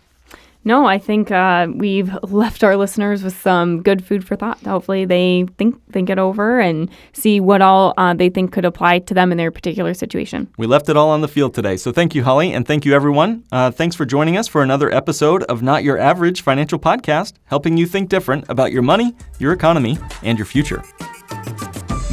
No, 0.65 0.85
I 0.85 0.97
think 0.97 1.29
uh, 1.29 1.67
we've 1.73 2.09
left 2.23 2.63
our 2.63 2.77
listeners 2.77 3.23
with 3.23 3.39
some 3.41 3.81
good 3.83 4.05
food 4.05 4.25
for 4.25 4.35
thought. 4.35 4.59
Hopefully, 4.61 5.05
they 5.05 5.45
think 5.57 5.75
think 5.91 6.09
it 6.09 6.17
over 6.17 6.59
and 6.59 6.89
see 7.11 7.39
what 7.39 7.61
all 7.61 7.93
uh, 7.97 8.13
they 8.13 8.29
think 8.29 8.53
could 8.53 8.65
apply 8.65 8.99
to 8.99 9.13
them 9.13 9.31
in 9.31 9.37
their 9.37 9.51
particular 9.51 9.93
situation. 9.93 10.47
We 10.57 10.67
left 10.67 10.87
it 10.87 10.95
all 10.95 11.09
on 11.09 11.21
the 11.21 11.27
field 11.27 11.53
today, 11.53 11.75
so 11.75 11.91
thank 11.91 12.15
you, 12.15 12.23
Holly, 12.23 12.53
and 12.53 12.65
thank 12.65 12.85
you, 12.85 12.93
everyone. 12.93 13.43
Uh, 13.51 13.71
thanks 13.71 13.95
for 13.95 14.05
joining 14.05 14.37
us 14.37 14.47
for 14.47 14.63
another 14.63 14.89
episode 14.93 15.43
of 15.43 15.61
Not 15.61 15.83
Your 15.83 15.97
Average 15.97 16.41
Financial 16.41 16.79
Podcast, 16.79 17.33
helping 17.45 17.77
you 17.77 17.85
think 17.85 18.09
different 18.09 18.45
about 18.47 18.71
your 18.71 18.83
money, 18.83 19.13
your 19.39 19.51
economy, 19.51 19.97
and 20.21 20.37
your 20.37 20.45
future. 20.45 20.81